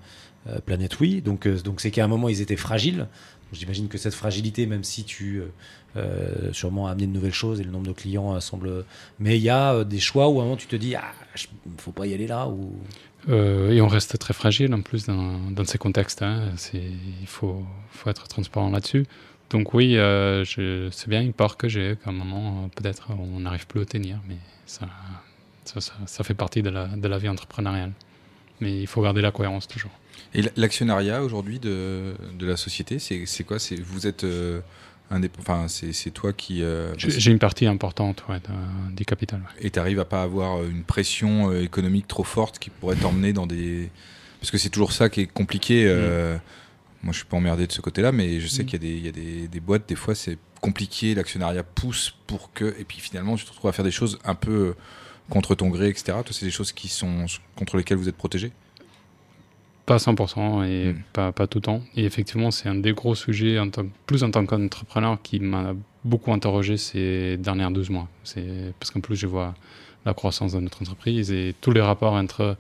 euh, 0.48 0.60
Planète 0.66 1.00
Oui, 1.00 1.22
donc 1.22 1.46
euh, 1.48 1.60
donc 1.60 1.82
c'est 1.82 1.92
qu'à 1.92 2.04
un 2.04 2.08
moment 2.08 2.30
ils 2.30 2.42
étaient 2.42 2.56
fragiles. 2.56 3.08
J'imagine 3.52 3.88
que 3.88 3.98
cette 3.98 4.14
fragilité, 4.14 4.68
même 4.68 4.84
si 4.84 5.04
tu 5.04 5.40
euh, 5.40 5.46
euh, 5.98 6.54
sûrement 6.54 6.88
amené 6.88 7.08
de 7.08 7.12
nouvelles 7.12 7.34
choses 7.34 7.60
et 7.60 7.64
le 7.64 7.72
nombre 7.72 7.88
de 7.88 7.94
clients 7.94 8.36
euh, 8.36 8.40
semble, 8.40 8.86
mais 9.20 9.38
il 9.38 9.42
y 9.42 9.50
a 9.50 9.74
euh, 9.74 9.84
des 9.84 10.00
choix 10.00 10.30
où 10.30 10.38
à 10.40 10.44
un 10.44 10.46
moment 10.46 10.56
tu 10.56 10.68
te 10.68 10.76
dis 10.76 10.94
ah, 10.96 11.02
je- 11.34 11.48
faut 11.78 11.92
pas 11.92 12.06
y 12.06 12.14
aller 12.14 12.28
là 12.28 12.48
ou 12.48 12.76
Euh, 13.28 13.72
et 13.72 13.82
on 13.82 13.88
reste 13.88 14.18
très 14.18 14.34
fragile 14.34 14.74
en 14.74 14.82
plus 14.82 15.06
dans, 15.06 15.66
ces 15.66 15.78
contextes. 15.78 16.22
hein. 16.22 16.52
Il 16.74 17.28
faut, 17.28 17.66
être 18.06 18.28
transparent 18.28 18.70
là-dessus. 18.70 19.06
Donc 19.50 19.74
oui, 19.74 19.98
euh, 19.98 20.46
c'est 20.46 21.10
bien 21.10 21.22
une 21.22 21.34
peur 21.34 21.58
que 21.58 21.68
j'ai, 21.68 21.98
qu'à 22.04 22.12
un 22.12 22.14
moment, 22.14 22.70
peut-être, 22.76 23.10
on 23.12 23.40
n'arrive 23.42 23.68
plus 23.68 23.82
à 23.82 23.86
tenir, 23.86 24.20
mais 24.28 24.38
ça, 24.66 24.88
fait 26.24 26.34
partie 26.34 26.62
de 26.62 26.70
la, 26.70 27.18
vie 27.18 27.30
entrepreneuriale. 27.30 27.92
Mais 28.62 28.80
il 28.82 28.88
faut 28.88 29.02
garder 29.02 29.22
la 29.22 29.32
cohérence 29.32 29.68
toujours. 29.68 29.92
Et 30.34 30.44
l'actionnariat 30.58 31.24
aujourd'hui 31.24 31.60
de, 31.60 32.14
la 32.40 32.58
société, 32.58 33.00
c'est 33.00 33.44
quoi? 33.44 33.58
Vous 33.84 34.06
êtes 34.06 34.24
euh, 34.24 34.62
Enfin, 35.40 35.68
c'est 35.68 36.12
toi 36.12 36.34
qui. 36.34 36.62
euh, 36.64 36.94
J'ai 36.98 37.32
une 37.32 37.40
partie 37.40 37.66
importante 37.66 38.24
ouais, 38.30 38.40
du 38.92 39.06
capital. 39.06 39.40
ouais. 39.42 39.66
Et 39.66 39.72
tu 39.72 39.80
arrives 39.80 40.00
à 40.00 40.06
pas 40.06 40.22
avoir 40.24 40.64
une 40.64 40.84
pression 40.84 41.52
euh, 41.52 41.64
économique 41.64 42.08
trop 42.08 42.24
forte 42.24 42.60
qui 42.60 42.70
pourrait 42.70 42.96
t'emmener 42.96 43.34
dans 43.34 43.48
des. 43.48 43.90
Parce 44.40 44.52
que 44.52 44.58
c'est 44.58 44.70
toujours 44.70 44.92
ça 44.94 45.10
qui 45.10 45.22
est 45.22 45.26
compliqué. 45.28 45.86
euh, 45.88 46.38
Moi, 47.04 47.12
je 47.14 47.18
suis 47.20 47.26
pas 47.28 47.38
emmerdé 47.38 47.66
de 47.66 47.72
ce 47.72 47.82
côté-là, 47.82 48.12
mais 48.12 48.40
je 48.40 48.48
sais 48.48 48.64
Mm. 48.64 48.66
qu'il 48.68 48.84
y 48.84 48.88
a, 48.88 48.90
des, 48.90 48.98
il 48.98 49.06
y 49.06 49.08
a 49.08 49.12
des, 49.12 49.48
des 49.48 49.60
boîtes, 49.60 49.88
des 49.90 49.96
fois, 49.96 50.14
c'est 50.16 50.38
compliqué. 50.62 51.16
L'actionnariat 51.16 51.64
pousse 51.64 52.14
pour 52.28 52.54
que. 52.54 52.76
Et 52.80 52.84
puis 52.84 53.00
finalement, 53.00 53.36
tu 53.36 53.46
te 53.46 53.50
retrouves 53.50 53.70
à 53.70 53.74
faire 53.74 53.86
des 53.86 53.92
choses 53.92 54.20
un 54.26 54.36
peu 54.36 54.52
euh, 54.52 54.76
contre 55.30 55.56
ton 55.56 55.70
gré, 55.70 55.88
etc. 55.90 56.04
Toi, 56.24 56.26
c'est 56.32 56.46
des 56.46 56.52
choses 56.52 56.72
qui 56.72 56.88
sont 56.88 57.26
contre 57.56 57.78
lesquelles 57.78 57.98
vous 57.98 58.10
êtes 58.10 58.18
protégé? 58.18 58.52
Pas 59.90 59.98
100% 59.98 60.64
et 60.66 60.94
Mm. 60.94 60.96
pas, 61.14 61.32
pas 61.32 61.48
tout 61.48 61.58
le 61.58 61.64
temps. 61.64 61.82
Et 61.96 62.06
effectivement, 62.06 62.52
c'est 62.52 62.70
un 62.70 62.76
des 62.76 62.94
gros 62.94 63.16
sujets, 63.16 63.58
en 63.60 63.70
tant, 63.70 63.86
plus 64.06 64.24
en 64.24 64.30
tant 64.30 64.46
qu'entrepreneur, 64.46 65.18
qui 65.24 65.40
m'a 65.40 65.74
beaucoup 66.06 66.32
interrogé 66.32 66.78
ces 66.78 67.38
dernières 67.38 67.72
12 67.72 67.90
mois. 67.90 68.08
Parce 68.80 68.92
qu'en 68.92 69.00
plus, 69.00 69.16
je 69.16 69.26
vois 69.28 69.56
la 70.06 70.14
croissance 70.14 70.54
de 70.54 70.60
notre 70.60 70.82
entreprise 70.84 71.32
et 71.32 71.56
tous 71.60 71.72
les 71.72 71.82
rapports 71.82 72.14
entre 72.14 72.56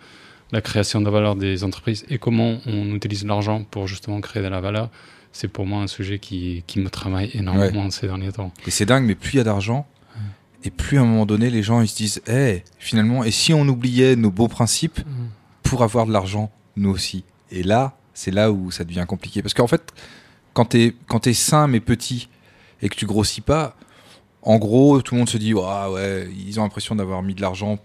la 0.51 0.61
création 0.61 1.01
de 1.01 1.09
valeur 1.09 1.35
des 1.35 1.63
entreprises 1.63 2.03
et 2.09 2.17
comment 2.17 2.57
on 2.65 2.95
utilise 2.95 3.23
l'argent 3.25 3.63
pour 3.69 3.85
justement 3.87 4.19
créer 4.21 4.41
de 4.41 4.47
la 4.47 4.59
valeur. 4.59 4.89
C'est 5.31 5.47
pour 5.47 5.67
moi 5.67 5.83
un 5.83 5.87
sujet 5.87 6.17
qui, 6.17 6.63
qui 6.65 6.79
me 6.79 6.89
travaille 6.89 7.29
énormément 7.35 7.91
ces 7.91 8.07
derniers 8.07 8.31
temps. 8.31 8.51
Et 8.65 8.71
c'est 8.71 8.87
dingue, 8.87 9.05
mais 9.05 9.13
plus 9.13 9.33
il 9.35 9.37
y 9.37 9.39
a 9.39 9.43
d'argent, 9.43 9.85
et 10.63 10.71
plus 10.71 10.97
à 10.97 11.01
un 11.01 11.05
moment 11.05 11.27
donné, 11.27 11.51
les 11.51 11.61
gens 11.61 11.79
ils 11.81 11.87
se 11.87 11.95
disent, 11.95 12.21
Eh, 12.27 12.63
finalement, 12.79 13.23
et 13.23 13.29
si 13.31 13.53
on 13.53 13.67
oubliait 13.67 14.15
nos 14.15 14.31
beaux 14.31 14.47
principes 14.47 14.99
pour 15.61 15.83
avoir 15.83 16.07
de 16.07 16.11
l'argent, 16.11 16.51
nous 16.79 16.89
aussi 16.89 17.23
Et 17.51 17.63
là, 17.63 17.97
c'est 18.13 18.31
là 18.31 18.51
où 18.51 18.71
ça 18.71 18.83
devient 18.83 19.05
compliqué. 19.07 19.41
Parce 19.41 19.53
qu'en 19.53 19.67
fait, 19.67 19.93
quand 20.53 20.65
t'es 20.65 20.95
es 21.25 21.33
sain 21.33 21.67
mais 21.67 21.79
petit 21.79 22.29
et 22.81 22.89
que 22.89 22.95
tu 22.95 23.05
grossis 23.05 23.41
pas, 23.41 23.75
en 24.41 24.57
gros, 24.57 25.01
tout 25.01 25.15
le 25.15 25.19
monde 25.19 25.29
se 25.29 25.37
dit, 25.37 25.53
ah 25.63 25.91
ouais, 25.91 26.29
ils 26.45 26.59
ont 26.59 26.63
l'impression 26.63 26.95
d'avoir 26.95 27.21
mis 27.21 27.35
de 27.35 27.41
l'argent 27.41 27.77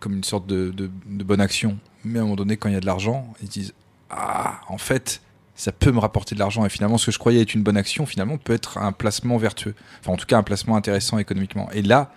comme 0.00 0.14
une 0.14 0.24
sorte 0.24 0.46
de, 0.46 0.70
de, 0.70 0.90
de 1.06 1.24
bonne 1.24 1.40
action. 1.40 1.78
Mais 2.04 2.18
à 2.18 2.22
un 2.22 2.24
moment 2.24 2.36
donné, 2.36 2.56
quand 2.56 2.68
il 2.68 2.74
y 2.74 2.76
a 2.76 2.80
de 2.80 2.86
l'argent, 2.86 3.32
ils 3.42 3.48
se 3.48 3.52
disent, 3.52 3.74
ah, 4.10 4.60
en 4.68 4.78
fait, 4.78 5.20
ça 5.54 5.72
peut 5.72 5.90
me 5.90 5.98
rapporter 5.98 6.34
de 6.34 6.40
l'argent. 6.40 6.64
Et 6.64 6.68
finalement, 6.68 6.98
ce 6.98 7.06
que 7.06 7.12
je 7.12 7.18
croyais 7.18 7.42
être 7.42 7.54
une 7.54 7.62
bonne 7.62 7.76
action, 7.76 8.06
finalement, 8.06 8.38
peut 8.38 8.52
être 8.52 8.78
un 8.78 8.92
placement 8.92 9.36
vertueux. 9.36 9.74
Enfin, 10.00 10.12
en 10.12 10.16
tout 10.16 10.26
cas, 10.26 10.38
un 10.38 10.42
placement 10.42 10.76
intéressant 10.76 11.18
économiquement. 11.18 11.68
Et 11.72 11.82
là, 11.82 12.12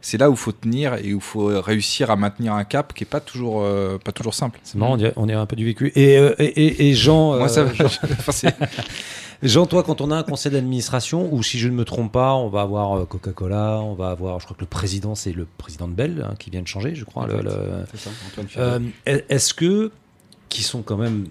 c'est 0.00 0.16
là 0.18 0.30
où 0.30 0.34
il 0.34 0.38
faut 0.38 0.52
tenir 0.52 0.94
et 0.94 1.12
où 1.12 1.16
il 1.18 1.20
faut 1.20 1.46
réussir 1.60 2.10
à 2.10 2.16
maintenir 2.16 2.54
un 2.54 2.64
cap 2.64 2.94
qui 2.94 3.04
est 3.04 3.06
pas 3.06 3.20
toujours, 3.20 3.62
euh, 3.62 3.98
pas 3.98 4.12
toujours 4.12 4.34
simple. 4.34 4.60
C'est 4.62 4.76
marrant, 4.78 4.96
on 5.16 5.28
est 5.28 5.32
un 5.34 5.46
peu 5.46 5.56
du 5.56 5.64
vécu. 5.64 5.92
Et, 5.96 6.16
euh, 6.18 6.34
et, 6.38 6.44
et- 6.44 6.88
et 6.90 6.94
Jean, 6.94 7.36
Moi, 7.36 7.48
ça 7.48 7.64
va. 7.64 7.72
Jean, 7.74 7.86
Enfin, 8.18 8.32
c'est- 8.32 8.54
Jean, 9.42 9.66
toi, 9.66 9.82
quand 9.84 10.00
on 10.00 10.10
a 10.10 10.16
un 10.16 10.22
conseil 10.24 10.50
d'administration, 10.52 11.32
ou 11.32 11.42
si 11.44 11.58
je 11.60 11.68
ne 11.68 11.74
me 11.74 11.84
trompe 11.84 12.10
pas, 12.12 12.34
on 12.34 12.48
va 12.48 12.62
avoir 12.62 12.96
euh, 12.98 13.04
Coca-Cola, 13.04 13.78
on 13.80 13.94
va 13.94 14.10
avoir, 14.10 14.40
je 14.40 14.44
crois 14.46 14.56
que 14.56 14.62
le 14.62 14.66
président, 14.68 15.14
c'est 15.14 15.32
le 15.32 15.46
président 15.58 15.86
de 15.86 15.92
Bell 15.94 16.26
hein, 16.28 16.34
qui 16.38 16.50
vient 16.50 16.62
de 16.62 16.66
changer, 16.66 16.94
je 16.96 17.04
crois. 17.04 17.26
le- 17.28 17.42
le- 17.42 17.52
C'est 17.92 18.00
ça, 18.00 18.10
Antoine 18.26 18.46
Euh, 19.06 19.20
Est-ce 19.28 19.54
que, 19.54 19.92
qui 20.48 20.62
sont 20.62 20.82
quand 20.82 20.96
même 20.96 21.26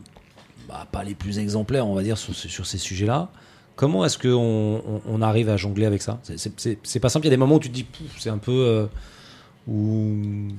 bah, 0.70 0.86
pas 0.92 1.04
les 1.04 1.16
plus 1.16 1.40
exemplaires, 1.40 1.86
on 1.88 1.96
va 1.96 2.04
dire, 2.04 2.18
sur 2.18 2.66
ces 2.66 2.78
sujets-là, 2.78 3.30
comment 3.78 4.04
est-ce 4.04 4.18
qu'on 4.18 4.82
on, 4.86 5.02
on 5.08 5.22
arrive 5.22 5.48
à 5.48 5.56
jongler 5.56 5.86
avec 5.86 6.02
ça? 6.02 6.20
C'est- 6.36 7.00
pas 7.00 7.08
simple, 7.10 7.26
il 7.26 7.30
y 7.30 7.34
a 7.34 7.36
des 7.36 7.38
moments 7.38 7.56
où 7.56 7.60
tu 7.62 7.70
te 7.70 7.74
dis, 7.74 7.86
c'est 8.18 8.30
un 8.30 8.38
peu. 8.38 8.52
euh, 8.52 8.86
où... 9.70 10.50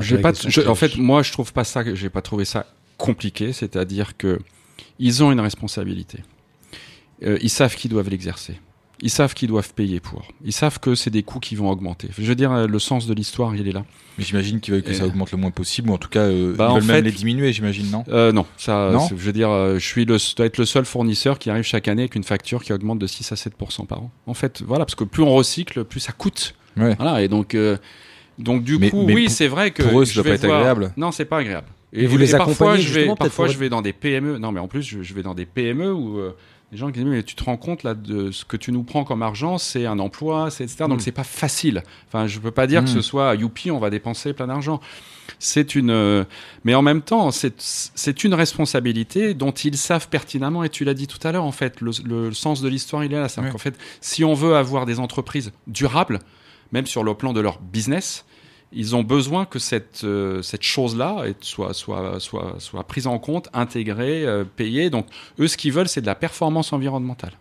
J'ai 0.00 0.18
pas, 0.18 0.32
je- 0.32 0.60
en 0.68 0.74
fait, 0.74 0.96
moi, 0.96 1.22
je 1.22 1.32
trouve 1.32 1.52
pas 1.52 1.64
ça, 1.64 1.82
j'ai 1.94 2.08
pas 2.10 2.22
trouvé 2.22 2.44
ça 2.44 2.64
compliqué. 2.96 3.52
C'est-à-dire 3.52 4.16
que 4.16 4.38
ils 4.98 5.22
ont 5.22 5.32
une 5.32 5.40
responsabilité. 5.40 6.20
Euh, 7.22 7.38
ils 7.42 7.50
savent 7.50 7.74
qu'ils 7.74 7.90
doivent 7.90 8.08
l'exercer. 8.08 8.58
Ils 9.02 9.10
savent 9.10 9.32
qu'ils 9.34 9.48
doivent 9.48 9.72
payer 9.72 9.98
pour. 9.98 10.28
Ils 10.44 10.52
savent 10.52 10.78
que 10.78 10.94
c'est 10.94 11.10
des 11.10 11.22
coûts 11.22 11.40
qui 11.40 11.54
vont 11.56 11.70
augmenter. 11.70 12.08
Je 12.18 12.22
veux 12.26 12.34
dire, 12.34 12.52
euh, 12.52 12.66
le 12.66 12.78
sens 12.78 13.06
de 13.06 13.14
l'histoire, 13.14 13.56
il 13.56 13.66
est 13.66 13.72
là. 13.72 13.84
Mais 14.18 14.24
j'imagine 14.24 14.60
qu'ils 14.60 14.74
veulent 14.74 14.82
que 14.82 14.90
Et- 14.90 14.94
ça 14.94 15.06
augmente 15.06 15.32
le 15.32 15.38
moins 15.38 15.50
possible, 15.50 15.88
ou 15.90 15.94
en 15.94 15.98
tout 15.98 16.10
cas, 16.10 16.20
euh, 16.20 16.54
Bah, 16.54 16.66
ils 16.68 16.70
en 16.72 16.74
veulent 16.74 16.82
fait- 16.82 16.92
même 16.92 17.04
les 17.04 17.12
diminuer, 17.12 17.52
j'imagine, 17.52 17.90
non? 17.90 18.04
Euh, 18.08 18.32
non, 18.32 18.44
ça, 18.58 18.90
Non? 18.92 19.00
c'est- 19.00 19.16
je 19.16 19.22
veux 19.22 19.32
dire, 19.32 19.48
euh, 19.48 19.78
je 19.78 19.86
suis 19.86 20.04
le, 20.04 20.16
dois 20.36 20.44
être 20.46 20.58
le 20.58 20.66
seul 20.66 20.84
fournisseur 20.84 21.38
qui 21.38 21.48
arrive 21.48 21.64
chaque 21.64 21.88
année 21.88 22.02
avec 22.02 22.14
une 22.14 22.24
facture 22.24 22.62
qui 22.62 22.72
augmente 22.74 22.98
de 22.98 23.06
6 23.06 23.32
à 23.32 23.36
7% 23.36 23.86
par 23.86 24.02
an. 24.02 24.10
En 24.26 24.34
fait, 24.34 24.62
voilà, 24.66 24.84
parce 24.84 24.94
que 24.96 25.04
plus 25.04 25.22
on 25.22 25.32
recycle, 25.34 25.84
plus 25.84 26.00
ça 26.00 26.12
coûte. 26.12 26.54
Ouais. 26.76 26.94
Voilà, 26.96 27.22
et 27.22 27.28
donc, 27.28 27.54
euh, 27.54 27.78
donc 28.38 28.62
du 28.64 28.78
Mais- 28.78 28.90
coup, 28.90 29.04
mais 29.06 29.14
oui, 29.14 29.30
c'est 29.30 29.48
vrai 29.48 29.70
que 29.70 29.82
pour 29.82 30.00
eux, 30.00 30.04
ça 30.04 30.14
doit 30.14 30.24
pas 30.24 30.30
être 30.30 30.44
voir- 30.44 30.58
agréable. 30.58 30.92
Non, 30.98 31.10
c'est 31.10 31.24
pas 31.24 31.38
agréable. 31.38 31.68
Et 31.92 32.06
vous 32.06 32.18
les 32.18 32.28
parfois, 32.30 32.52
accompagnez 32.72 32.82
je 32.82 32.92
vais, 32.92 33.06
parfois, 33.16 33.48
je 33.48 33.58
vais 33.58 33.68
dans 33.68 33.82
des 33.82 33.92
PME. 33.92 34.38
Non, 34.38 34.52
mais 34.52 34.60
en 34.60 34.68
plus, 34.68 34.82
je, 34.82 35.02
je 35.02 35.14
vais 35.14 35.22
dans 35.24 35.34
des 35.34 35.46
PME 35.46 35.92
où 35.92 36.18
euh, 36.18 36.36
les 36.72 36.78
gens 36.78 36.86
qui 36.88 37.00
disent 37.00 37.04
mais 37.04 37.22
tu 37.22 37.34
te 37.34 37.42
rends 37.44 37.56
compte 37.56 37.82
là 37.82 37.94
de 37.94 38.30
ce 38.30 38.44
que 38.44 38.56
tu 38.56 38.70
nous 38.72 38.82
prends 38.84 39.02
comme 39.04 39.22
argent, 39.22 39.58
c'est 39.58 39.86
un 39.86 39.98
emploi, 39.98 40.50
c'est 40.50 40.64
etc. 40.64 40.84
Donc 40.88 40.98
Mm. 40.98 41.00
c'est 41.00 41.12
pas 41.12 41.24
facile. 41.24 41.82
Enfin, 42.08 42.26
je 42.26 42.38
peux 42.38 42.50
pas 42.52 42.66
dire 42.66 42.82
Mm. 42.82 42.84
que 42.84 42.90
ce 42.90 43.00
soit 43.02 43.34
youpi, 43.34 43.70
on 43.70 43.78
va 43.80 43.90
dépenser 43.90 44.32
plein 44.32 44.46
d'argent. 44.46 44.80
C'est 45.38 45.74
une, 45.74 45.90
euh, 45.90 46.24
mais 46.64 46.74
en 46.74 46.82
même 46.82 47.02
temps, 47.02 47.30
c'est 47.30 47.54
c'est 47.60 48.24
une 48.24 48.34
responsabilité 48.34 49.34
dont 49.34 49.52
ils 49.52 49.76
savent 49.76 50.08
pertinemment. 50.08 50.62
Et 50.64 50.68
tu 50.68 50.84
l'as 50.84 50.94
dit 50.94 51.06
tout 51.06 51.24
à 51.26 51.32
l'heure, 51.32 51.44
en 51.44 51.52
fait, 51.52 51.80
le, 51.80 51.92
le 52.04 52.32
sens 52.32 52.60
de 52.62 52.68
l'histoire, 52.68 53.04
il 53.04 53.12
est 53.12 53.18
là. 53.20 53.28
C'est 53.28 53.40
Ouais. 53.40 53.50
qu'en 53.50 53.58
fait, 53.58 53.76
si 54.00 54.22
on 54.24 54.34
veut 54.34 54.54
avoir 54.56 54.86
des 54.86 54.98
entreprises 55.00 55.52
durables, 55.66 56.18
même 56.72 56.86
sur 56.86 57.02
le 57.04 57.14
plan 57.14 57.32
de 57.32 57.40
leur 57.40 57.58
business, 57.60 58.24
ils 58.72 58.94
ont 58.94 59.02
besoin 59.02 59.46
que 59.46 59.58
cette, 59.58 60.04
euh, 60.04 60.42
cette 60.42 60.62
chose-là 60.62 61.24
soit, 61.40 61.74
soit, 61.74 62.20
soit, 62.20 62.56
soit 62.58 62.84
prise 62.84 63.06
en 63.06 63.18
compte, 63.18 63.48
intégrée, 63.52 64.24
euh, 64.24 64.44
payée. 64.44 64.90
Donc, 64.90 65.06
eux, 65.38 65.48
ce 65.48 65.56
qu'ils 65.56 65.72
veulent, 65.72 65.88
c'est 65.88 66.00
de 66.00 66.06
la 66.06 66.14
performance 66.14 66.72
environnementale. 66.72 67.32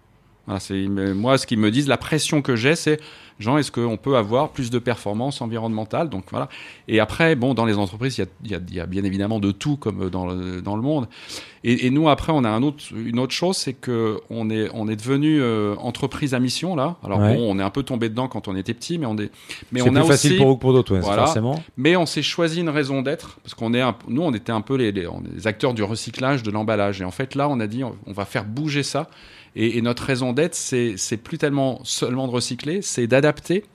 Voilà, 0.50 0.60
c'est, 0.60 0.88
mais 0.88 1.14
moi, 1.14 1.38
ce 1.38 1.46
qu'ils 1.46 1.60
me 1.60 1.70
disent, 1.70 1.88
la 1.88 1.98
pression 1.98 2.42
que 2.42 2.56
j'ai, 2.56 2.74
c'est 2.76 3.00
Jean, 3.38 3.58
est-ce 3.60 3.72
qu'on 3.72 3.98
peut 3.98 4.18
avoir 4.18 4.50
plus 4.50 4.72
de 4.72 4.80
performance 4.80 5.42
environnementale? 5.42 6.10
Donc 6.10 6.24
voilà. 6.32 6.50
Et 6.88 7.00
après, 7.00 7.36
bon, 7.36 7.54
dans 7.54 7.66
les 7.66 7.78
entreprises, 7.78 8.18
il 8.44 8.52
y 8.52 8.56
y 8.56 8.76
y 8.76 8.80
a 8.80 8.86
bien 8.88 9.04
évidemment 9.04 9.40
de 9.40 9.52
tout 9.52 9.78
comme 9.78 10.10
dans 10.10 10.26
le, 10.26 10.62
dans 10.64 10.76
le 10.76 10.82
monde. 10.82 11.08
Et, 11.64 11.86
et 11.86 11.90
nous, 11.92 12.10
après, 12.10 12.32
on 12.34 12.44
a 12.44 12.50
un 12.50 12.64
autre, 12.64 12.84
une 12.96 13.20
autre 13.20 13.32
chose, 13.34 13.58
c'est 13.58 13.74
que 13.74 14.20
on 14.32 14.50
est, 14.50 14.70
on 14.74 14.88
est 14.90 14.96
devenu 14.96 15.40
euh, 15.40 15.76
entreprise 15.78 16.34
à 16.34 16.40
mission 16.40 16.76
là. 16.76 16.96
Alors 17.04 17.20
Ouais. 17.20 17.36
bon, 17.36 17.56
on 17.56 17.60
est 17.60 17.64
un 17.64 17.70
peu 17.70 17.84
tombé 17.84 18.10
dedans 18.10 18.28
quand 18.28 18.48
on 18.48 18.56
était 18.56 18.74
petit, 18.74 18.98
mais 18.98 19.06
on 19.06 19.18
est, 19.18 19.30
mais 19.72 19.82
C'est 19.82 19.90
on 19.90 19.94
plus 19.94 20.02
a 20.02 20.04
facile 20.06 20.32
aussi, 20.32 20.38
pour 20.40 20.48
vous 20.48 20.56
que 20.56 20.62
pour 20.62 20.74
d'autres, 20.74 20.96
ouais, 20.96 21.00
Voilà. 21.02 21.26
forcément. 21.26 21.62
mais 21.78 21.96
on 21.96 22.06
s'est 22.08 22.24
choisi 22.24 22.60
une 22.62 22.70
raison 22.70 23.02
d'être 23.04 23.40
parce 23.44 23.54
qu'on 23.54 23.74
est, 23.76 23.82
un- 23.82 23.96
nous, 24.08 24.24
on 24.24 24.34
était 24.34 24.52
un 24.52 24.62
peu 24.62 24.76
les, 24.76 24.92
acteurs 25.46 25.74
du 25.76 25.84
recyclage, 25.84 26.42
de 26.44 26.50
l'emballage. 26.52 27.02
Et 27.02 27.06
en 27.06 27.12
fait, 27.12 27.36
là, 27.36 27.48
on 27.50 27.60
a 27.60 27.68
dit, 27.68 27.84
on, 27.84 27.96
on 28.08 28.14
va 28.14 28.26
faire 28.26 28.46
bouger 28.46 28.82
ça. 28.84 29.08
Et, 29.62 29.82
notre 29.82 30.04
raison 30.04 30.32
d'être, 30.32 30.56
c'est, 30.56 30.94
c'est 30.96 31.18
plus 31.18 31.38
tellement 31.38 31.82
seulement 31.84 32.28
de 32.28 32.32
recycler, 32.32 32.82
c'est 32.82 33.08
d'adapter 33.08 33.66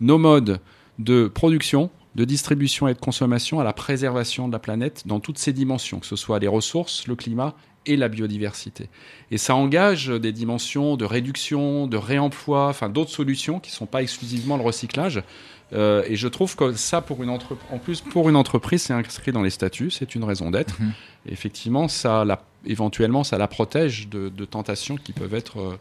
nos 0.00 0.16
modes 0.16 0.60
de 1.00 1.26
production, 1.26 1.90
de 2.14 2.24
distribution 2.24 2.86
et 2.86 2.94
de 2.94 3.00
consommation 3.00 3.58
à 3.58 3.64
la 3.64 3.72
préservation 3.72 4.46
de 4.46 4.52
la 4.52 4.60
planète 4.60 5.02
dans 5.04 5.18
toutes 5.18 5.38
ses 5.38 5.52
dimensions, 5.52 5.98
que 5.98 6.06
ce 6.06 6.14
soit 6.14 6.38
les 6.38 6.46
ressources, 6.46 7.08
le 7.08 7.16
climat 7.16 7.56
et 7.86 7.96
la 7.96 8.08
biodiversité. 8.08 8.88
Et 9.32 9.38
ça 9.38 9.56
engage 9.56 10.06
des 10.06 10.30
dimensions 10.30 10.96
de 10.96 11.04
réduction, 11.04 11.88
de 11.88 11.96
réemploi, 11.96 12.68
enfin 12.68 12.88
d'autres 12.88 13.10
solutions 13.10 13.58
qui 13.58 13.72
ne 13.72 13.74
sont 13.74 13.86
pas 13.86 14.02
exclusivement 14.02 14.56
le 14.56 14.62
recyclage. 14.62 15.24
Euh, 15.72 16.02
et 16.06 16.16
je 16.16 16.28
trouve 16.28 16.54
que 16.56 16.72
ça, 16.74 17.00
pour 17.00 17.22
une 17.22 17.30
entre... 17.30 17.56
en 17.70 17.78
plus, 17.78 18.00
pour 18.00 18.28
une 18.28 18.36
entreprise, 18.36 18.82
c'est 18.82 18.92
inscrit 18.92 19.32
dans 19.32 19.42
les 19.42 19.50
statuts, 19.50 19.90
c'est 19.90 20.14
une 20.14 20.24
raison 20.24 20.50
d'être. 20.50 20.80
Mhm. 20.80 20.92
Effectivement, 21.30 21.88
ça, 21.88 22.24
la... 22.24 22.42
éventuellement, 22.66 23.24
ça 23.24 23.38
la 23.38 23.48
protège 23.48 24.08
de, 24.08 24.28
de 24.28 24.44
tentations 24.44 24.96
qui 24.96 25.12
peuvent 25.12 25.34
être 25.34 25.58
euh, 25.60 25.76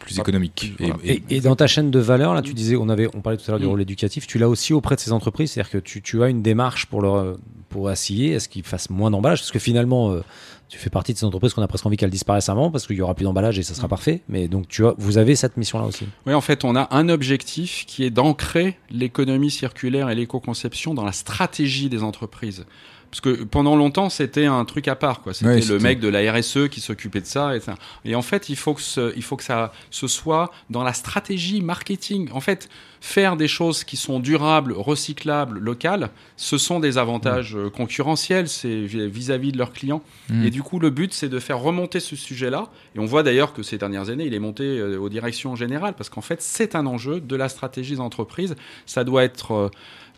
Plus 0.00 0.18
économique. 0.18 0.72
Voilà. 0.78 0.94
Et, 1.04 1.22
et 1.30 1.40
dans 1.40 1.56
ta 1.56 1.66
chaîne 1.66 1.90
de 1.90 1.98
valeur, 1.98 2.34
là, 2.34 2.42
tu 2.42 2.54
disais, 2.54 2.76
on 2.76 2.88
avait, 2.88 3.08
on 3.14 3.20
parlait 3.20 3.36
tout 3.36 3.44
à 3.48 3.50
l'heure 3.52 3.60
du 3.60 3.66
Mm. 3.66 3.70
rôle 3.70 3.82
éducatif. 3.82 4.26
Tu 4.26 4.38
l'as 4.38 4.48
aussi 4.48 4.72
auprès 4.72 4.94
de 4.94 5.00
ces 5.00 5.12
entreprises, 5.12 5.52
c'est-à-dire 5.52 5.70
que 5.72 5.78
tu, 5.78 6.02
tu 6.02 6.22
as 6.22 6.28
une 6.28 6.42
démarche 6.42 6.86
pour 6.86 7.02
leur, 7.02 7.36
pour 7.68 7.88
assigner, 7.88 8.32
est-ce 8.32 8.48
qu'ils 8.48 8.62
fassent 8.64 8.90
moins 8.90 9.10
d'emballage 9.10 9.40
Parce 9.40 9.50
que 9.52 9.58
finalement, 9.58 10.12
euh, 10.12 10.20
tu 10.68 10.78
fais 10.78 10.90
partie 10.90 11.14
de 11.14 11.18
ces 11.18 11.24
entreprises 11.24 11.54
qu'on 11.54 11.62
a 11.62 11.68
presque 11.68 11.86
envie 11.86 11.96
qu'elles 11.96 12.10
disparaissent 12.10 12.48
avant, 12.48 12.70
parce 12.70 12.86
qu'il 12.86 12.96
y 12.96 13.00
aura 13.00 13.14
plus 13.14 13.24
d'emballage 13.24 13.58
et 13.58 13.62
ça 13.62 13.74
sera 13.74 13.88
parfait. 13.88 14.22
Mais 14.28 14.48
donc, 14.48 14.68
tu 14.68 14.86
as, 14.86 14.94
vous 14.98 15.16
avez 15.18 15.34
cette 15.34 15.56
mission-là 15.56 15.86
aussi. 15.86 16.06
Oui, 16.26 16.34
en 16.34 16.40
fait, 16.40 16.64
on 16.64 16.76
a 16.76 16.88
un 16.90 17.08
objectif 17.08 17.86
qui 17.86 18.04
est 18.04 18.10
d'ancrer 18.10 18.78
l'économie 18.90 19.50
circulaire 19.50 20.10
et 20.10 20.14
l'éco-conception 20.14 20.94
dans 20.94 21.04
la 21.04 21.12
stratégie 21.12 21.88
des 21.88 22.02
entreprises. 22.02 22.66
Parce 23.10 23.20
que 23.20 23.42
pendant 23.44 23.74
longtemps, 23.76 24.10
c'était 24.10 24.46
un 24.46 24.64
truc 24.64 24.86
à 24.88 24.94
part. 24.94 25.22
quoi. 25.22 25.32
C'était 25.32 25.50
Ouais, 25.50 25.60
le 25.60 25.78
mec 25.78 25.98
de 26.00 26.08
la 26.08 26.32
RSE 26.32 26.68
qui 26.70 26.80
s'occupait 26.80 27.20
de 27.20 27.26
ça. 27.26 27.56
Et, 27.56 27.60
ça. 27.60 27.74
et 28.04 28.14
en 28.14 28.22
fait, 28.22 28.48
il 28.48 28.56
faut, 28.56 28.74
que 28.74 28.82
ce, 28.82 29.12
il 29.16 29.22
faut 29.22 29.36
que 29.36 29.44
ça 29.44 29.72
ce 29.90 30.06
soit 30.06 30.50
dans 30.70 30.82
la 30.82 30.92
stratégie 30.92 31.62
marketing. 31.62 32.28
En 32.32 32.40
fait, 32.40 32.68
faire 33.00 33.36
des 33.36 33.48
choses 33.48 33.84
qui 33.84 33.96
sont 33.96 34.20
durables, 34.20 34.72
recyclables, 34.72 35.58
locales, 35.58 36.10
ce 36.36 36.58
sont 36.58 36.80
des 36.80 36.98
avantages 36.98 37.56
euh, 37.56 37.70
concurrentiels 37.70 38.48
c'est 38.48 38.80
vis-à-vis 38.80 39.52
de 39.52 39.58
leurs 39.58 39.72
clients. 39.72 40.02
Mm. 40.28 40.44
Et 40.44 40.50
du 40.50 40.62
coup, 40.62 40.78
le 40.78 40.90
but, 40.90 41.12
c'est 41.12 41.28
de 41.28 41.38
faire 41.38 41.60
remonter 41.60 42.00
ce 42.00 42.16
sujet-là. 42.16 42.68
Et 42.94 42.98
on 42.98 43.06
voit 43.06 43.22
d'ailleurs 43.22 43.52
que 43.52 43.62
ces 43.62 43.78
dernières 43.78 44.10
années, 44.10 44.26
il 44.26 44.34
est 44.34 44.38
monté 44.38 44.64
euh, 44.64 44.98
aux 44.98 45.08
directions 45.08 45.56
générales, 45.56 45.94
parce 45.96 46.10
qu'en 46.10 46.20
fait, 46.20 46.42
c'est 46.42 46.74
un 46.74 46.86
enjeu 46.86 47.20
de 47.20 47.36
la 47.36 47.48
stratégie 47.48 47.96
d'entreprise. 47.96 48.56
Ça 48.86 49.04
doit 49.04 49.24
être 49.24 49.52
euh, 49.52 49.70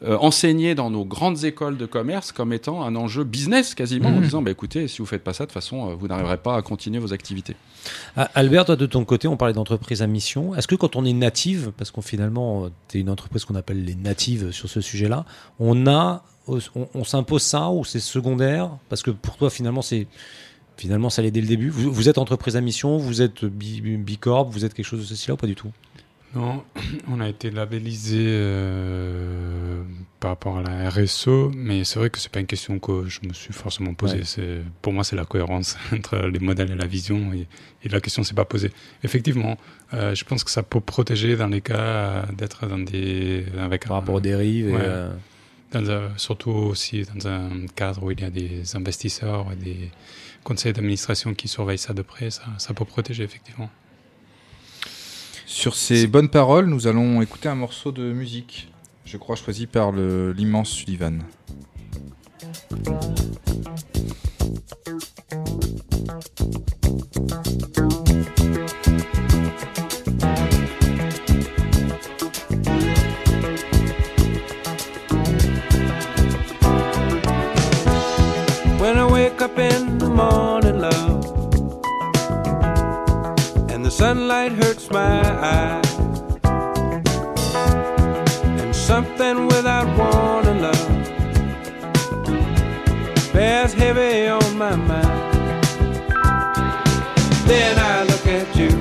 euh, 0.03 0.16
enseigné 0.18 0.74
dans 0.74 0.88
nos 0.90 1.05
grandes 1.05 1.44
écoles 1.44 1.76
de 1.76 1.84
commerce 1.86 2.32
comme 2.32 2.53
étant 2.53 2.82
un 2.82 2.96
enjeu 2.96 3.22
business 3.24 3.74
quasiment, 3.74 4.09
en 4.09 4.12
Mhm. 4.12 4.22
disant, 4.22 4.42
bah, 4.42 4.51
écoutez, 4.51 4.88
si 4.88 4.98
vous 4.98 5.07
faites 5.07 5.22
pas 5.22 5.32
ça, 5.34 5.44
de 5.44 5.48
toute 5.51 5.55
façon, 5.55 5.90
euh, 5.90 5.94
vous 5.94 6.09
n'arriverez 6.09 6.38
pas 6.38 6.57
à 6.57 6.62
continuer 6.62 6.98
vos 6.98 7.12
activités. 7.12 7.55
Ah, 8.16 8.30
Albert, 8.34 8.64
toi 8.64 8.76
de 8.76 8.86
ton 8.86 9.05
côté, 9.05 9.28
on 9.28 9.36
parlait 9.36 9.53
d'entreprise 9.55 10.01
à 10.03 10.07
mission. 10.07 10.55
Est-ce 10.55 10.66
que 10.68 10.74
quand 10.74 10.96
on 10.96 11.05
est 11.05 11.12
native, 11.12 11.72
parce 11.76 11.90
qu'on 11.90 12.01
finalement, 12.03 12.70
tu 12.88 12.98
es 12.98 13.01
une 13.03 13.11
entreprise 13.11 13.44
qu'on 13.44 13.55
appelle 13.57 13.84
les 13.84 13.94
natives 13.94 14.51
sur 14.53 14.68
ce 14.70 14.80
sujet-là, 14.80 15.24
on 15.59 15.86
a, 15.86 16.22
on, 16.48 16.59
on 16.94 17.05
s'impose 17.05 17.42
ça 17.42 17.70
ou 17.70 17.84
c'est 17.84 18.01
secondaire? 18.01 18.70
Parce 18.88 19.03
que 19.03 19.11
pour 19.11 19.36
toi, 19.36 19.51
finalement, 19.51 19.82
c'est 19.82 20.07
finalement 20.76 21.11
ça 21.11 21.20
allait 21.20 21.30
dès 21.30 21.42
le 21.42 21.46
début. 21.46 21.68
Vous, 21.68 21.92
vous 21.92 22.09
êtes 22.09 22.16
entreprise 22.16 22.57
à 22.57 22.62
mission, 22.62 22.96
vous 22.96 23.20
êtes 23.20 23.44
bi- 23.44 23.82
bicorp, 23.98 24.48
vous 24.51 24.64
êtes 24.64 24.72
quelque 24.72 24.86
chose 24.86 25.01
de 25.01 25.05
ceci 25.05 25.28
là 25.28 25.34
ou 25.34 25.36
pas 25.36 25.46
du 25.46 25.55
tout? 25.55 25.68
Non, 26.35 26.62
on 27.09 27.20
a 27.20 27.28
été 27.28 27.51
labellisé 27.51 28.24
euh, 28.28 29.83
par 30.20 30.31
rapport 30.33 30.59
à 30.59 30.62
la 30.62 30.89
RSO, 30.91 31.51
mais 31.55 31.83
c'est 31.85 31.99
vrai 31.99 32.11
que 32.11 32.18
c'est 32.18 32.31
pas 32.31 32.41
une 32.41 32.47
question 32.47 32.78
que 32.78 33.09
je 33.09 33.20
me 33.26 33.33
suis 33.33 33.53
forcément 33.53 33.95
posée. 33.95 34.18
Ouais. 34.18 34.24
C'est 34.24 34.61
Pour 34.83 34.93
moi, 34.93 35.03
c'est 35.03 35.16
la 35.16 35.24
cohérence 35.24 35.76
entre 35.93 36.18
les 36.28 36.39
modèles 36.39 36.70
et 36.70 36.76
la 36.76 36.87
vision, 36.87 37.33
et, 37.33 37.47
et 37.83 37.89
la 37.89 38.01
question 38.01 38.22
s'est 38.22 38.35
pas 38.35 38.45
posée. 38.45 38.70
Effectivement, 39.03 39.57
euh, 39.95 40.14
je 40.14 40.24
pense 40.24 40.45
que 40.45 40.51
ça 40.51 40.62
peut 40.62 40.81
protéger 40.81 41.37
dans 41.37 41.49
les 41.49 41.61
cas 41.62 42.26
d'être 42.37 42.66
dans 42.66 42.78
des 42.78 43.45
avec 43.59 43.87
Par 43.87 43.97
rapport 43.99 44.14
aux 44.16 44.20
dérives 44.20 44.70
Ouais. 44.72 44.81
euh, 44.81 45.12
dans 45.72 45.89
un- 45.91 46.16
surtout 46.16 46.51
aussi 46.51 47.03
dans 47.14 47.26
un 47.28 47.66
cadre 47.74 48.03
où 48.05 48.11
il 48.11 48.20
y 48.20 48.24
a 48.24 48.31
des 48.31 48.76
investisseurs 48.76 49.47
et 49.53 49.57
des 49.57 49.91
conseils 50.45 50.72
d'administration 50.72 51.35
qui 51.35 51.49
surveillent 51.49 51.78
ça 51.78 51.93
de 51.93 52.03
près, 52.03 52.31
ça, 52.31 52.43
ça 52.59 52.72
peut 52.74 52.85
protéger 52.85 53.24
effectivement. 53.24 53.70
Sur 55.53 55.74
ces 55.74 56.07
bonnes 56.07 56.28
paroles, 56.28 56.66
nous 56.66 56.86
allons 56.86 57.20
écouter 57.22 57.48
un 57.48 57.57
morceau 57.57 57.90
de 57.90 58.12
musique, 58.12 58.72
je 59.05 59.16
crois 59.16 59.34
choisi 59.34 59.66
par 59.66 59.90
l'immense 59.90 60.70
Sullivan. 60.70 61.24
Sunlight 84.11 84.51
hurts 84.51 84.91
my 84.91 85.21
eyes, 85.57 85.93
and 88.59 88.75
something 88.75 89.47
without 89.47 89.87
warning, 89.99 90.61
love, 90.63 90.89
bears 93.33 93.73
heavy 93.73 94.27
on 94.27 94.59
my 94.59 94.75
mind. 94.75 95.33
Then 97.47 97.79
I 97.79 98.03
look 98.11 98.27
at 98.27 98.49
you, 98.61 98.73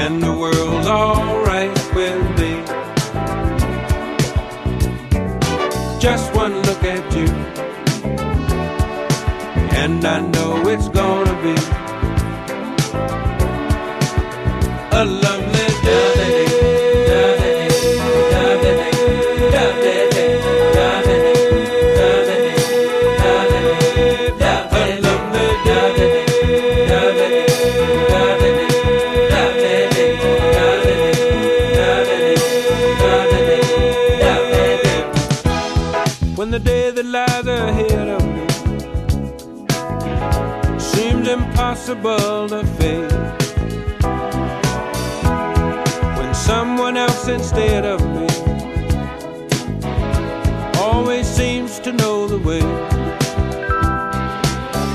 and 0.00 0.22
the 0.22 0.32
world's 0.42 0.88
alright 0.88 1.78
with 1.94 2.24
me. 2.40 2.52
Just 6.00 6.34
one 6.34 6.54
look 6.62 6.82
at 6.84 7.04
you, 7.18 7.28
and 9.82 10.02
I 10.06 10.20
know 10.20 10.66
it's 10.72 10.88
gonna 10.88 11.36
be 11.42 11.54
someone 46.88 47.02
else 47.02 47.28
instead 47.28 47.84
of 47.84 48.00
me 48.00 48.26
always 50.78 51.26
seems 51.26 51.78
to 51.78 51.92
know 51.92 52.26
the 52.26 52.38
way. 52.38 52.60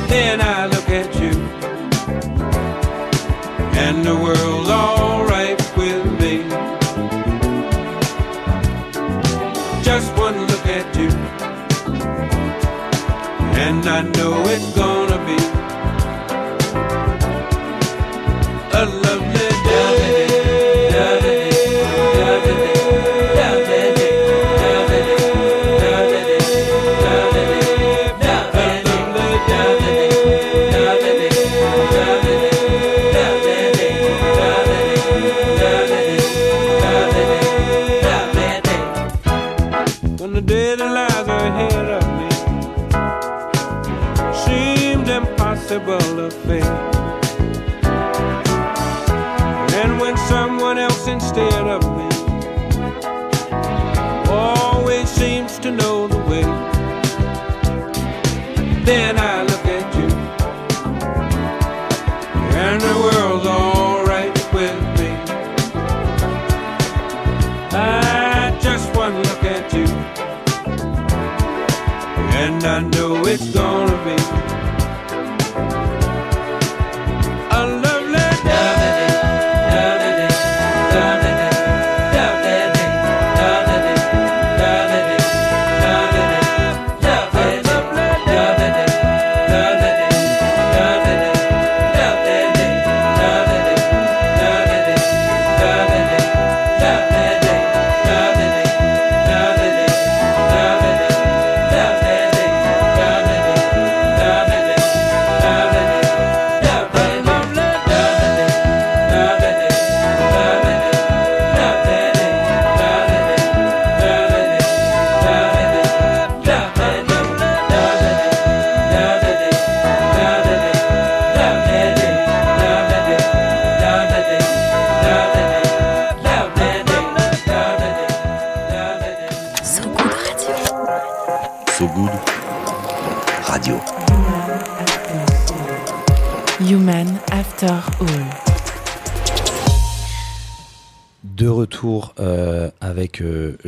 Then 0.08 0.42
I 0.42 0.66
look 0.66 0.90
at 0.90 1.14
you, 1.22 1.34
and 3.78 4.04
the 4.04 4.16
world's 4.16 4.63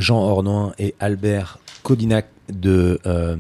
Jean 0.05 0.21
Ornoin 0.21 0.73
et 0.77 0.93
Albert 0.99 1.57
Codinac 1.81 2.27
de 2.53 2.99
euh, 3.07 3.35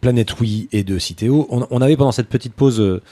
Planète 0.00 0.38
Oui 0.38 0.68
et 0.70 0.84
de 0.84 1.00
Citéo. 1.00 1.48
On, 1.50 1.80
avait 1.80 1.96
pendant 1.96 2.12
cette 2.12 2.28
petite 2.28 2.54
pause 2.54 2.80
euh, 2.80 3.02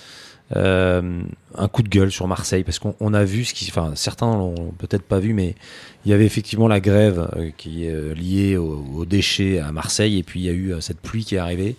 euh, 0.55 1.23
un 1.57 1.69
coup 1.69 1.83
de 1.83 1.89
gueule 1.89 2.13
sur 2.13 2.29
Marseille 2.29 2.63
parce 2.63 2.79
qu'on 2.79 2.95
on 3.01 3.15
a 3.15 3.25
vu 3.25 3.45
ce 3.45 3.53
qui, 3.53 3.67
enfin 3.69 3.93
certains 3.97 4.37
l'ont 4.37 4.73
peut-être 4.79 5.03
pas 5.03 5.19
vu, 5.19 5.33
mais 5.33 5.57
il 6.05 6.13
y 6.13 6.15
avait 6.15 6.25
effectivement 6.25 6.69
la 6.69 6.79
grève 6.79 7.53
qui 7.57 7.87
est 7.87 8.15
liée 8.15 8.57
aux, 8.57 8.87
aux 8.95 9.05
déchets 9.07 9.59
à 9.59 9.73
Marseille 9.73 10.19
et 10.19 10.23
puis 10.23 10.39
il 10.39 10.45
y 10.45 10.49
a 10.49 10.53
eu 10.53 10.75
cette 10.81 11.01
pluie 11.01 11.25
qui 11.25 11.35
est 11.35 11.39
arrivée. 11.39 11.75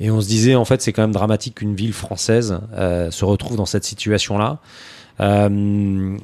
Et 0.00 0.10
on 0.10 0.20
se 0.20 0.26
disait, 0.26 0.56
en 0.56 0.64
fait, 0.66 0.82
c'est 0.82 0.92
quand 0.92 1.02
même 1.02 1.12
dramatique 1.12 1.54
qu'une 1.54 1.74
ville 1.74 1.94
française 1.94 2.60
se 2.76 3.24
retrouve 3.24 3.56
dans 3.56 3.64
cette 3.64 3.84
situation-là. 3.84 4.58
Euh, 4.58 4.95
euh, 5.20 6.18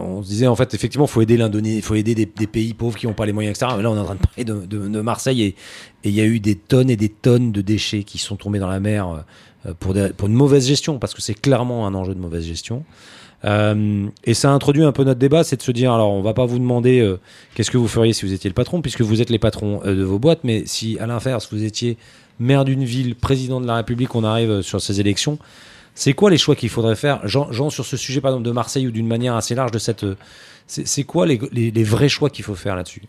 on 0.00 0.22
se 0.22 0.28
disait, 0.28 0.46
en 0.46 0.56
fait, 0.56 0.74
effectivement, 0.74 1.06
il 1.06 1.10
faut 1.10 1.22
aider 1.22 1.36
l'Indonésie, 1.36 1.76
il 1.76 1.82
faut 1.82 1.94
aider 1.94 2.14
des, 2.14 2.26
pays 2.26 2.74
pauvres 2.74 2.96
qui 2.98 3.06
n'ont 3.06 3.12
pas 3.12 3.26
les 3.26 3.32
moyens, 3.32 3.56
etc. 3.56 3.72
Mais 3.76 3.82
là, 3.82 3.90
on 3.90 3.96
est 3.96 4.00
en 4.00 4.04
train 4.04 4.16
de 4.16 4.20
parler 4.20 4.44
de, 4.44 5.00
Marseille 5.00 5.42
et 5.42 5.54
il 6.04 6.12
y 6.12 6.20
a 6.20 6.24
eu 6.24 6.40
des 6.40 6.56
tonnes 6.56 6.90
et 6.90 6.96
des 6.96 7.08
tonnes 7.08 7.52
de 7.52 7.60
déchets 7.60 8.02
qui 8.02 8.18
sont 8.18 8.36
tombés 8.36 8.58
dans 8.58 8.68
la 8.68 8.80
mer 8.80 9.24
euh, 9.66 9.74
pour, 9.78 9.94
une 9.96 10.34
mauvaise 10.34 10.66
gestion, 10.66 10.98
parce 10.98 11.14
que 11.14 11.22
c'est 11.22 11.34
clairement 11.34 11.86
un 11.86 11.94
enjeu 11.94 12.14
de 12.14 12.20
mauvaise 12.20 12.44
gestion. 12.44 12.84
Euh, 13.44 14.06
et 14.24 14.34
ça 14.34 14.50
introduit 14.50 14.82
un 14.82 14.92
peu 14.92 15.04
notre 15.04 15.18
débat, 15.18 15.44
c'est 15.44 15.56
de 15.56 15.62
se 15.62 15.70
dire, 15.70 15.92
alors 15.92 16.12
on 16.12 16.22
va 16.22 16.34
pas 16.34 16.46
vous 16.46 16.58
demander 16.58 17.00
euh, 17.00 17.20
qu'est-ce 17.54 17.70
que 17.70 17.78
vous 17.78 17.88
feriez 17.88 18.12
si 18.12 18.24
vous 18.24 18.32
étiez 18.32 18.50
le 18.50 18.54
patron, 18.54 18.82
puisque 18.82 19.00
vous 19.00 19.20
êtes 19.20 19.30
les 19.30 19.38
patrons 19.38 19.80
de 19.84 20.02
vos 20.02 20.18
boîtes, 20.18 20.40
mais 20.44 20.64
si 20.66 20.98
à 20.98 21.06
l'inverse 21.06 21.48
vous 21.52 21.64
étiez 21.64 21.96
maire 22.40 22.64
d'une 22.64 22.84
ville, 22.84 23.14
président 23.14 23.60
de 23.60 23.66
la 23.66 23.76
République, 23.76 24.14
on 24.14 24.24
arrive 24.24 24.62
sur 24.62 24.80
ces 24.80 25.00
élections, 25.00 25.38
c'est 25.98 26.12
quoi 26.14 26.30
les 26.30 26.38
choix 26.38 26.54
qu'il 26.54 26.68
faudrait 26.68 26.94
faire 26.96 27.20
Jean, 27.26 27.70
sur 27.70 27.84
ce 27.84 27.96
sujet 27.96 28.20
par 28.20 28.30
exemple 28.30 28.46
de 28.46 28.52
Marseille 28.52 28.86
ou 28.86 28.90
d'une 28.92 29.08
manière 29.08 29.34
assez 29.34 29.54
large 29.54 29.72
de 29.72 29.78
cette... 29.78 30.04
euh, 30.04 30.16
C'est 30.66 31.04
quoi 31.04 31.26
les, 31.26 31.84
vrais 31.84 32.08
choix 32.08 32.30
qu'il 32.30 32.44
faut 32.44 32.54
faire 32.54 32.76
là-dessus? 32.76 33.02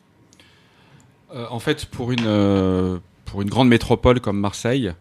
Euh, 1.35 1.45
en 1.51 1.59
fait, 1.59 1.85
pour 1.85 2.11
une, 2.11 2.25
euh, 2.25 2.97
pour 3.25 3.43
une 3.43 3.49
grande 3.49 3.69
métropole 3.69 4.19
comme 4.19 4.39
Marseille, 4.39 4.91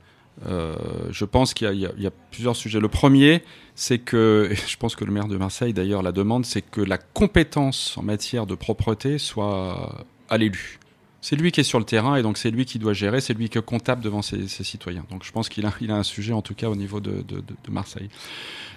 je 1.11 1.25
pense 1.25 1.55
qu'il 1.55 1.73
y, 1.73 1.79
y 1.81 1.87
a- 1.87 1.93
il 1.97 2.03
y 2.03 2.07
a 2.07 2.13
plusieurs 2.31 2.55
sujets. 2.55 2.79
Le 2.79 2.89
premier, 2.89 3.43
c'est 3.75 3.99
que, 3.99 4.51
je 4.69 4.77
pense 4.77 4.95
que 4.95 5.05
le 5.05 5.11
maire 5.13 5.27
de 5.27 5.37
Marseille 5.37 5.73
d'ailleurs 5.73 6.03
la 6.03 6.13
demande, 6.13 6.45
c'est 6.45 6.63
que 6.63 6.81
la 6.83 6.99
compétence 6.99 7.97
en 7.97 8.03
matière 8.03 8.47
de 8.47 8.55
propreté 8.55 9.19
soit 9.19 10.05
à 10.29 10.37
l'élu. 10.39 10.79
C'est 11.21 11.37
lui 11.37 11.51
qui 11.51 11.61
est 11.61 11.65
sur 11.65 11.79
le 11.79 11.85
terrain 11.85 12.17
et 12.17 12.23
donc 12.23 12.39
c'est 12.39 12.51
lui 12.51 12.65
qui 12.65 12.79
doit 12.79 12.93
gérer, 12.93 13.21
c'est 13.21 13.35
lui 13.35 13.49
qui 13.49 13.59
est 13.59 13.63
comptable 13.63 14.03
devant 14.03 14.23
ses, 14.23 14.47
citoyens. 14.47 15.05
Donc 15.11 15.25
je 15.25 15.33
pense 15.33 15.49
qu'il 15.49 15.67
a, 15.67 15.73
un 15.95 16.03
sujet 16.03 16.33
en 16.33 16.43
tout 16.43 16.55
cas 16.55 16.69
au 16.69 16.77
niveau 16.77 17.01
de 17.01 17.25
Marseille. 17.69 18.09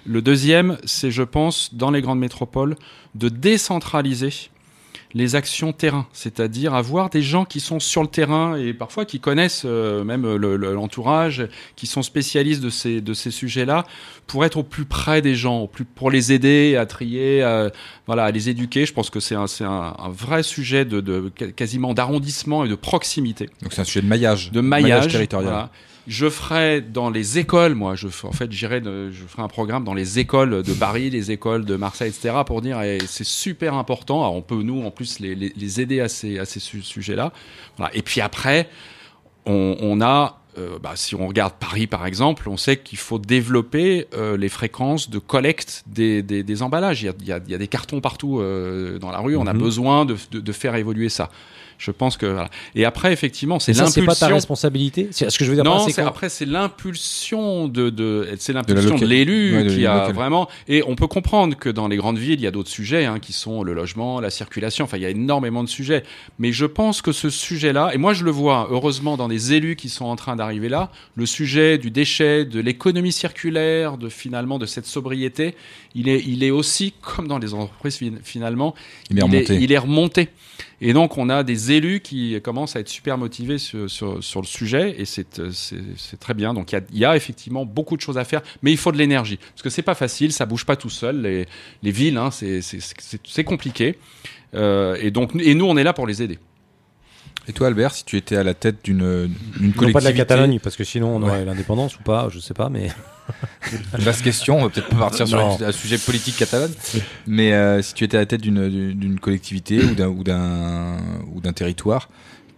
Le 0.04 0.20
deuxième, 0.20 0.78
c'est 0.84 1.10
je 1.10 1.22
pense 1.22 1.74
dans 1.74 1.90
les 1.90 2.02
grandes 2.02 2.18
métropoles 2.18 2.76
de 3.14 3.28
décentraliser 3.28 4.50
les 5.14 5.34
actions 5.36 5.72
terrain, 5.72 6.06
c'est-à-dire 6.12 6.74
avoir 6.74 7.10
des 7.10 7.20
gens 7.22 7.44
qui 7.44 7.60
sont 7.60 7.80
sur 7.80 8.00
le 8.02 8.08
terrain 8.08 8.56
et 8.56 8.72
parfois 8.72 9.04
qui 9.04 9.20
connaissent 9.20 9.64
euh, 9.66 10.04
même 10.04 10.22
le- 10.36 10.56
le- 10.56 10.72
l'entourage, 10.72 11.46
qui 11.76 11.86
sont 11.86 12.02
spécialistes 12.02 12.62
de 12.62 12.70
ces, 12.70 13.00
de 13.00 13.12
ces 13.14 13.30
sujets-là, 13.30 13.84
pour 14.26 14.44
être 14.44 14.56
au 14.56 14.62
plus 14.62 14.84
près 14.86 15.20
des 15.20 15.34
gens, 15.34 15.58
au 15.60 15.66
plus, 15.66 15.84
pour 15.84 16.10
les 16.10 16.32
aider 16.32 16.76
à 16.76 16.86
trier, 16.86 17.42
à, 17.42 17.70
voilà, 18.06 18.24
à 18.24 18.30
les 18.30 18.48
éduquer. 18.48 18.86
Je 18.86 18.92
pense 18.94 19.10
que 19.10 19.20
c'est 19.20 19.34
un, 19.34 19.44
un, 19.60 19.94
un 19.98 20.08
vrai 20.10 20.42
sujet 20.42 20.84
de, 20.84 21.00
de 21.00 21.28
quasiment 21.28 21.92
d'arrondissement 21.94 22.64
et 22.64 22.68
de 22.68 22.74
proximité. 22.74 23.50
Donc 23.62 23.72
c'est 23.72 23.82
un 23.82 23.84
sujet 23.84 24.00
de 24.02 24.06
maillage. 24.08 24.50
De 24.52 24.60
maillage, 24.60 25.08
territorial. 25.08 25.50
voilà. 25.52 25.70
Je 26.08 26.28
ferai 26.28 26.80
dans 26.80 27.10
les 27.10 27.38
écoles, 27.38 27.74
moi, 27.76 27.94
je, 27.94 28.08
en 28.24 28.32
fait, 28.32 28.50
j'irai, 28.50 28.82
je 28.82 29.24
ferai 29.28 29.42
un 29.42 29.48
programme 29.48 29.84
dans 29.84 29.94
les 29.94 30.18
écoles 30.18 30.62
de 30.64 30.72
Paris, 30.74 31.10
les 31.10 31.30
écoles 31.30 31.64
de 31.64 31.76
Marseille, 31.76 32.08
etc., 32.08 32.34
pour 32.44 32.60
dire, 32.60 32.80
eh, 32.82 32.98
c'est 33.06 33.24
super 33.26 33.74
important. 33.74 34.20
Alors, 34.22 34.34
on 34.34 34.42
peut 34.42 34.62
nous, 34.62 34.82
en 34.82 34.90
plus, 34.90 35.20
les, 35.20 35.36
les- 35.36 35.52
les 35.56 35.80
aider 35.80 36.00
à 36.00 36.08
ces, 36.08 36.40
à 36.40 36.44
ces 36.44 36.58
su- 36.58 36.82
sujets-là. 36.82 37.32
Voilà. 37.76 37.94
Et 37.94 38.02
puis 38.02 38.20
après, 38.20 38.68
on, 39.46 39.76
on 39.80 40.00
a, 40.00 40.40
euh, 40.58 40.76
bah, 40.82 40.92
si 40.96 41.14
on 41.14 41.28
regarde 41.28 41.54
Paris, 41.60 41.86
par 41.86 42.04
exemple, 42.04 42.48
on 42.48 42.56
sait 42.56 42.78
qu'il 42.78 42.98
faut 42.98 43.20
développer 43.20 44.08
euh, 44.14 44.36
les 44.36 44.48
fréquences 44.48 45.08
de 45.08 45.20
collecte 45.20 45.84
des, 45.86 46.22
des, 46.22 46.42
des 46.42 46.62
emballages. 46.62 47.02
Il 47.02 47.06
y, 47.06 47.08
a, 47.10 47.12
il, 47.20 47.26
y 47.28 47.32
a, 47.32 47.40
il 47.46 47.50
y 47.52 47.54
a 47.54 47.58
des 47.58 47.68
cartons 47.68 48.00
partout 48.00 48.40
euh, 48.40 48.98
dans 48.98 49.12
la 49.12 49.18
rue. 49.20 49.36
On 49.36 49.46
a 49.46 49.52
Mhm. 49.54 49.60
besoin 49.60 50.04
de, 50.04 50.16
de, 50.32 50.40
de 50.40 50.52
faire 50.52 50.74
évoluer 50.74 51.08
ça. 51.08 51.30
Je 51.84 51.90
pense 51.90 52.16
que 52.16 52.26
voilà. 52.26 52.48
Et 52.76 52.84
après, 52.84 53.12
effectivement, 53.12 53.58
c'est 53.58 53.74
ça, 53.74 53.86
c'est 53.88 54.02
pas 54.02 54.14
ta 54.14 54.26
l'impulsion. 54.26 54.34
responsabilité? 54.36 55.08
C'est 55.10 55.28
ce 55.28 55.36
que 55.36 55.44
je 55.44 55.50
veux 55.50 55.56
dire. 55.56 55.64
Non, 55.64 55.88
c'est 55.88 56.00
après 56.00 56.28
c'est 56.28 56.44
l'impulsion 56.46 57.66
de, 57.66 57.90
de 57.90 58.28
c'est 58.38 58.52
l'impulsion 58.52 58.94
de, 58.96 59.04
l'élu 59.04 59.56
ouais, 59.56 59.66
qui 59.66 59.84
a 59.84 60.12
vraiment 60.12 60.48
et 60.68 60.84
on 60.86 60.94
peut 60.94 61.08
comprendre 61.08 61.56
que 61.56 61.68
dans 61.68 61.88
les 61.88 61.96
grandes 61.96 62.18
villes 62.18 62.38
il 62.38 62.42
y 62.42 62.46
a 62.46 62.52
d'autres 62.52 62.70
sujets 62.70 63.04
hein, 63.04 63.18
qui 63.18 63.32
sont 63.32 63.64
le 63.64 63.72
logement, 63.74 64.20
la 64.20 64.30
circulation, 64.30 64.84
enfin 64.84 64.96
il 64.96 65.02
y 65.02 65.06
a 65.06 65.10
énormément 65.10 65.64
de 65.64 65.68
sujets. 65.68 66.04
Mais 66.38 66.52
je 66.52 66.66
pense 66.66 67.02
que 67.02 67.10
ce 67.10 67.30
sujet-là 67.30 67.90
et 67.94 67.98
moi 67.98 68.12
je 68.12 68.22
le 68.24 68.30
vois 68.30 68.68
heureusement 68.70 69.16
dans 69.16 69.26
des 69.28 69.52
élus 69.52 69.74
qui 69.74 69.88
sont 69.88 70.04
en 70.04 70.14
train 70.14 70.36
d'arriver 70.36 70.68
là, 70.68 70.92
le 71.16 71.26
sujet 71.26 71.78
du 71.78 71.90
déchet, 71.90 72.44
de 72.44 72.60
l'économie 72.60 73.10
circulaire, 73.12 73.98
de 73.98 74.08
finalement 74.08 74.60
de 74.60 74.66
cette 74.66 74.86
sobriété, 74.86 75.56
il 75.96 76.08
est 76.08 76.22
il 76.24 76.44
est 76.44 76.50
aussi 76.52 76.94
comme 77.02 77.26
dans 77.26 77.38
les 77.38 77.54
entreprises 77.54 77.96
fin- 77.98 78.20
finalement 78.22 78.74
Il 79.10 79.18
est 79.18 79.22
remonté. 79.22 79.54
il 79.60 79.72
est 79.72 79.78
remonté. 79.78 80.28
Et 80.84 80.92
donc, 80.92 81.16
on 81.16 81.28
a 81.28 81.44
des 81.44 81.70
élus 81.70 82.00
qui 82.00 82.38
commencent 82.42 82.74
à 82.74 82.80
être 82.80 82.88
super 82.88 83.16
motivés 83.16 83.58
sur, 83.58 83.88
sur, 83.88 84.40
le 84.40 84.46
sujet, 84.46 84.96
et 85.00 85.04
c'est 85.04 85.38
euh, 85.38 85.52
c'est- 85.52 86.18
très 86.18 86.34
bien. 86.34 86.54
Donc, 86.54 86.72
il 86.72 86.74
y, 86.74 86.78
a, 86.78 86.82
y 86.92 87.04
a 87.04 87.16
effectivement 87.16 87.64
beaucoup 87.64 87.96
de 87.96 88.00
choses 88.02 88.18
à 88.18 88.24
faire, 88.24 88.42
mais 88.62 88.72
il 88.72 88.76
faut 88.76 88.90
de 88.90 88.98
l'énergie. 88.98 89.36
Parce 89.36 89.62
que 89.62 89.70
c'est 89.70 89.82
pas 89.82 89.94
facile, 89.94 90.32
ça 90.32 90.44
bouge 90.44 90.66
pas 90.66 90.74
tout 90.74 90.90
seul. 90.90 91.22
Les, 91.22 91.46
les 91.84 91.90
villes, 91.92 92.16
hein, 92.16 92.30
c'est 92.32 93.44
compliqué. 93.44 93.96
Euh, 94.54 94.96
et 95.00 95.12
donc, 95.12 95.30
et 95.36 95.54
nous, 95.54 95.66
on 95.66 95.76
est 95.76 95.84
là 95.84 95.92
pour 95.92 96.08
les 96.08 96.20
aider. 96.20 96.40
Et 97.48 97.52
toi, 97.52 97.66
Albert, 97.66 97.92
si 97.94 98.04
tu 98.04 98.16
étais 98.16 98.36
à 98.36 98.44
la 98.44 98.54
tête 98.54 98.84
d'une 98.84 98.98
d'une 98.98 99.68
Non, 99.68 99.72
collectivité. 99.72 99.92
pas 99.92 100.00
de 100.00 100.04
la 100.04 100.12
Catalogne, 100.12 100.60
parce 100.60 100.76
que 100.76 100.84
sinon 100.84 101.16
on 101.16 101.22
aurait 101.22 101.40
Ouais. 101.40 101.44
l'indépendance 101.44 101.96
ou 101.98 102.02
pas, 102.02 102.28
je 102.30 102.38
sais 102.38 102.54
pas, 102.54 102.68
mais. 102.68 102.88
Vaste 103.94 104.22
question, 104.22 104.58
on 104.58 104.62
va 104.62 104.68
peut-être 104.68 104.88
pas 104.88 104.96
partir 104.98 105.26
sur 105.26 105.38
Non. 105.38 105.58
un 105.60 105.64
un 105.68 105.72
sujet 105.72 105.98
politique 105.98 106.36
catalane. 106.36 106.72
Mais 107.26 107.52
euh, 107.52 107.82
si 107.82 107.94
tu 107.94 108.04
étais 108.04 108.16
à 108.16 108.20
la 108.20 108.26
tête 108.26 108.40
d'une- 108.42 109.18
collectivité 109.20 109.82
ou 109.82 109.94
d'un 109.94 110.08
ou 110.08 110.22
d'un 110.22 110.96
ou 111.34 111.40
d'un 111.40 111.52
territoire, 111.52 112.08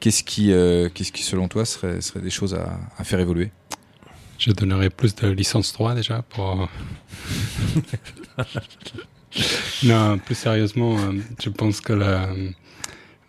qu'est-ce 0.01 0.23
qui, 0.23 0.53
euh, 0.53 0.89
qu'est-ce 0.93 1.13
qui, 1.13 1.23
selon 1.23 1.49
toi, 1.49 1.65
serait, 1.65 2.01
serait 2.03 2.21
des 2.21 2.31
choses 2.31 2.55
à, 2.55 2.79
à 2.99 3.05
faire 3.05 3.21
évoluer? 3.21 3.53
Je 4.39 4.51
donnerais 4.53 4.91
plus 4.91 5.15
de 5.15 5.29
licence 5.29 5.73
3 5.73 5.95
déjà 5.95 6.23
pour. 6.29 6.69
non, 9.85 10.19
plus 10.19 10.35
sérieusement, 10.35 10.97
euh, 10.99 11.13
je 11.43 11.49
pense 11.51 11.81
que 11.81 11.93
la, 11.93 12.29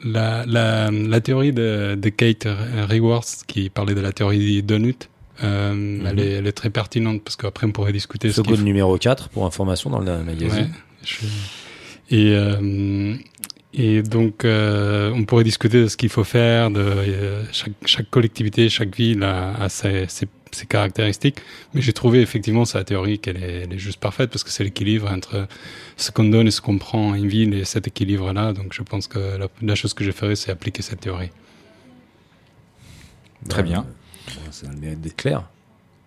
la, 0.06 0.45
la, 0.45 0.91
la 0.91 1.20
théorie 1.22 1.51
de, 1.51 1.95
de 1.95 2.10
Kate 2.10 2.47
Rewards, 2.89 3.26
qui 3.47 3.70
parlait 3.70 3.95
de 3.95 4.01
la 4.01 4.12
théorie 4.14 4.62
Donut, 4.64 5.10
euh, 5.43 5.99
elle, 6.08 6.20
est, 6.20 6.32
elle 6.34 6.47
est 6.47 6.51
très 6.53 6.70
pertinente 6.70 7.22
parce 7.24 7.36
qu'après 7.36 7.68
on 7.68 7.72
pourrait 7.72 7.91
discuter 7.91 8.32
ce 8.32 8.41
faut- 8.41 8.56
numéro 8.56 8.97
4 8.97 9.28
pour 9.30 9.45
information 9.45 9.89
dans 9.89 9.99
le 9.99 10.24
magazine. 10.24 10.49
Ouais, 10.64 10.68
je- 11.03 11.26
Et, 12.16 12.34
euh, 12.36 13.16
et 13.74 14.01
donc, 14.03 14.45
euh, 14.45 15.12
on 15.14 15.26
pourrait 15.26 15.43
discuter 15.43 15.82
de 15.82 15.88
ce 15.88 15.97
qu'il 15.97 16.08
faut 16.10 16.24
faire. 16.24 16.70
De, 16.72 16.80
euh, 16.80 17.43
chaque, 17.51 17.74
chaque 17.86 18.10
collectivité, 18.10 18.70
chaque 18.70 18.95
ville 18.95 19.24
a, 19.24 19.53
a 19.56 19.68
ses, 19.70 20.06
ses- 20.08 20.28
ses 20.56 20.66
caractéristiques. 20.66 21.38
Mais 21.74 21.82
j'ai 21.82 21.93
trouvé 21.93 22.22
effectivement 22.22 22.66
sa 22.66 22.84
théorie 22.84 23.20
qu'elle 23.20 23.38
est, 23.38 23.64
elle 23.64 23.74
est 23.74 23.78
juste 23.78 23.99
parfaite 23.99 24.30
parce 24.32 24.43
que 24.43 24.49
c'est 24.49 24.64
l'équilibre 24.64 25.12
entre 25.12 25.47
ce 25.97 26.12
qu'on 26.12 26.24
donne 26.26 26.47
et 26.47 26.51
ce 26.51 26.62
qu'on 26.62 26.78
prend 26.78 27.14
une 27.14 27.28
ville 27.28 27.53
et 27.53 27.66
cet 27.66 27.88
équilibre-là. 27.88 28.53
Donc, 28.53 28.74
je 28.74 28.82
pense 28.82 29.08
que 29.08 29.20
la, 29.38 29.47
la 29.62 29.76
chose 29.76 29.93
que 29.93 30.03
je 30.03 30.12
ferais, 30.12 30.36
c'est 30.36 30.51
appliquer 30.51 30.82
cette 30.82 31.01
théorie. 31.01 31.30
Très 33.49 33.64
bien. 33.64 33.86
euh, 34.30 34.32
Ça 34.51 34.68
a 34.68 34.72
le 34.72 34.78
mérite 34.80 35.01
d'être 35.01 35.16
clair. 35.18 35.43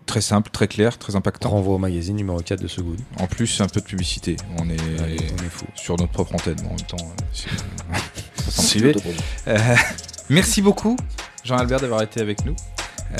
Très 0.06 0.22
simple, 0.22 0.50
très 0.50 0.68
clair, 0.68 0.96
très 0.96 1.16
impactant. 1.16 1.50
Renvoi 1.50 1.74
au 1.74 1.78
magazine 1.78 2.16
numéro 2.16 2.40
4 2.40 2.62
de 2.62 2.66
ce 2.66 2.80
goût. 2.80 2.96
En 3.18 3.26
plus, 3.26 3.60
un 3.60 3.66
peu 3.68 3.80
de 3.80 3.84
publicité. 3.84 4.36
On 4.58 4.68
est, 4.70 4.80
Allez, 5.02 5.18
on 5.38 5.44
est 5.44 5.50
fou. 5.50 5.66
sur 5.74 5.96
notre 5.98 6.12
propre 6.12 6.34
antenne. 6.34 6.58
En 6.64 6.70
même 6.70 6.80
temps, 6.88 6.96
euh. 6.96 7.96
Euh, 9.48 9.58
merci 10.30 10.62
beaucoup, 10.62 10.96
Jean-Albert, 11.44 11.80
d'avoir 11.80 12.02
été 12.02 12.20
avec 12.20 12.44
nous. 12.46 12.56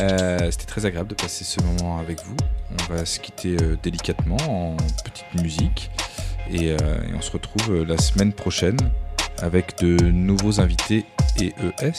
Euh, 0.01 0.51
C'était 0.51 0.67
très 0.67 0.87
agréable 0.87 1.09
de 1.09 1.15
passer 1.15 1.45
ce 1.45 1.61
moment 1.63 1.99
avec 1.99 2.23
vous. 2.25 2.37
On 2.91 2.95
va 2.95 3.05
se 3.05 3.19
quitter 3.21 3.57
euh, 3.63 3.77
délicatement 3.83 4.37
en 4.49 4.77
petite 5.05 5.43
musique 5.43 5.91
et, 6.51 6.73
euh, 6.73 6.77
et 6.77 7.15
on 7.17 7.21
se 7.21 7.31
retrouve 7.31 7.71
euh, 7.71 7.85
la 7.85 7.99
semaine 7.99 8.33
prochaine 8.33 8.77
avec 9.41 9.79
de 9.79 9.97
nouveaux 10.11 10.61
invités 10.61 11.05
EES. 11.41 11.93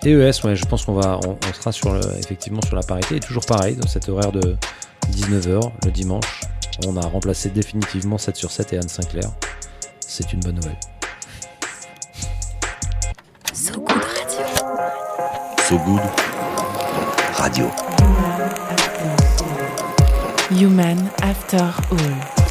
TES, 0.00 0.42
ouais, 0.44 0.56
je 0.56 0.64
pense 0.66 0.84
qu'on 0.84 0.94
va, 0.94 1.18
on, 1.26 1.38
on 1.48 1.52
sera 1.52 1.72
sur 1.72 1.92
le, 1.92 2.00
effectivement 2.18 2.60
sur 2.62 2.76
la 2.76 2.82
parité. 2.82 3.16
Et 3.16 3.20
toujours 3.20 3.46
pareil, 3.46 3.76
dans 3.76 3.86
cet 3.88 4.08
horaire 4.08 4.32
de 4.32 4.56
19h 5.12 5.70
le 5.84 5.90
dimanche, 5.90 6.40
on 6.86 6.96
a 6.96 7.06
remplacé 7.06 7.50
définitivement 7.50 8.18
7 8.18 8.36
sur 8.36 8.50
7 8.50 8.72
et 8.72 8.78
Anne 8.78 8.88
Sinclair. 8.88 9.30
C'est 10.00 10.32
une 10.32 10.40
bonne 10.40 10.56
nouvelle. 10.56 10.78
So 13.54 13.74
Good 13.74 14.02
Radio. 14.02 14.46
So 15.68 15.78
Good 15.78 16.31
Radio. 17.42 17.68
Human 20.50 21.10
After 21.20 21.74
All. 21.90 22.41